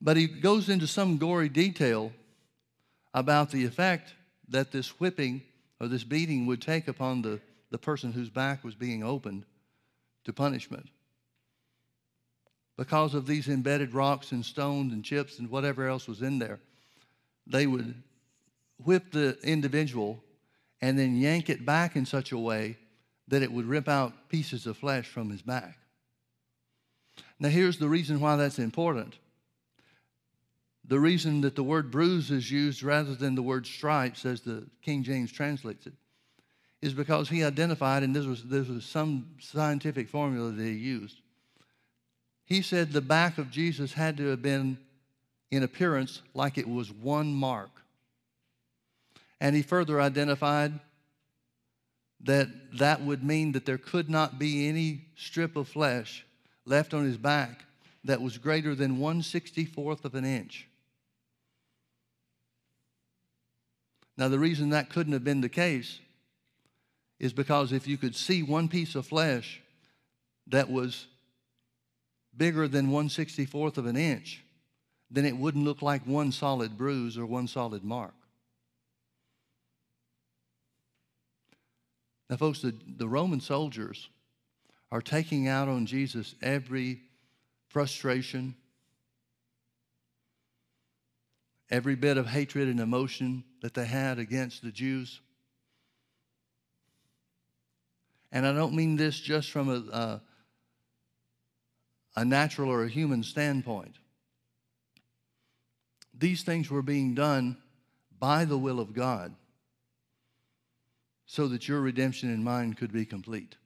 But 0.00 0.16
he 0.16 0.26
goes 0.26 0.68
into 0.68 0.86
some 0.86 1.18
gory 1.18 1.48
detail 1.48 2.12
about 3.12 3.50
the 3.50 3.64
effect 3.64 4.14
that 4.48 4.72
this 4.72 5.00
whipping 5.00 5.42
or 5.80 5.88
this 5.88 6.04
beating 6.04 6.46
would 6.46 6.62
take 6.62 6.88
upon 6.88 7.22
the, 7.22 7.40
the 7.70 7.78
person 7.78 8.12
whose 8.12 8.30
back 8.30 8.64
was 8.64 8.74
being 8.74 9.02
opened 9.02 9.44
to 10.24 10.32
punishment. 10.32 10.88
Because 12.76 13.14
of 13.14 13.26
these 13.26 13.48
embedded 13.48 13.92
rocks 13.92 14.32
and 14.32 14.44
stones 14.44 14.92
and 14.92 15.04
chips 15.04 15.38
and 15.38 15.50
whatever 15.50 15.86
else 15.86 16.08
was 16.08 16.22
in 16.22 16.38
there, 16.38 16.60
they 17.46 17.66
would 17.66 17.94
whip 18.84 19.12
the 19.12 19.36
individual 19.42 20.22
and 20.80 20.98
then 20.98 21.16
yank 21.16 21.50
it 21.50 21.66
back 21.66 21.94
in 21.94 22.06
such 22.06 22.32
a 22.32 22.38
way 22.38 22.78
that 23.28 23.42
it 23.42 23.52
would 23.52 23.66
rip 23.66 23.88
out 23.88 24.28
pieces 24.28 24.66
of 24.66 24.76
flesh 24.76 25.06
from 25.06 25.30
his 25.30 25.42
back. 25.42 25.78
Now, 27.38 27.48
here's 27.48 27.78
the 27.78 27.88
reason 27.88 28.20
why 28.20 28.36
that's 28.36 28.58
important. 28.58 29.14
The 30.86 30.98
reason 30.98 31.42
that 31.42 31.56
the 31.56 31.62
word 31.62 31.90
bruise 31.90 32.30
is 32.30 32.50
used 32.50 32.82
rather 32.82 33.14
than 33.14 33.34
the 33.34 33.42
word 33.42 33.66
stripes, 33.66 34.24
as 34.24 34.40
the 34.40 34.66
King 34.82 35.02
James 35.02 35.30
translates 35.30 35.86
it, 35.86 35.92
is 36.82 36.94
because 36.94 37.28
he 37.28 37.44
identified, 37.44 38.02
and 38.02 38.14
this 38.14 38.26
was, 38.26 38.44
this 38.44 38.68
was 38.68 38.84
some 38.84 39.26
scientific 39.40 40.08
formula 40.08 40.50
that 40.50 40.62
he 40.62 40.72
used. 40.72 41.20
He 42.44 42.62
said 42.62 42.92
the 42.92 43.00
back 43.00 43.38
of 43.38 43.50
Jesus 43.50 43.92
had 43.92 44.16
to 44.16 44.26
have 44.28 44.42
been 44.42 44.78
in 45.50 45.62
appearance 45.62 46.22
like 46.34 46.58
it 46.58 46.68
was 46.68 46.90
one 46.90 47.32
mark. 47.32 47.70
And 49.40 49.54
he 49.54 49.62
further 49.62 50.00
identified 50.00 50.78
that 52.22 52.48
that 52.78 53.02
would 53.02 53.24
mean 53.24 53.52
that 53.52 53.66
there 53.66 53.78
could 53.78 54.10
not 54.10 54.38
be 54.38 54.68
any 54.68 55.02
strip 55.16 55.56
of 55.56 55.68
flesh 55.68 56.24
left 56.64 56.92
on 56.92 57.04
his 57.04 57.16
back 57.16 57.64
that 58.04 58.20
was 58.20 58.38
greater 58.38 58.74
than 58.74 58.98
164th 58.98 60.04
of 60.04 60.14
an 60.14 60.24
inch. 60.24 60.68
Now, 64.20 64.28
the 64.28 64.38
reason 64.38 64.68
that 64.68 64.90
couldn't 64.90 65.14
have 65.14 65.24
been 65.24 65.40
the 65.40 65.48
case 65.48 65.98
is 67.18 67.32
because 67.32 67.72
if 67.72 67.88
you 67.88 67.96
could 67.96 68.14
see 68.14 68.42
one 68.42 68.68
piece 68.68 68.94
of 68.94 69.06
flesh 69.06 69.62
that 70.48 70.70
was 70.70 71.06
bigger 72.36 72.68
than 72.68 72.90
164th 72.90 73.78
of 73.78 73.86
an 73.86 73.96
inch, 73.96 74.44
then 75.10 75.24
it 75.24 75.38
wouldn't 75.38 75.64
look 75.64 75.80
like 75.80 76.06
one 76.06 76.32
solid 76.32 76.76
bruise 76.76 77.16
or 77.16 77.24
one 77.24 77.48
solid 77.48 77.82
mark. 77.82 78.12
Now, 82.28 82.36
folks, 82.36 82.60
the, 82.60 82.74
the 82.98 83.08
Roman 83.08 83.40
soldiers 83.40 84.10
are 84.92 85.00
taking 85.00 85.48
out 85.48 85.66
on 85.66 85.86
Jesus 85.86 86.34
every 86.42 87.00
frustration, 87.68 88.54
every 91.70 91.94
bit 91.94 92.16
of 92.16 92.26
hatred 92.26 92.68
and 92.68 92.80
emotion 92.80 93.44
that 93.62 93.74
they 93.74 93.86
had 93.86 94.18
against 94.18 94.62
the 94.62 94.72
Jews. 94.72 95.20
And 98.32 98.46
I 98.46 98.52
don't 98.52 98.74
mean 98.74 98.96
this 98.96 99.18
just 99.20 99.50
from 99.50 99.68
a, 99.68 99.96
a, 99.96 100.22
a 102.16 102.24
natural 102.24 102.70
or 102.70 102.84
a 102.84 102.88
human 102.88 103.22
standpoint. 103.22 103.96
These 106.16 106.42
things 106.42 106.70
were 106.70 106.82
being 106.82 107.14
done 107.14 107.56
by 108.18 108.44
the 108.44 108.58
will 108.58 108.80
of 108.80 108.92
God 108.92 109.34
so 111.26 111.48
that 111.48 111.68
your 111.68 111.80
redemption 111.80 112.28
and 112.30 112.44
mine 112.44 112.74
could 112.74 112.92
be 112.92 113.06
complete. 113.06 113.56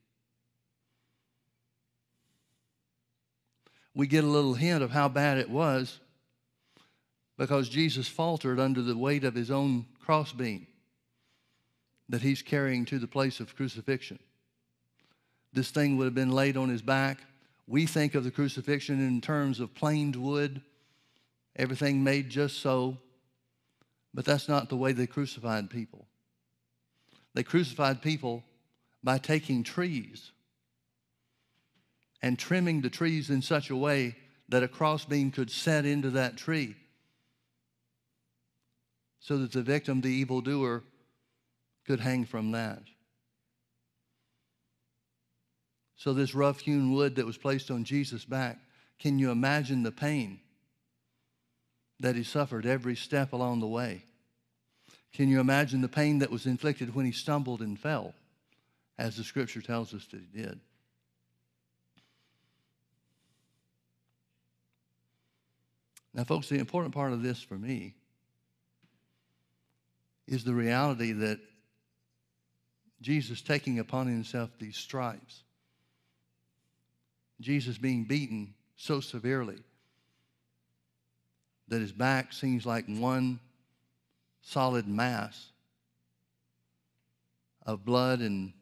We 3.94 4.06
get 4.06 4.24
a 4.24 4.28
little 4.28 4.54
hint 4.54 4.82
of 4.82 4.90
how 4.90 5.08
bad 5.08 5.38
it 5.38 5.48
was 5.48 6.00
because 7.36 7.68
Jesus 7.68 8.08
faltered 8.08 8.60
under 8.60 8.82
the 8.82 8.96
weight 8.96 9.24
of 9.24 9.34
his 9.34 9.50
own 9.50 9.86
crossbeam 10.00 10.66
that 12.08 12.22
he's 12.22 12.42
carrying 12.42 12.84
to 12.84 12.98
the 12.98 13.06
place 13.06 13.40
of 13.40 13.56
crucifixion 13.56 14.18
this 15.54 15.70
thing 15.70 15.96
would 15.96 16.04
have 16.04 16.14
been 16.14 16.32
laid 16.32 16.56
on 16.56 16.68
his 16.68 16.82
back. 16.82 17.18
We 17.66 17.86
think 17.86 18.14
of 18.14 18.24
the 18.24 18.30
crucifixion 18.30 19.00
in 19.00 19.20
terms 19.20 19.60
of 19.60 19.74
planed 19.74 20.16
wood, 20.16 20.60
everything 21.56 22.04
made 22.04 22.28
just 22.28 22.58
so, 22.58 22.98
but 24.12 24.24
that's 24.24 24.48
not 24.48 24.68
the 24.68 24.76
way 24.76 24.92
they 24.92 25.06
crucified 25.06 25.70
people. 25.70 26.06
They 27.34 27.44
crucified 27.44 28.02
people 28.02 28.42
by 29.02 29.18
taking 29.18 29.62
trees 29.62 30.32
and 32.20 32.38
trimming 32.38 32.80
the 32.80 32.90
trees 32.90 33.30
in 33.30 33.40
such 33.40 33.70
a 33.70 33.76
way 33.76 34.16
that 34.48 34.62
a 34.62 34.68
crossbeam 34.68 35.30
could 35.30 35.50
set 35.50 35.86
into 35.86 36.10
that 36.10 36.36
tree 36.36 36.76
so 39.24 39.38
that 39.38 39.52
the 39.52 39.62
victim, 39.62 40.02
the 40.02 40.10
evildoer, 40.10 40.82
could 41.86 41.98
hang 41.98 42.26
from 42.26 42.52
that. 42.52 42.82
So, 45.96 46.12
this 46.12 46.34
rough 46.34 46.60
hewn 46.60 46.92
wood 46.92 47.16
that 47.16 47.24
was 47.24 47.38
placed 47.38 47.70
on 47.70 47.84
Jesus' 47.84 48.26
back, 48.26 48.58
can 48.98 49.18
you 49.18 49.30
imagine 49.30 49.82
the 49.82 49.90
pain 49.90 50.40
that 52.00 52.16
he 52.16 52.22
suffered 52.22 52.66
every 52.66 52.94
step 52.94 53.32
along 53.32 53.60
the 53.60 53.66
way? 53.66 54.04
Can 55.14 55.30
you 55.30 55.40
imagine 55.40 55.80
the 55.80 55.88
pain 55.88 56.18
that 56.18 56.30
was 56.30 56.44
inflicted 56.44 56.94
when 56.94 57.06
he 57.06 57.12
stumbled 57.12 57.62
and 57.62 57.80
fell, 57.80 58.12
as 58.98 59.16
the 59.16 59.24
scripture 59.24 59.62
tells 59.62 59.94
us 59.94 60.04
that 60.10 60.20
he 60.20 60.42
did? 60.42 60.60
Now, 66.12 66.24
folks, 66.24 66.50
the 66.50 66.58
important 66.58 66.92
part 66.92 67.14
of 67.14 67.22
this 67.22 67.40
for 67.40 67.56
me 67.56 67.94
is 70.26 70.44
the 70.44 70.54
reality 70.54 71.12
that 71.12 71.38
Jesus 73.00 73.42
taking 73.42 73.78
upon 73.78 74.06
himself 74.06 74.50
these 74.58 74.76
stripes 74.76 75.44
Jesus 77.40 77.78
being 77.78 78.04
beaten 78.04 78.54
so 78.76 79.00
severely 79.00 79.58
that 81.68 81.80
his 81.80 81.92
back 81.92 82.32
seems 82.32 82.66
like 82.66 82.86
one 82.86 83.40
solid 84.42 84.86
mass 84.86 85.50
of 87.66 87.84
blood 87.84 88.20
and 88.20 88.52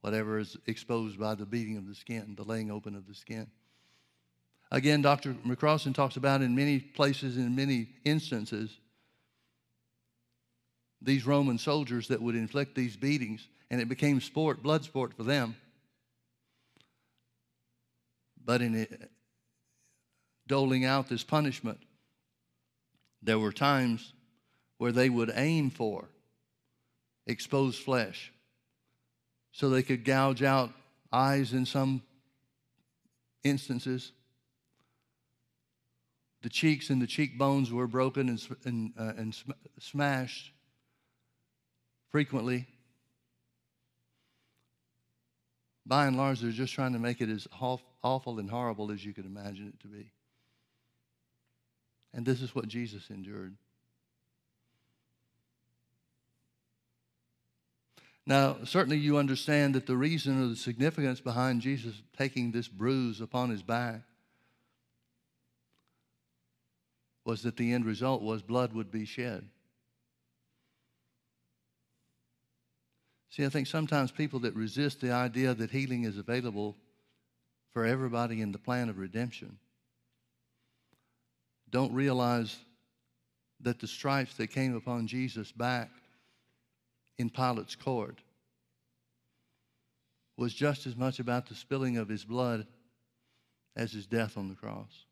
whatever 0.00 0.38
is 0.38 0.56
exposed 0.66 1.18
by 1.18 1.34
the 1.34 1.46
beating 1.46 1.76
of 1.76 1.86
the 1.86 1.94
skin, 1.94 2.34
the 2.36 2.42
laying 2.42 2.70
open 2.70 2.94
of 2.94 3.06
the 3.06 3.14
skin. 3.14 3.46
Again, 4.70 5.02
Dr. 5.02 5.34
McCrossan 5.46 5.94
talks 5.94 6.16
about 6.16 6.42
in 6.42 6.54
many 6.54 6.80
places, 6.80 7.36
in 7.36 7.54
many 7.54 7.88
instances, 8.04 8.78
these 11.04 11.26
Roman 11.26 11.58
soldiers 11.58 12.08
that 12.08 12.20
would 12.20 12.34
inflict 12.34 12.74
these 12.74 12.96
beatings, 12.96 13.46
and 13.70 13.80
it 13.80 13.88
became 13.88 14.20
sport, 14.20 14.62
blood 14.62 14.84
sport 14.84 15.14
for 15.14 15.22
them. 15.22 15.56
But 18.44 18.62
in 18.62 18.74
it, 18.74 19.10
doling 20.46 20.84
out 20.84 21.08
this 21.08 21.24
punishment, 21.24 21.78
there 23.22 23.38
were 23.38 23.52
times 23.52 24.12
where 24.78 24.92
they 24.92 25.08
would 25.08 25.32
aim 25.34 25.70
for 25.70 26.08
exposed 27.26 27.82
flesh 27.82 28.32
so 29.52 29.70
they 29.70 29.82
could 29.82 30.04
gouge 30.04 30.42
out 30.42 30.72
eyes 31.12 31.52
in 31.52 31.64
some 31.64 32.02
instances. 33.44 34.12
The 36.42 36.48
cheeks 36.50 36.90
and 36.90 37.00
the 37.00 37.06
cheekbones 37.06 37.72
were 37.72 37.86
broken 37.86 38.28
and, 38.28 38.56
and, 38.64 38.92
uh, 38.98 39.12
and 39.16 39.34
sm- 39.34 39.52
smashed 39.78 40.53
frequently. 42.14 42.64
By 45.84 46.06
and 46.06 46.16
large, 46.16 46.38
they're 46.38 46.52
just 46.52 46.72
trying 46.72 46.92
to 46.92 47.00
make 47.00 47.20
it 47.20 47.28
as 47.28 47.48
awful 47.60 48.38
and 48.38 48.48
horrible 48.48 48.92
as 48.92 49.04
you 49.04 49.12
could 49.12 49.26
imagine 49.26 49.66
it 49.66 49.80
to 49.80 49.88
be. 49.88 50.12
And 52.12 52.24
this 52.24 52.40
is 52.40 52.54
what 52.54 52.68
Jesus 52.68 53.10
endured. 53.10 53.56
Now, 58.24 58.58
certainly 58.62 58.98
you 58.98 59.18
understand 59.18 59.74
that 59.74 59.86
the 59.86 59.96
reason 59.96 60.40
or 60.40 60.46
the 60.46 60.54
significance 60.54 61.18
behind 61.18 61.62
Jesus 61.62 62.00
taking 62.16 62.52
this 62.52 62.68
bruise 62.68 63.20
upon 63.20 63.50
his 63.50 63.64
back 63.64 64.02
was 67.24 67.42
that 67.42 67.56
the 67.56 67.72
end 67.72 67.84
result 67.84 68.22
was 68.22 68.40
blood 68.40 68.72
would 68.72 68.92
be 68.92 69.04
shed. 69.04 69.48
See, 73.34 73.44
I 73.44 73.48
think 73.48 73.66
sometimes 73.66 74.12
people 74.12 74.38
that 74.40 74.54
resist 74.54 75.00
the 75.00 75.10
idea 75.10 75.54
that 75.54 75.72
healing 75.72 76.04
is 76.04 76.18
available 76.18 76.76
for 77.72 77.84
everybody 77.84 78.40
in 78.40 78.52
the 78.52 78.60
plan 78.60 78.88
of 78.88 78.96
redemption 78.96 79.58
don't 81.68 81.92
realize 81.92 82.56
that 83.58 83.80
the 83.80 83.88
stripes 83.88 84.36
that 84.36 84.52
came 84.52 84.76
upon 84.76 85.08
Jesus' 85.08 85.50
back 85.50 85.90
in 87.18 87.28
Pilate's 87.28 87.74
court 87.74 88.20
was 90.36 90.54
just 90.54 90.86
as 90.86 90.94
much 90.94 91.18
about 91.18 91.48
the 91.48 91.56
spilling 91.56 91.96
of 91.96 92.08
his 92.08 92.24
blood 92.24 92.68
as 93.74 93.90
his 93.90 94.06
death 94.06 94.38
on 94.38 94.48
the 94.48 94.54
cross. 94.54 95.06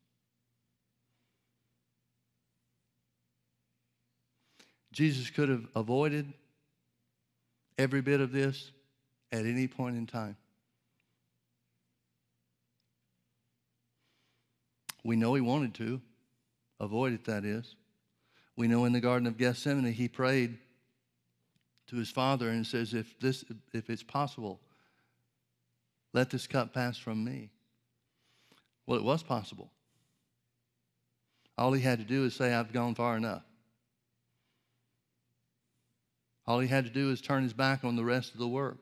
Jesus 4.93 5.29
could 5.29 5.49
have 5.49 5.66
avoided 5.75 6.33
every 7.79 8.01
bit 8.01 8.20
of 8.20 8.33
this 8.33 8.70
at 9.31 9.45
any 9.45 9.66
point 9.66 9.97
in 9.97 10.07
time. 10.07 10.37
We 15.05 15.16
know 15.16 15.35
he 15.35 15.41
wanted 15.41 15.75
to, 15.75 16.01
avoid 16.79 17.12
it, 17.12 17.25
that 17.25 17.45
is. 17.45 17.75
We 18.57 18.68
know 18.68 18.85
in 18.85 18.93
the 18.93 19.01
Garden 19.01 19.27
of 19.27 19.37
Gethsemane 19.37 19.93
he 19.93 20.09
prayed 20.09 20.59
to 21.89 21.97
his 21.97 22.11
father 22.11 22.49
and 22.49 22.66
says, 22.66 22.95
if, 22.95 23.18
this, 23.18 23.45
if 23.73 23.91
it's 23.91 24.03
possible, 24.03 24.61
let 26.12 26.31
this 26.31 26.47
cup 26.47 26.73
pass 26.73 26.97
from 26.97 27.25
me. 27.25 27.51
Well, 28.87 28.99
it 28.99 29.05
was 29.05 29.23
possible. 29.23 29.70
All 31.59 31.73
he 31.73 31.83
had 31.83 31.99
to 31.99 32.05
do 32.05 32.25
is 32.25 32.35
say, 32.35 32.53
I've 32.53 32.73
gone 32.73 32.95
far 32.95 33.16
enough. 33.16 33.43
All 36.47 36.59
he 36.59 36.68
had 36.68 36.84
to 36.84 36.90
do 36.90 37.11
is 37.11 37.20
turn 37.20 37.45
his 37.45 37.53
back 37.53 37.84
on 37.84 37.97
the 37.97 38.05
rest 38.05 38.32
of 38.32 38.38
the 38.38 38.49
work. 38.49 38.78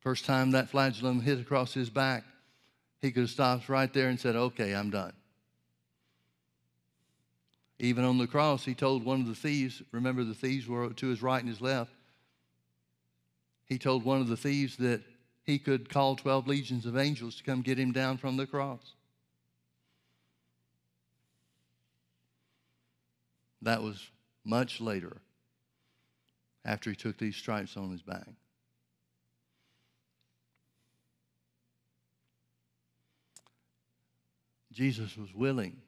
First 0.00 0.24
time 0.24 0.52
that 0.52 0.68
flagellum 0.68 1.20
hit 1.20 1.40
across 1.40 1.74
his 1.74 1.90
back, 1.90 2.24
he 3.00 3.10
could 3.10 3.22
have 3.22 3.30
stopped 3.30 3.68
right 3.68 3.92
there 3.92 4.08
and 4.08 4.18
said, 4.18 4.36
Okay, 4.36 4.74
I'm 4.74 4.90
done. 4.90 5.12
Even 7.78 8.04
on 8.04 8.18
the 8.18 8.26
cross, 8.26 8.64
he 8.64 8.74
told 8.74 9.04
one 9.04 9.20
of 9.20 9.26
the 9.26 9.34
thieves, 9.34 9.82
remember 9.92 10.24
the 10.24 10.34
thieves 10.34 10.66
were 10.66 10.88
to 10.90 11.08
his 11.08 11.22
right 11.22 11.40
and 11.40 11.48
his 11.48 11.60
left. 11.60 11.92
He 13.66 13.78
told 13.78 14.04
one 14.04 14.20
of 14.20 14.28
the 14.28 14.36
thieves 14.36 14.76
that 14.76 15.02
he 15.44 15.58
could 15.58 15.88
call 15.88 16.16
12 16.16 16.46
legions 16.46 16.86
of 16.86 16.96
angels 16.96 17.36
to 17.36 17.44
come 17.44 17.62
get 17.62 17.78
him 17.78 17.92
down 17.92 18.16
from 18.16 18.36
the 18.36 18.46
cross. 18.46 18.94
That 23.62 23.82
was 23.82 24.08
much 24.44 24.80
later 24.80 25.20
after 26.66 26.90
he 26.90 26.96
took 26.96 27.16
these 27.16 27.36
stripes 27.36 27.76
on 27.76 27.92
his 27.92 28.02
back. 28.02 28.26
Jesus 34.72 35.16
was 35.16 35.32
willing 35.32 35.78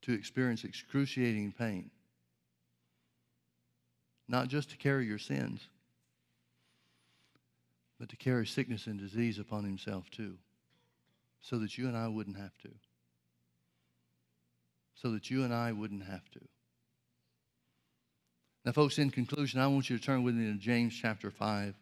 to 0.00 0.12
experience 0.12 0.64
excruciating 0.64 1.54
pain. 1.56 1.90
Not 4.26 4.48
just 4.48 4.70
to 4.70 4.76
carry 4.76 5.06
your 5.06 5.18
sins, 5.18 5.60
but 8.00 8.08
to 8.08 8.16
carry 8.16 8.46
sickness 8.46 8.86
and 8.86 8.98
disease 8.98 9.38
upon 9.38 9.62
himself 9.62 10.10
too, 10.10 10.34
so 11.42 11.58
that 11.58 11.76
you 11.78 11.86
and 11.86 11.96
I 11.96 12.08
wouldn't 12.08 12.38
have 12.38 12.56
to. 12.62 12.70
So 14.94 15.12
that 15.12 15.30
you 15.30 15.44
and 15.44 15.54
I 15.54 15.70
wouldn't 15.70 16.04
have 16.04 16.28
to. 16.32 16.40
Now, 18.64 18.70
folks, 18.70 18.98
in 18.98 19.10
conclusion, 19.10 19.60
I 19.60 19.66
want 19.66 19.90
you 19.90 19.98
to 19.98 20.04
turn 20.04 20.22
with 20.22 20.36
me 20.36 20.52
to 20.52 20.56
James 20.56 20.94
chapter 20.94 21.32
5. 21.32 21.74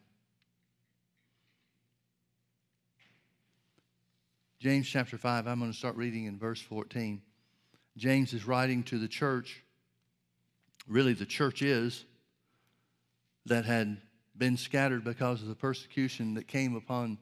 James 4.59 4.87
chapter 4.87 5.17
5, 5.17 5.47
I'm 5.47 5.59
going 5.59 5.71
to 5.71 5.77
start 5.77 5.95
reading 5.95 6.25
in 6.25 6.39
verse 6.39 6.59
14. 6.59 7.21
James 7.97 8.33
is 8.33 8.47
writing 8.47 8.81
to 8.83 8.97
the 8.97 9.07
church, 9.07 9.63
really, 10.87 11.13
the 11.13 11.25
church 11.25 11.61
is, 11.61 12.05
that 13.45 13.65
had 13.65 13.97
been 14.35 14.57
scattered 14.57 15.03
because 15.03 15.43
of 15.43 15.49
the 15.49 15.55
persecution 15.55 16.33
that 16.33 16.47
came 16.47 16.75
upon 16.75 17.19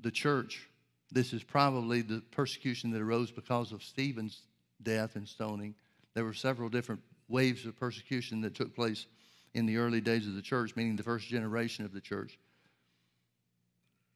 the 0.00 0.10
church. 0.10 0.68
This 1.12 1.32
is 1.32 1.44
probably 1.44 2.02
the 2.02 2.22
persecution 2.32 2.90
that 2.90 3.02
arose 3.02 3.30
because 3.30 3.70
of 3.70 3.84
Stephen's 3.84 4.42
death 4.82 5.14
and 5.14 5.28
stoning. 5.28 5.76
There 6.14 6.24
were 6.24 6.34
several 6.34 6.68
different 6.68 7.02
waves 7.28 7.66
of 7.66 7.78
persecution 7.78 8.40
that 8.40 8.54
took 8.54 8.74
place 8.74 9.06
in 9.54 9.66
the 9.66 9.76
early 9.76 10.00
days 10.00 10.26
of 10.26 10.34
the 10.34 10.42
church, 10.42 10.74
meaning 10.76 10.96
the 10.96 11.02
first 11.02 11.28
generation 11.28 11.84
of 11.84 11.92
the 11.92 12.00
church. 12.00 12.38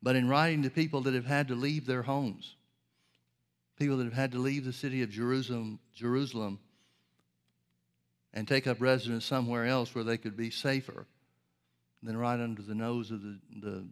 But 0.02 0.16
in 0.16 0.28
writing 0.28 0.62
to 0.62 0.70
people 0.70 1.02
that 1.02 1.14
have 1.14 1.26
had 1.26 1.48
to 1.48 1.54
leave 1.54 1.86
their 1.86 2.02
homes, 2.02 2.56
people 3.78 3.96
that 3.98 4.04
have 4.04 4.12
had 4.12 4.32
to 4.32 4.38
leave 4.38 4.64
the 4.64 4.72
city 4.72 5.02
of 5.02 5.10
Jerusalem, 5.10 5.78
Jerusalem 5.94 6.58
and 8.34 8.48
take 8.48 8.66
up 8.66 8.80
residence 8.80 9.24
somewhere 9.24 9.66
else 9.66 9.94
where 9.94 10.04
they 10.04 10.16
could 10.16 10.36
be 10.36 10.50
safer 10.50 11.06
than 12.02 12.16
right 12.16 12.40
under 12.40 12.62
the 12.62 12.74
nose 12.74 13.10
of 13.10 13.22
the, 13.22 13.38
the 13.60 13.86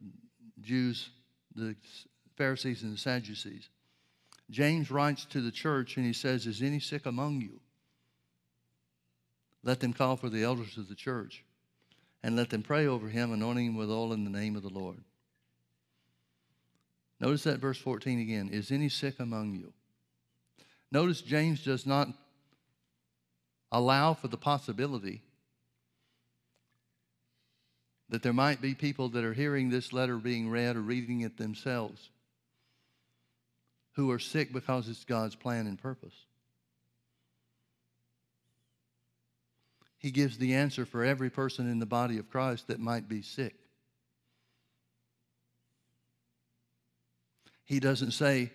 Jews, 0.61 1.11
the 1.55 1.77
Pharisees 2.37 2.83
and 2.83 2.93
the 2.93 2.99
Sadducees. 2.99 3.69
James 4.51 4.91
writes 4.91 5.25
to 5.27 5.41
the 5.41 5.53
church 5.53 5.97
and 5.97 6.05
he 6.05 6.13
says, 6.13 6.47
Is 6.47 6.63
any 6.63 6.81
sick 6.81 7.07
among 7.07 7.41
you? 7.41 7.61
Let 9.63 9.81
them 9.81 9.93
call 9.93 10.17
for 10.17 10.29
the 10.29 10.43
elders 10.43 10.79
of 10.79 10.89
the 10.89 10.95
church 10.95 11.45
and 12.23 12.37
let 12.37 12.51
them 12.51 12.63
pray 12.63 12.87
over 12.87 13.09
him, 13.09 13.33
anointing 13.33 13.67
him 13.67 13.77
with 13.77 13.91
oil 13.91 14.13
in 14.13 14.25
the 14.25 14.31
name 14.31 14.57
of 14.57 14.63
the 14.63 14.69
Lord. 14.69 15.03
Notice 17.19 17.43
that 17.45 17.59
verse 17.59 17.79
14 17.79 18.21
again. 18.21 18.49
Is 18.51 18.71
any 18.71 18.89
sick 18.89 19.21
among 19.21 19.55
you? 19.55 19.73
Notice 20.91 21.21
James 21.21 21.63
does 21.63 21.87
not 21.87 22.09
allow 23.71 24.15
for 24.15 24.29
the 24.29 24.37
possibility 24.37 25.23
that 28.09 28.23
there 28.23 28.33
might 28.33 28.61
be 28.61 28.75
people 28.75 29.09
that 29.11 29.25
are 29.25 29.35
hearing 29.35 29.71
this 29.71 29.93
letter 29.93 30.17
being 30.17 30.51
read 30.51 30.77
or 30.77 30.81
reading 30.81 31.21
it 31.21 31.37
themselves 31.37 32.11
who 33.93 34.11
are 34.11 34.19
sick 34.19 34.53
because 34.53 34.89
it's 34.89 35.05
God's 35.05 35.37
plan 35.37 35.67
and 35.67 35.81
purpose. 35.81 36.27
He 40.01 40.11
gives 40.11 40.39
the 40.39 40.55
answer 40.55 40.85
for 40.85 41.05
every 41.05 41.31
person 41.31 41.71
in 41.71 41.79
the 41.79 41.87
body 41.87 42.19
of 42.19 42.29
Christ 42.29 42.67
that 42.67 42.81
might 42.81 43.09
be 43.09 43.23
sick. 43.23 43.55
He 47.65 47.79
doesn't 47.79 48.11
say, 48.11 48.51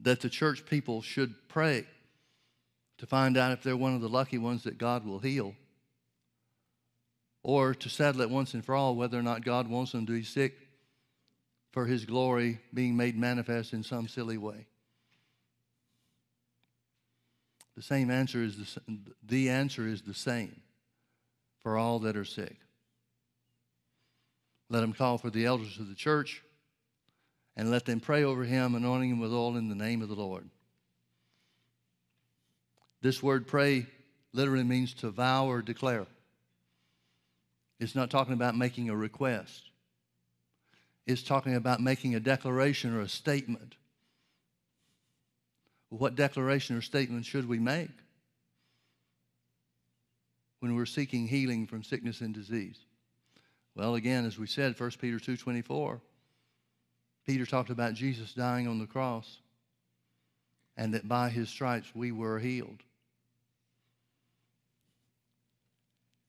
that 0.00 0.20
the 0.20 0.30
church 0.30 0.64
people 0.64 1.02
should 1.02 1.34
pray 1.48 1.84
to 2.98 3.06
find 3.06 3.36
out 3.36 3.52
if 3.52 3.62
they're 3.62 3.76
one 3.76 3.94
of 3.94 4.00
the 4.00 4.08
lucky 4.08 4.38
ones 4.38 4.64
that 4.64 4.78
God 4.78 5.04
will 5.04 5.18
heal, 5.18 5.54
or 7.42 7.74
to 7.74 7.88
settle 7.88 8.20
it 8.20 8.30
once 8.30 8.54
and 8.54 8.64
for 8.64 8.74
all 8.74 8.94
whether 8.94 9.18
or 9.18 9.22
not 9.22 9.44
God 9.44 9.68
wants 9.68 9.92
them 9.92 10.06
to 10.06 10.12
be 10.12 10.24
sick 10.24 10.54
for 11.72 11.86
his 11.86 12.04
glory 12.04 12.60
being 12.72 12.96
made 12.96 13.16
manifest 13.16 13.72
in 13.72 13.82
some 13.82 14.08
silly 14.08 14.38
way. 14.38 14.66
The 17.78 17.84
same 17.84 18.10
answer 18.10 18.42
is 18.42 18.56
the, 18.56 18.98
the 19.22 19.50
answer 19.50 19.86
is 19.86 20.02
the 20.02 20.12
same 20.12 20.62
for 21.62 21.78
all 21.78 22.00
that 22.00 22.16
are 22.16 22.24
sick. 22.24 22.56
Let 24.68 24.80
them 24.80 24.92
call 24.92 25.16
for 25.16 25.30
the 25.30 25.46
elders 25.46 25.78
of 25.78 25.88
the 25.88 25.94
church 25.94 26.42
and 27.56 27.70
let 27.70 27.84
them 27.84 28.00
pray 28.00 28.24
over 28.24 28.42
him, 28.42 28.74
anointing 28.74 29.10
him 29.10 29.20
with 29.20 29.32
oil 29.32 29.56
in 29.56 29.68
the 29.68 29.76
name 29.76 30.02
of 30.02 30.08
the 30.08 30.16
Lord. 30.16 30.50
This 33.00 33.22
word 33.22 33.46
pray 33.46 33.86
literally 34.32 34.64
means 34.64 34.92
to 34.94 35.10
vow 35.10 35.46
or 35.46 35.62
declare. 35.62 36.08
It's 37.78 37.94
not 37.94 38.10
talking 38.10 38.34
about 38.34 38.56
making 38.56 38.90
a 38.90 38.96
request. 38.96 39.70
It's 41.06 41.22
talking 41.22 41.54
about 41.54 41.80
making 41.80 42.16
a 42.16 42.20
declaration 42.20 42.92
or 42.92 43.02
a 43.02 43.08
statement. 43.08 43.76
What 45.90 46.16
declaration 46.16 46.76
or 46.76 46.82
statement 46.82 47.24
should 47.24 47.48
we 47.48 47.58
make 47.58 47.90
when 50.60 50.74
we're 50.74 50.86
seeking 50.86 51.26
healing 51.26 51.66
from 51.66 51.82
sickness 51.82 52.20
and 52.20 52.34
disease? 52.34 52.78
Well, 53.74 53.94
again, 53.94 54.26
as 54.26 54.38
we 54.38 54.46
said, 54.46 54.78
1 54.78 54.90
Peter 55.00 55.18
2.24, 55.18 56.00
Peter 57.26 57.46
talked 57.46 57.70
about 57.70 57.94
Jesus 57.94 58.34
dying 58.34 58.66
on 58.66 58.78
the 58.78 58.86
cross 58.86 59.38
and 60.76 60.94
that 60.94 61.08
by 61.08 61.28
his 61.28 61.48
stripes 61.48 61.88
we 61.94 62.12
were 62.12 62.38
healed. 62.38 62.82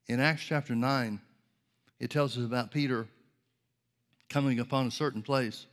In 0.07 0.19
Acts 0.19 0.43
chapter 0.43 0.75
9, 0.75 1.19
it 1.99 2.09
tells 2.09 2.37
us 2.37 2.43
about 2.43 2.71
Peter 2.71 3.07
coming 4.29 4.59
upon 4.59 4.87
a 4.87 4.91
certain 4.91 5.21
place 5.21 5.67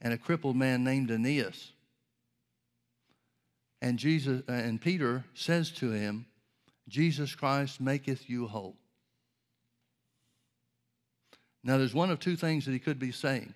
and 0.00 0.12
a 0.12 0.18
crippled 0.18 0.56
man 0.56 0.82
named 0.82 1.10
Aeneas. 1.10 1.72
And 3.82 3.98
Jesus 3.98 4.42
and 4.48 4.80
Peter 4.80 5.24
says 5.34 5.70
to 5.72 5.90
him, 5.90 6.26
Jesus 6.88 7.34
Christ 7.34 7.80
maketh 7.80 8.28
you 8.28 8.46
whole. 8.46 8.76
Now 11.62 11.78
there's 11.78 11.94
one 11.94 12.10
of 12.10 12.20
two 12.20 12.36
things 12.36 12.64
that 12.64 12.72
he 12.72 12.78
could 12.78 12.98
be 12.98 13.12
saying. 13.12 13.54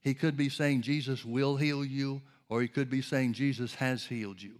He 0.00 0.14
could 0.14 0.36
be 0.36 0.48
saying 0.48 0.82
Jesus 0.82 1.24
will 1.24 1.56
heal 1.56 1.84
you, 1.84 2.20
or 2.48 2.60
he 2.60 2.68
could 2.68 2.90
be 2.90 3.00
saying 3.00 3.32
Jesus 3.32 3.74
has 3.76 4.04
healed 4.04 4.40
you. 4.42 4.54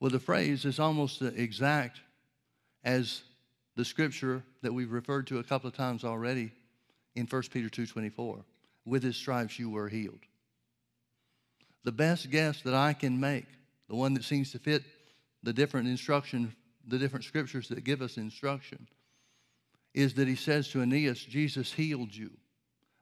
Well, 0.00 0.10
the 0.10 0.20
phrase 0.20 0.64
is 0.64 0.78
almost 0.78 1.20
exact 1.22 2.00
as 2.84 3.22
the 3.76 3.84
scripture 3.84 4.42
that 4.62 4.72
we've 4.72 4.92
referred 4.92 5.26
to 5.28 5.38
a 5.38 5.44
couple 5.44 5.68
of 5.68 5.76
times 5.76 6.04
already 6.04 6.52
in 7.14 7.26
1 7.26 7.50
Peter 7.50 7.68
2:24. 7.68 8.44
With 8.84 9.02
his 9.02 9.16
stripes 9.16 9.58
you 9.58 9.68
were 9.68 9.88
healed. 9.88 10.20
The 11.82 11.92
best 11.92 12.30
guess 12.30 12.62
that 12.62 12.74
I 12.74 12.92
can 12.92 13.18
make, 13.20 13.46
the 13.88 13.96
one 13.96 14.14
that 14.14 14.24
seems 14.24 14.52
to 14.52 14.58
fit 14.58 14.82
the 15.42 15.52
different 15.52 15.88
instruction, 15.88 16.54
the 16.86 16.98
different 16.98 17.24
scriptures 17.24 17.68
that 17.68 17.84
give 17.84 18.02
us 18.02 18.16
instruction, 18.16 18.88
is 19.94 20.14
that 20.14 20.28
he 20.28 20.36
says 20.36 20.68
to 20.68 20.82
Aeneas, 20.82 21.20
Jesus 21.24 21.72
healed 21.72 22.14
you. 22.14 22.30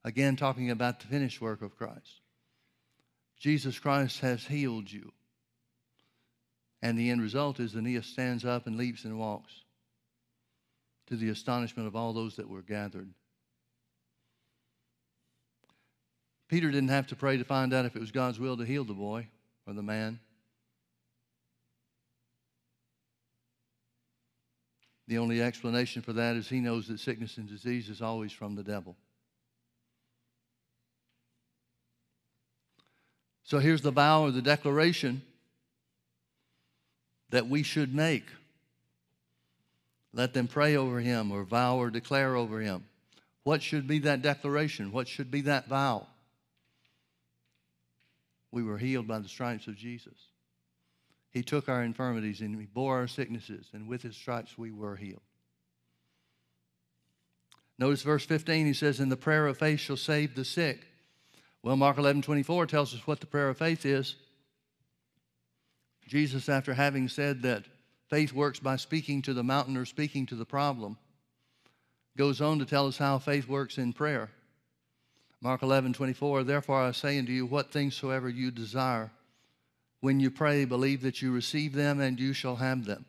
Again, 0.04 0.36
talking 0.36 0.70
about 0.70 1.00
the 1.00 1.06
finished 1.06 1.40
work 1.40 1.62
of 1.62 1.76
Christ. 1.76 2.20
Jesus 3.38 3.78
Christ 3.78 4.20
has 4.20 4.46
healed 4.46 4.90
you. 4.92 5.12
And 6.82 6.98
the 6.98 7.10
end 7.10 7.22
result 7.22 7.60
is 7.60 7.74
Aeneas 7.74 8.06
stands 8.06 8.44
up 8.44 8.66
and 8.66 8.76
leaps 8.76 9.04
and 9.04 9.18
walks 9.18 9.52
to 11.06 11.16
the 11.16 11.30
astonishment 11.30 11.88
of 11.88 11.96
all 11.96 12.12
those 12.12 12.36
that 12.36 12.48
were 12.48 12.62
gathered. 12.62 13.10
Peter 16.48 16.70
didn't 16.70 16.90
have 16.90 17.06
to 17.06 17.16
pray 17.16 17.36
to 17.36 17.44
find 17.44 17.72
out 17.72 17.86
if 17.86 17.96
it 17.96 18.00
was 18.00 18.12
God's 18.12 18.38
will 18.38 18.56
to 18.56 18.64
heal 18.64 18.84
the 18.84 18.92
boy 18.92 19.26
or 19.66 19.72
the 19.72 19.82
man. 19.82 20.20
The 25.06 25.18
only 25.18 25.42
explanation 25.42 26.02
for 26.02 26.14
that 26.14 26.36
is 26.36 26.48
he 26.48 26.60
knows 26.60 26.88
that 26.88 26.98
sickness 26.98 27.36
and 27.36 27.48
disease 27.48 27.88
is 27.88 28.00
always 28.00 28.32
from 28.32 28.54
the 28.54 28.62
devil. 28.62 28.96
So 33.44 33.58
here's 33.58 33.82
the 33.82 33.90
vow 33.90 34.22
or 34.24 34.30
the 34.30 34.40
declaration 34.40 35.22
that 37.30 37.48
we 37.48 37.62
should 37.62 37.94
make. 37.94 38.24
Let 40.14 40.32
them 40.32 40.48
pray 40.48 40.76
over 40.76 41.00
him 41.00 41.30
or 41.30 41.44
vow 41.44 41.76
or 41.76 41.90
declare 41.90 42.36
over 42.36 42.60
him. 42.60 42.84
What 43.42 43.62
should 43.62 43.86
be 43.86 43.98
that 44.00 44.22
declaration? 44.22 44.92
What 44.92 45.08
should 45.08 45.30
be 45.30 45.42
that 45.42 45.68
vow? 45.68 46.06
We 48.50 48.62
were 48.62 48.78
healed 48.78 49.06
by 49.06 49.18
the 49.18 49.28
stripes 49.28 49.66
of 49.66 49.76
Jesus. 49.76 50.14
He 51.34 51.42
took 51.42 51.68
our 51.68 51.82
infirmities 51.82 52.40
and 52.40 52.58
he 52.58 52.66
bore 52.66 52.96
our 52.96 53.08
sicknesses, 53.08 53.66
and 53.72 53.88
with 53.88 54.02
his 54.02 54.16
stripes 54.16 54.56
we 54.56 54.70
were 54.70 54.94
healed. 54.94 55.20
Notice 57.76 58.02
verse 58.02 58.24
15, 58.24 58.66
he 58.66 58.72
says, 58.72 59.00
And 59.00 59.10
the 59.10 59.16
prayer 59.16 59.48
of 59.48 59.58
faith 59.58 59.80
shall 59.80 59.96
save 59.96 60.36
the 60.36 60.44
sick. 60.44 60.86
Well, 61.60 61.74
Mark 61.74 61.98
11 61.98 62.22
24 62.22 62.66
tells 62.66 62.94
us 62.94 63.04
what 63.04 63.18
the 63.18 63.26
prayer 63.26 63.48
of 63.48 63.58
faith 63.58 63.84
is. 63.84 64.14
Jesus, 66.06 66.48
after 66.48 66.72
having 66.72 67.08
said 67.08 67.42
that 67.42 67.64
faith 68.08 68.32
works 68.32 68.60
by 68.60 68.76
speaking 68.76 69.20
to 69.22 69.34
the 69.34 69.42
mountain 69.42 69.76
or 69.76 69.86
speaking 69.86 70.26
to 70.26 70.36
the 70.36 70.44
problem, 70.44 70.98
goes 72.16 72.40
on 72.40 72.60
to 72.60 72.64
tell 72.64 72.86
us 72.86 72.98
how 72.98 73.18
faith 73.18 73.48
works 73.48 73.76
in 73.76 73.92
prayer. 73.92 74.30
Mark 75.40 75.62
11 75.62 75.94
24, 75.94 76.44
therefore 76.44 76.80
I 76.80 76.92
say 76.92 77.18
unto 77.18 77.32
you, 77.32 77.44
what 77.44 77.72
things 77.72 77.96
soever 77.96 78.28
you 78.28 78.52
desire, 78.52 79.10
when 80.04 80.20
you 80.20 80.30
pray, 80.30 80.66
believe 80.66 81.00
that 81.00 81.22
you 81.22 81.32
receive 81.32 81.72
them 81.72 81.98
and 81.98 82.20
you 82.20 82.34
shall 82.34 82.56
have 82.56 82.84
them. 82.84 83.06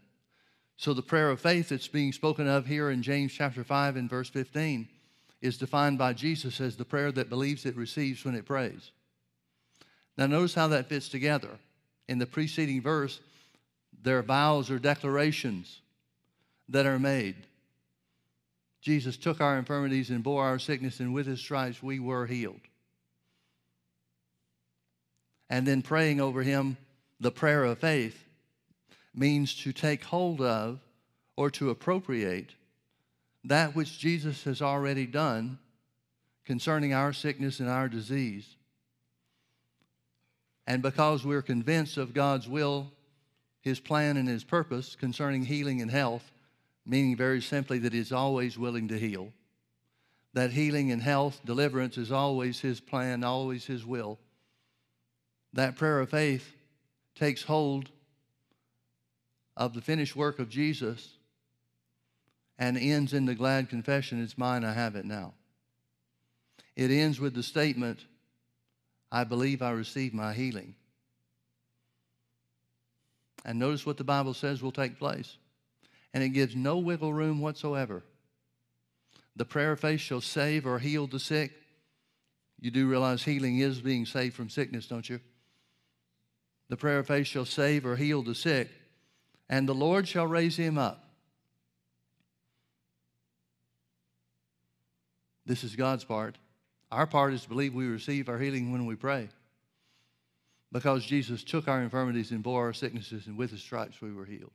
So 0.78 0.94
the 0.94 1.02
prayer 1.02 1.30
of 1.30 1.42
faith 1.42 1.68
that's 1.68 1.90
being 1.90 2.14
spoken 2.14 2.48
of 2.48 2.68
here 2.68 2.90
in 2.90 3.04
James 3.04 3.34
chapter 3.34 3.66
5 3.66 3.98
and 3.98 4.10
verse 4.10 4.30
15 4.30 4.88
is 5.42 5.58
defined 5.58 5.98
by 5.98 6.14
Jesus 6.14 6.62
as 6.62 6.78
the 6.78 6.86
prayer 6.86 7.12
that 7.12 7.28
believes 7.28 7.66
it 7.66 7.76
receives 7.76 8.24
when 8.24 8.34
it 8.34 8.46
prays. 8.46 8.92
Now, 10.18 10.28
notice 10.28 10.56
how 10.56 10.70
that 10.70 10.88
fits 10.88 11.10
together. 11.10 11.50
In 12.08 12.18
the 12.18 12.26
preceding 12.26 12.82
verse, 12.82 13.20
there 14.02 14.20
are 14.20 14.24
vows 14.24 14.72
or 14.72 14.80
declarations 14.80 15.82
that 16.70 16.86
are 16.86 16.98
made. 16.98 17.36
Jesus 18.80 19.18
took 19.18 19.42
our 19.42 19.58
infirmities 19.58 20.12
and 20.12 20.24
bore 20.24 20.46
our 20.46 20.60
sickness, 20.60 21.02
and 21.02 21.14
with 21.14 21.28
his 21.28 21.42
stripes 21.42 21.84
we 21.84 22.00
were 22.00 22.26
healed. 22.26 22.62
And 25.50 25.68
then 25.68 25.82
praying 25.82 26.22
over 26.22 26.42
him, 26.42 26.78
the 27.20 27.32
prayer 27.32 27.64
of 27.64 27.80
faith, 27.80 28.26
means 29.14 29.56
to 29.56 29.72
take 29.72 30.04
hold 30.04 30.42
of 30.42 30.80
or 31.38 31.50
to 31.50 31.70
appropriate 31.70 32.52
that 33.44 33.76
which 33.76 34.00
Jesus 34.00 34.44
has 34.44 34.62
already 34.62 35.06
done 35.06 35.60
concerning 36.46 36.94
our 36.94 37.14
sickness 37.14 37.60
and 37.60 37.70
our 37.70 37.88
disease. 37.88 38.56
And 40.68 40.82
because 40.82 41.24
we're 41.24 41.42
convinced 41.42 41.98
of 41.98 42.14
God's 42.14 42.48
will, 42.48 42.92
His 43.62 43.80
plan, 43.80 44.18
and 44.18 44.28
His 44.28 44.44
purpose 44.44 44.96
concerning 44.96 45.46
healing 45.46 45.82
and 45.82 45.92
health, 45.92 46.32
meaning 46.86 47.16
very 47.16 47.42
simply 47.42 47.80
that 47.80 47.94
He's 47.94 48.12
always 48.12 48.58
willing 48.58 48.88
to 48.88 48.98
heal, 48.98 49.32
that 50.34 50.52
healing 50.52 50.92
and 50.92 51.02
health, 51.02 51.40
deliverance 51.46 51.98
is 51.98 52.12
always 52.12 52.60
His 52.60 52.80
plan, 52.80 53.24
always 53.24 53.66
His 53.66 53.86
will, 53.86 54.20
that 55.54 55.76
prayer 55.76 56.00
of 56.00 56.10
faith 56.10 56.55
takes 57.16 57.44
hold 57.44 57.90
of 59.58 59.74
the 59.74 59.82
finished 59.82 60.16
work 60.16 60.40
of 60.40 60.50
Jesus 60.50 61.16
and 62.58 62.78
ends 62.78 63.14
in 63.14 63.26
the 63.26 63.36
glad 63.36 63.70
confession, 63.70 64.22
It's 64.22 64.38
mine, 64.38 64.64
I 64.64 64.74
have 64.74 64.96
it 64.96 65.06
now. 65.06 65.34
It 66.76 66.92
ends 66.92 67.20
with 67.20 67.34
the 67.34 67.44
statement, 67.44 68.00
I 69.12 69.24
believe 69.24 69.62
I 69.62 69.72
receive 69.72 70.14
my 70.14 70.34
healing. 70.34 70.76
And 73.46 73.60
notice 73.60 73.86
what 73.86 73.98
the 73.98 74.04
Bible 74.04 74.34
says 74.34 74.62
will 74.62 74.72
take 74.72 74.98
place. 74.98 75.38
And 76.14 76.24
it 76.24 76.30
gives 76.30 76.56
no 76.56 76.78
wiggle 76.78 77.14
room 77.14 77.40
whatsoever. 77.40 78.04
The 79.36 79.46
prayer 79.46 79.74
of 79.74 79.82
faith 79.82 80.00
shall 80.00 80.22
save 80.22 80.66
or 80.66 80.80
heal 80.80 81.08
the 81.08 81.20
sick. 81.20 81.52
You 82.60 82.72
do 82.72 82.88
realize 82.88 83.24
healing 83.24 83.60
is 83.60 83.82
being 83.82 84.06
saved 84.06 84.36
from 84.36 84.50
sickness, 84.50 84.88
don't 84.88 85.08
you? 85.08 85.20
The 86.70 86.78
prayer 86.78 87.00
of 87.00 87.08
faith 87.08 87.28
shall 87.28 87.46
save 87.46 87.86
or 87.86 87.96
heal 87.96 88.24
the 88.24 88.36
sick, 88.36 88.70
and 89.50 89.70
the 89.70 89.76
Lord 89.76 90.08
shall 90.08 90.26
raise 90.26 90.58
him 90.58 90.78
up. 90.78 91.04
This 95.46 95.64
is 95.64 95.76
God's 95.76 96.04
part. 96.04 96.38
Our 96.92 97.06
part 97.06 97.34
is 97.34 97.44
to 97.44 97.50
believe 97.50 97.74
we 97.76 97.86
receive 97.86 98.30
our 98.30 98.40
healing 98.40 98.72
when 98.72 98.86
we 98.86 98.96
pray. 98.96 99.30
because 100.76 101.06
Jesus 101.06 101.42
took 101.42 101.70
our 101.70 101.82
infirmities 101.82 102.32
and 102.32 102.44
bore 102.44 102.66
our 102.66 102.74
sicknesses, 102.74 103.28
and 103.28 103.38
with 103.38 103.50
his 103.52 103.62
stripes 103.62 104.02
we 104.02 104.12
were 104.12 104.26
healed. 104.26 104.52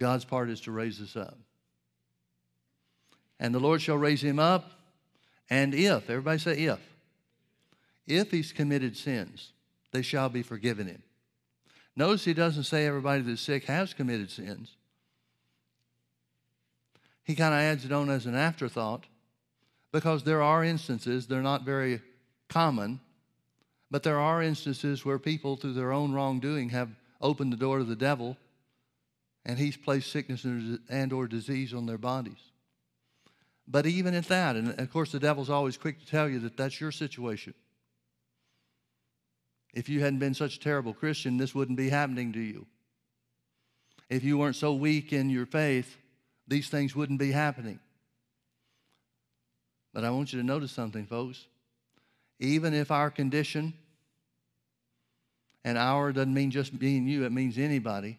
God's 0.00 0.24
part 0.24 0.50
is 0.50 0.60
to 0.62 0.72
raise 0.72 1.00
us 1.00 1.14
up. 1.14 1.38
And 3.38 3.54
the 3.54 3.60
Lord 3.60 3.80
shall 3.80 3.96
raise 3.96 4.20
him 4.20 4.40
up, 4.40 4.72
and 5.48 5.74
if, 5.74 6.10
everybody 6.10 6.38
say 6.38 6.64
if, 6.64 6.80
if 8.06 8.32
he's 8.32 8.50
committed 8.50 8.96
sins, 8.96 9.52
they 9.94 10.02
shall 10.02 10.28
be 10.28 10.42
forgiven 10.42 10.88
him. 10.88 11.02
Notice 11.94 12.24
he 12.24 12.34
doesn't 12.34 12.64
say 12.64 12.84
everybody 12.84 13.22
that's 13.22 13.40
sick 13.40 13.64
has 13.66 13.94
committed 13.94 14.28
sins. 14.28 14.76
He 17.22 17.36
kind 17.36 17.54
of 17.54 17.60
adds 17.60 17.84
it 17.84 17.92
on 17.92 18.10
as 18.10 18.26
an 18.26 18.34
afterthought 18.34 19.04
because 19.92 20.24
there 20.24 20.42
are 20.42 20.64
instances, 20.64 21.28
they're 21.28 21.42
not 21.42 21.62
very 21.62 22.00
common, 22.48 22.98
but 23.88 24.02
there 24.02 24.18
are 24.18 24.42
instances 24.42 25.04
where 25.04 25.20
people, 25.20 25.56
through 25.56 25.74
their 25.74 25.92
own 25.92 26.12
wrongdoing, 26.12 26.70
have 26.70 26.90
opened 27.20 27.52
the 27.52 27.56
door 27.56 27.78
to 27.78 27.84
the 27.84 27.94
devil 27.94 28.36
and 29.46 29.60
he's 29.60 29.76
placed 29.76 30.10
sickness 30.10 30.44
and 30.44 31.12
or 31.12 31.28
disease 31.28 31.72
on 31.72 31.86
their 31.86 31.98
bodies. 31.98 32.50
But 33.68 33.86
even 33.86 34.14
at 34.14 34.26
that, 34.26 34.56
and 34.56 34.76
of 34.80 34.90
course 34.90 35.12
the 35.12 35.20
devil's 35.20 35.50
always 35.50 35.76
quick 35.76 36.00
to 36.00 36.06
tell 36.06 36.28
you 36.28 36.40
that 36.40 36.56
that's 36.56 36.80
your 36.80 36.90
situation. 36.90 37.54
If 39.74 39.88
you 39.88 40.00
hadn't 40.00 40.20
been 40.20 40.34
such 40.34 40.56
a 40.56 40.60
terrible 40.60 40.94
Christian, 40.94 41.36
this 41.36 41.54
wouldn't 41.54 41.76
be 41.76 41.88
happening 41.88 42.32
to 42.32 42.40
you. 42.40 42.64
If 44.08 44.22
you 44.22 44.38
weren't 44.38 44.56
so 44.56 44.72
weak 44.72 45.12
in 45.12 45.28
your 45.28 45.46
faith, 45.46 45.96
these 46.46 46.68
things 46.68 46.94
wouldn't 46.94 47.18
be 47.18 47.32
happening. 47.32 47.80
But 49.92 50.04
I 50.04 50.10
want 50.10 50.32
you 50.32 50.40
to 50.40 50.46
notice 50.46 50.70
something, 50.70 51.06
folks. 51.06 51.46
Even 52.38 52.72
if 52.72 52.92
our 52.92 53.10
condition, 53.10 53.74
and 55.64 55.76
our 55.76 56.12
doesn't 56.12 56.34
mean 56.34 56.52
just 56.52 56.78
being 56.78 57.08
you, 57.08 57.24
it 57.24 57.32
means 57.32 57.58
anybody, 57.58 58.18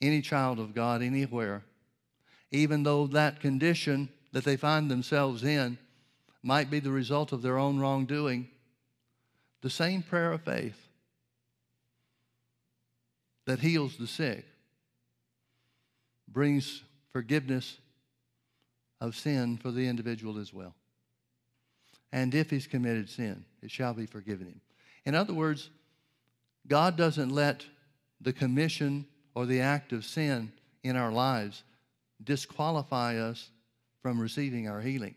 any 0.00 0.20
child 0.20 0.60
of 0.60 0.72
God, 0.74 1.02
anywhere, 1.02 1.64
even 2.52 2.84
though 2.84 3.08
that 3.08 3.40
condition 3.40 4.08
that 4.32 4.44
they 4.44 4.56
find 4.56 4.88
themselves 4.88 5.42
in 5.42 5.78
might 6.44 6.70
be 6.70 6.78
the 6.78 6.90
result 6.90 7.32
of 7.32 7.42
their 7.42 7.58
own 7.58 7.78
wrongdoing, 7.78 8.48
the 9.64 9.70
same 9.70 10.02
prayer 10.02 10.30
of 10.30 10.42
faith 10.42 10.76
that 13.46 13.60
heals 13.60 13.96
the 13.96 14.06
sick 14.06 14.44
brings 16.28 16.82
forgiveness 17.14 17.78
of 19.00 19.16
sin 19.16 19.56
for 19.56 19.70
the 19.70 19.88
individual 19.88 20.38
as 20.38 20.52
well. 20.52 20.74
And 22.12 22.34
if 22.34 22.50
he's 22.50 22.66
committed 22.66 23.08
sin, 23.08 23.46
it 23.62 23.70
shall 23.70 23.94
be 23.94 24.04
forgiven 24.04 24.48
him. 24.48 24.60
In 25.06 25.14
other 25.14 25.32
words, 25.32 25.70
God 26.66 26.98
doesn't 26.98 27.30
let 27.30 27.64
the 28.20 28.34
commission 28.34 29.06
or 29.34 29.46
the 29.46 29.62
act 29.62 29.94
of 29.94 30.04
sin 30.04 30.52
in 30.82 30.94
our 30.94 31.10
lives 31.10 31.62
disqualify 32.22 33.16
us 33.16 33.48
from 34.02 34.20
receiving 34.20 34.68
our 34.68 34.82
healing, 34.82 35.14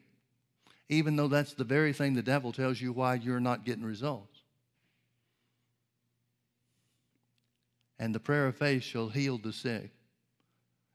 even 0.87 1.17
though 1.17 1.27
that's 1.27 1.53
the 1.53 1.65
very 1.65 1.91
thing 1.91 2.13
the 2.13 2.23
devil 2.23 2.53
tells 2.53 2.79
you 2.79 2.93
why 2.93 3.15
you're 3.15 3.41
not 3.41 3.65
getting 3.65 3.83
results. 3.83 4.36
And 7.99 8.13
the 8.13 8.19
prayer 8.19 8.47
of 8.47 8.55
faith 8.55 8.83
shall 8.83 9.09
heal 9.09 9.37
the 9.37 9.53
sick, 9.53 9.91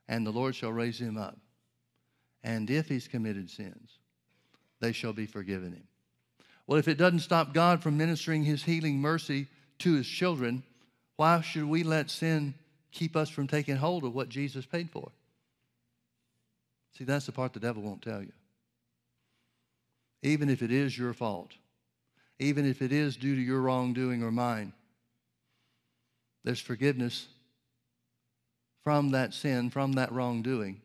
and 0.08 0.26
the 0.26 0.30
Lord 0.30 0.54
shall 0.54 0.72
raise 0.72 1.00
him 1.00 1.16
up. 1.16 1.36
And 2.44 2.70
if 2.70 2.88
he's 2.88 3.08
committed 3.08 3.50
sins, 3.50 3.98
they 4.80 4.92
shall 4.92 5.12
be 5.12 5.26
forgiven 5.26 5.72
him. 5.72 5.86
Well, 6.66 6.78
if 6.78 6.88
it 6.88 6.98
doesn't 6.98 7.20
stop 7.20 7.52
God 7.52 7.82
from 7.82 7.96
ministering 7.96 8.44
his 8.44 8.62
healing 8.62 8.98
mercy 8.98 9.48
to 9.78 9.94
his 9.94 10.06
children, 10.06 10.62
why 11.16 11.40
should 11.40 11.64
we 11.64 11.82
let 11.82 12.10
sin 12.10 12.54
keep 12.92 13.16
us 13.16 13.28
from 13.28 13.46
taking 13.46 13.76
hold 13.76 14.04
of 14.04 14.14
what 14.14 14.28
Jesus 14.28 14.64
paid 14.64 14.90
for? 14.90 15.10
See, 16.96 17.04
that's 17.04 17.26
the 17.26 17.32
part 17.32 17.52
the 17.52 17.60
devil 17.60 17.82
won't 17.82 18.02
tell 18.02 18.22
you. 18.22 18.32
Even 20.22 20.48
if 20.48 20.62
it 20.62 20.70
is 20.70 20.96
your 20.96 21.14
fault, 21.14 21.52
even 22.38 22.64
if 22.64 22.82
it 22.82 22.92
is 22.92 23.16
due 23.16 23.34
to 23.34 23.40
your 23.40 23.60
wrongdoing 23.60 24.22
or 24.22 24.30
mine, 24.30 24.72
there's 26.44 26.60
forgiveness 26.60 27.28
from 28.82 29.10
that 29.10 29.32
sin, 29.32 29.70
from 29.70 29.92
that 29.92 30.12
wrongdoing, 30.12 30.80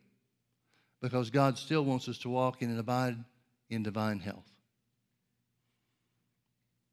because 1.02 1.30
God 1.30 1.58
still 1.58 1.84
wants 1.84 2.08
us 2.08 2.18
to 2.20 2.30
walk 2.30 2.62
in 2.62 2.70
and 2.70 2.80
abide 2.80 3.18
in 3.70 3.84
divine 3.84 4.20
health. 4.20 4.52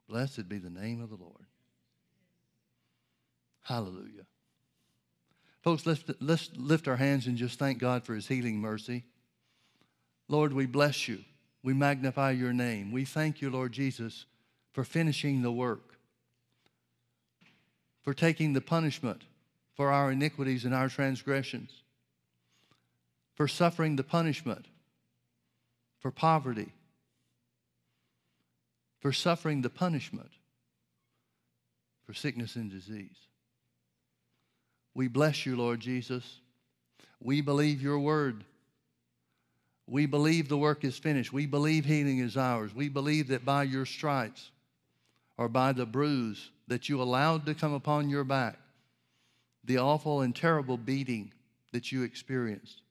Blessed 0.08 0.48
be 0.48 0.58
the 0.58 0.70
name 0.70 1.02
of 1.02 1.10
the 1.10 1.16
Lord. 1.16 1.46
Hallelujah. 3.62 4.26
Folks, 5.62 5.86
let's, 5.86 6.04
let's 6.20 6.50
lift 6.56 6.88
our 6.88 6.96
hands 6.96 7.26
and 7.26 7.38
just 7.38 7.58
thank 7.58 7.78
God 7.78 8.04
for 8.04 8.14
his 8.14 8.28
healing 8.28 8.58
mercy. 8.58 9.04
Lord, 10.28 10.52
we 10.52 10.66
bless 10.66 11.08
you. 11.08 11.20
We 11.62 11.72
magnify 11.72 12.32
your 12.32 12.52
name. 12.52 12.92
We 12.92 13.06
thank 13.06 13.40
you, 13.40 13.48
Lord 13.48 13.72
Jesus, 13.72 14.26
for 14.72 14.84
finishing 14.84 15.40
the 15.40 15.52
work 15.52 15.93
for 18.04 18.14
taking 18.14 18.52
the 18.52 18.60
punishment 18.60 19.22
for 19.74 19.90
our 19.90 20.12
iniquities 20.12 20.64
and 20.64 20.74
our 20.74 20.88
transgressions, 20.88 21.82
for 23.34 23.48
suffering 23.48 23.96
the 23.96 24.04
punishment 24.04 24.66
for 25.98 26.10
poverty, 26.10 26.70
for 29.00 29.10
suffering 29.10 29.62
the 29.62 29.70
punishment 29.70 30.30
for 32.04 32.12
sickness 32.12 32.56
and 32.56 32.70
disease. 32.70 33.16
We 34.94 35.08
bless 35.08 35.46
you, 35.46 35.56
Lord 35.56 35.80
Jesus. 35.80 36.40
We 37.20 37.40
believe 37.40 37.80
your 37.80 37.98
word. 37.98 38.44
We 39.86 40.04
believe 40.04 40.48
the 40.48 40.58
work 40.58 40.84
is 40.84 40.98
finished. 40.98 41.32
We 41.32 41.46
believe 41.46 41.86
healing 41.86 42.18
is 42.18 42.36
ours. 42.36 42.74
We 42.74 42.90
believe 42.90 43.28
that 43.28 43.46
by 43.46 43.62
your 43.62 43.86
stripes 43.86 44.50
or 45.36 45.48
by 45.48 45.72
the 45.72 45.86
bruise 45.86 46.50
that 46.68 46.88
you 46.88 47.02
allowed 47.02 47.46
to 47.46 47.54
come 47.54 47.72
upon 47.72 48.08
your 48.08 48.24
back, 48.24 48.58
the 49.64 49.78
awful 49.78 50.20
and 50.20 50.34
terrible 50.34 50.76
beating 50.76 51.32
that 51.72 51.90
you 51.90 52.02
experienced. 52.02 52.82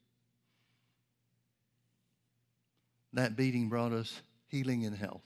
That 3.14 3.36
beating 3.36 3.70
brought 3.70 3.92
us 3.92 4.22
healing 4.48 4.86
and 4.86 4.96
health. 4.96 5.22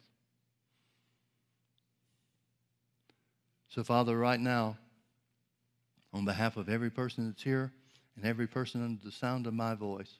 So, 3.69 3.83
Father, 3.83 4.17
right 4.17 4.39
now, 4.39 4.77
on 6.13 6.25
behalf 6.25 6.57
of 6.57 6.69
every 6.69 6.89
person 6.89 7.27
that's 7.27 7.43
here 7.43 7.71
and 8.15 8.25
every 8.25 8.47
person 8.47 8.83
under 8.83 9.03
the 9.03 9.11
sound 9.11 9.47
of 9.47 9.53
my 9.53 9.75
voice, 9.75 10.19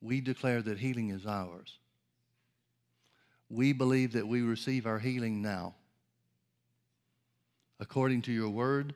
we 0.00 0.20
declare 0.20 0.62
that 0.62 0.78
healing 0.78 1.10
is 1.10 1.26
ours 1.26 1.78
we 3.48 3.72
believe 3.72 4.12
that 4.12 4.26
we 4.26 4.42
receive 4.42 4.86
our 4.86 4.98
healing 4.98 5.42
now 5.42 5.74
according 7.78 8.22
to 8.22 8.32
your 8.32 8.48
word 8.48 8.94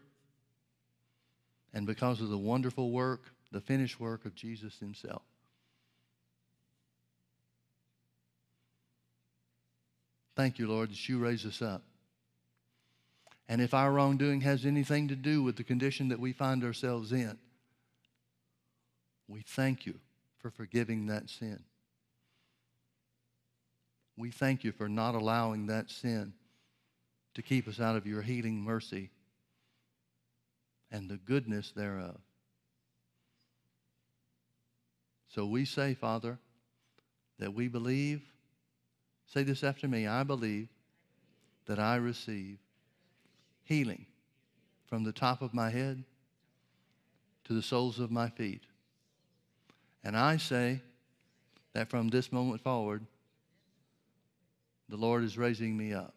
and 1.73 1.87
because 1.87 2.21
of 2.21 2.31
the 2.31 2.39
wonderful 2.39 2.91
work, 2.91 3.33
the 3.53 3.61
finished 3.61 4.01
work 4.01 4.25
of 4.25 4.35
Jesus 4.35 4.79
himself. 4.79 5.23
Thank 10.35 10.59
you, 10.59 10.69
Lord, 10.69 10.91
that 10.91 11.09
you 11.09 11.19
raise 11.19 11.45
us 11.45 11.61
up. 11.61 11.83
And 13.49 13.61
if 13.61 13.75
our 13.75 13.93
wrongdoing 13.93 14.41
has 14.43 14.65
anything 14.65 15.09
to 15.09 15.17
do 15.17 15.43
with 15.43 15.57
the 15.57 15.65
condition 15.65 16.09
that 16.09 16.21
we 16.21 16.33
find 16.33 16.65
ourselves 16.65 17.13
in, 17.13 17.37
we 19.29 19.43
thank 19.43 19.87
you 19.87 19.95
for 20.39 20.51
forgiving 20.51 21.07
that 21.07 21.29
sin. 21.29 21.63
We 24.17 24.31
thank 24.31 24.65
you 24.65 24.73
for 24.73 24.89
not 24.89 25.15
allowing 25.15 25.67
that 25.67 25.91
sin 25.91 26.33
to 27.35 27.43
keep 27.43 27.69
us 27.69 27.81
out 27.81 27.97
of 27.97 28.07
your 28.07 28.23
healing 28.23 28.61
mercy 28.61 29.11
and 30.91 31.09
the 31.09 31.17
goodness 31.17 31.73
thereof. 31.75 32.19
So 35.29 35.47
we 35.47 35.65
say, 35.65 35.95
Father, 35.95 36.39
that 37.39 37.55
we 37.55 37.69
believe. 37.69 38.23
Say 39.27 39.43
this 39.45 39.63
after 39.63 39.89
me 39.89 40.07
I 40.07 40.25
believe 40.25 40.69
that 41.67 41.79
I 41.79 41.97
receive 41.97 42.59
healing 43.63 44.07
from 44.87 45.05
the 45.05 45.13
top 45.13 45.41
of 45.41 45.55
my 45.55 45.71
head 45.71 46.03
to 47.45 47.53
the 47.53 47.63
soles 47.63 48.01
of 48.01 48.11
my 48.11 48.29
feet. 48.29 48.63
And 50.03 50.17
I 50.17 50.37
say 50.37 50.81
that 51.75 51.89
from 51.89 52.09
this 52.09 52.33
moment 52.33 52.61
forward, 52.61 53.07
the 54.91 54.97
Lord 54.97 55.23
is 55.23 55.39
raising 55.39 55.77
me 55.77 55.95
up. 55.95 56.15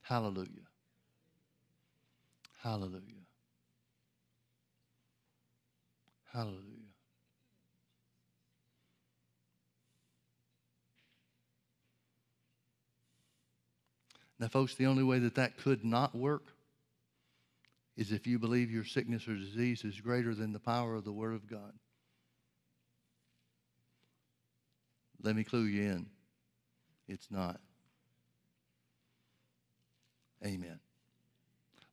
Hallelujah. 0.00 0.48
Hallelujah. 2.62 3.00
Hallelujah. 6.32 6.60
Now, 14.38 14.48
folks, 14.48 14.74
the 14.74 14.86
only 14.86 15.04
way 15.04 15.18
that 15.20 15.36
that 15.36 15.56
could 15.58 15.84
not 15.84 16.14
work 16.14 16.52
is 17.96 18.12
if 18.12 18.26
you 18.26 18.38
believe 18.38 18.70
your 18.70 18.84
sickness 18.84 19.28
or 19.28 19.36
disease 19.36 19.84
is 19.84 20.00
greater 20.00 20.34
than 20.34 20.52
the 20.52 20.58
power 20.58 20.94
of 20.94 21.04
the 21.04 21.12
Word 21.12 21.34
of 21.34 21.48
God. 21.48 21.72
Let 25.22 25.36
me 25.36 25.44
clue 25.44 25.64
you 25.64 25.82
in. 25.82 26.06
It's 27.08 27.30
not. 27.30 27.60
Amen. 30.44 30.78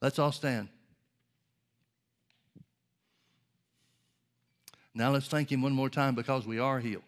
Let's 0.01 0.19
all 0.19 0.31
stand. 0.31 0.69
Now 4.93 5.11
let's 5.11 5.27
thank 5.27 5.51
Him 5.51 5.61
one 5.61 5.73
more 5.73 5.89
time 5.89 6.15
because 6.15 6.45
we 6.45 6.59
are 6.59 6.79
healed. 6.79 7.03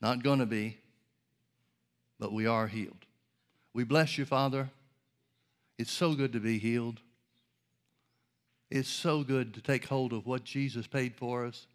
Not 0.00 0.22
going 0.22 0.38
to 0.38 0.46
be, 0.46 0.78
but 2.18 2.32
we 2.32 2.46
are 2.46 2.66
healed. 2.66 3.04
We 3.74 3.84
bless 3.84 4.16
you, 4.16 4.24
Father. 4.24 4.70
It's 5.78 5.90
so 5.90 6.14
good 6.14 6.32
to 6.32 6.40
be 6.40 6.58
healed. 6.58 7.00
It's 8.70 8.88
so 8.88 9.22
good 9.22 9.54
to 9.54 9.60
take 9.60 9.86
hold 9.86 10.12
of 10.12 10.26
what 10.26 10.44
Jesus 10.44 10.86
paid 10.86 11.14
for 11.16 11.46
us. 11.46 11.66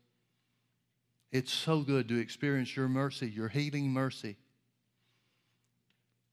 It's 1.31 1.53
so 1.53 1.81
good 1.81 2.07
to 2.09 2.17
experience 2.17 2.75
your 2.75 2.87
mercy, 2.87 3.29
your 3.29 3.49
healing 3.49 3.91
mercy. 3.91 4.37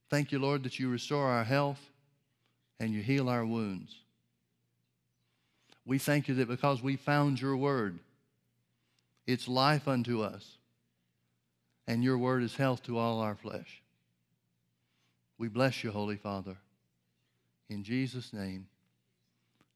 Thank 0.08 0.32
you, 0.32 0.38
Lord, 0.38 0.62
that 0.62 0.78
you 0.78 0.88
restore 0.88 1.26
our 1.26 1.44
health 1.44 1.80
and 2.78 2.92
you 2.92 3.02
heal 3.02 3.28
our 3.28 3.44
wounds. 3.44 3.94
We 5.84 5.98
thank 5.98 6.28
you 6.28 6.34
that 6.36 6.48
because 6.48 6.82
we 6.82 6.96
found 6.96 7.40
your 7.40 7.56
word, 7.56 7.98
it's 9.26 9.48
life 9.48 9.88
unto 9.88 10.22
us, 10.22 10.58
and 11.86 12.02
your 12.02 12.18
word 12.18 12.42
is 12.42 12.56
health 12.56 12.82
to 12.84 12.98
all 12.98 13.20
our 13.20 13.36
flesh. 13.36 13.82
We 15.38 15.48
bless 15.48 15.84
you, 15.84 15.90
Holy 15.90 16.16
Father. 16.16 16.56
In 17.68 17.82
Jesus' 17.82 18.32
name, 18.32 18.66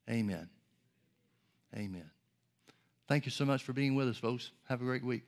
amen. 0.09 0.49
Amen. 1.75 2.11
Thank 3.09 3.25
you 3.25 3.31
so 3.31 3.45
much 3.45 3.63
for 3.63 3.73
being 3.73 3.95
with 3.95 4.09
us, 4.09 4.17
folks. 4.17 4.51
Have 4.69 4.81
a 4.81 4.85
great 4.85 5.05
week. 5.05 5.25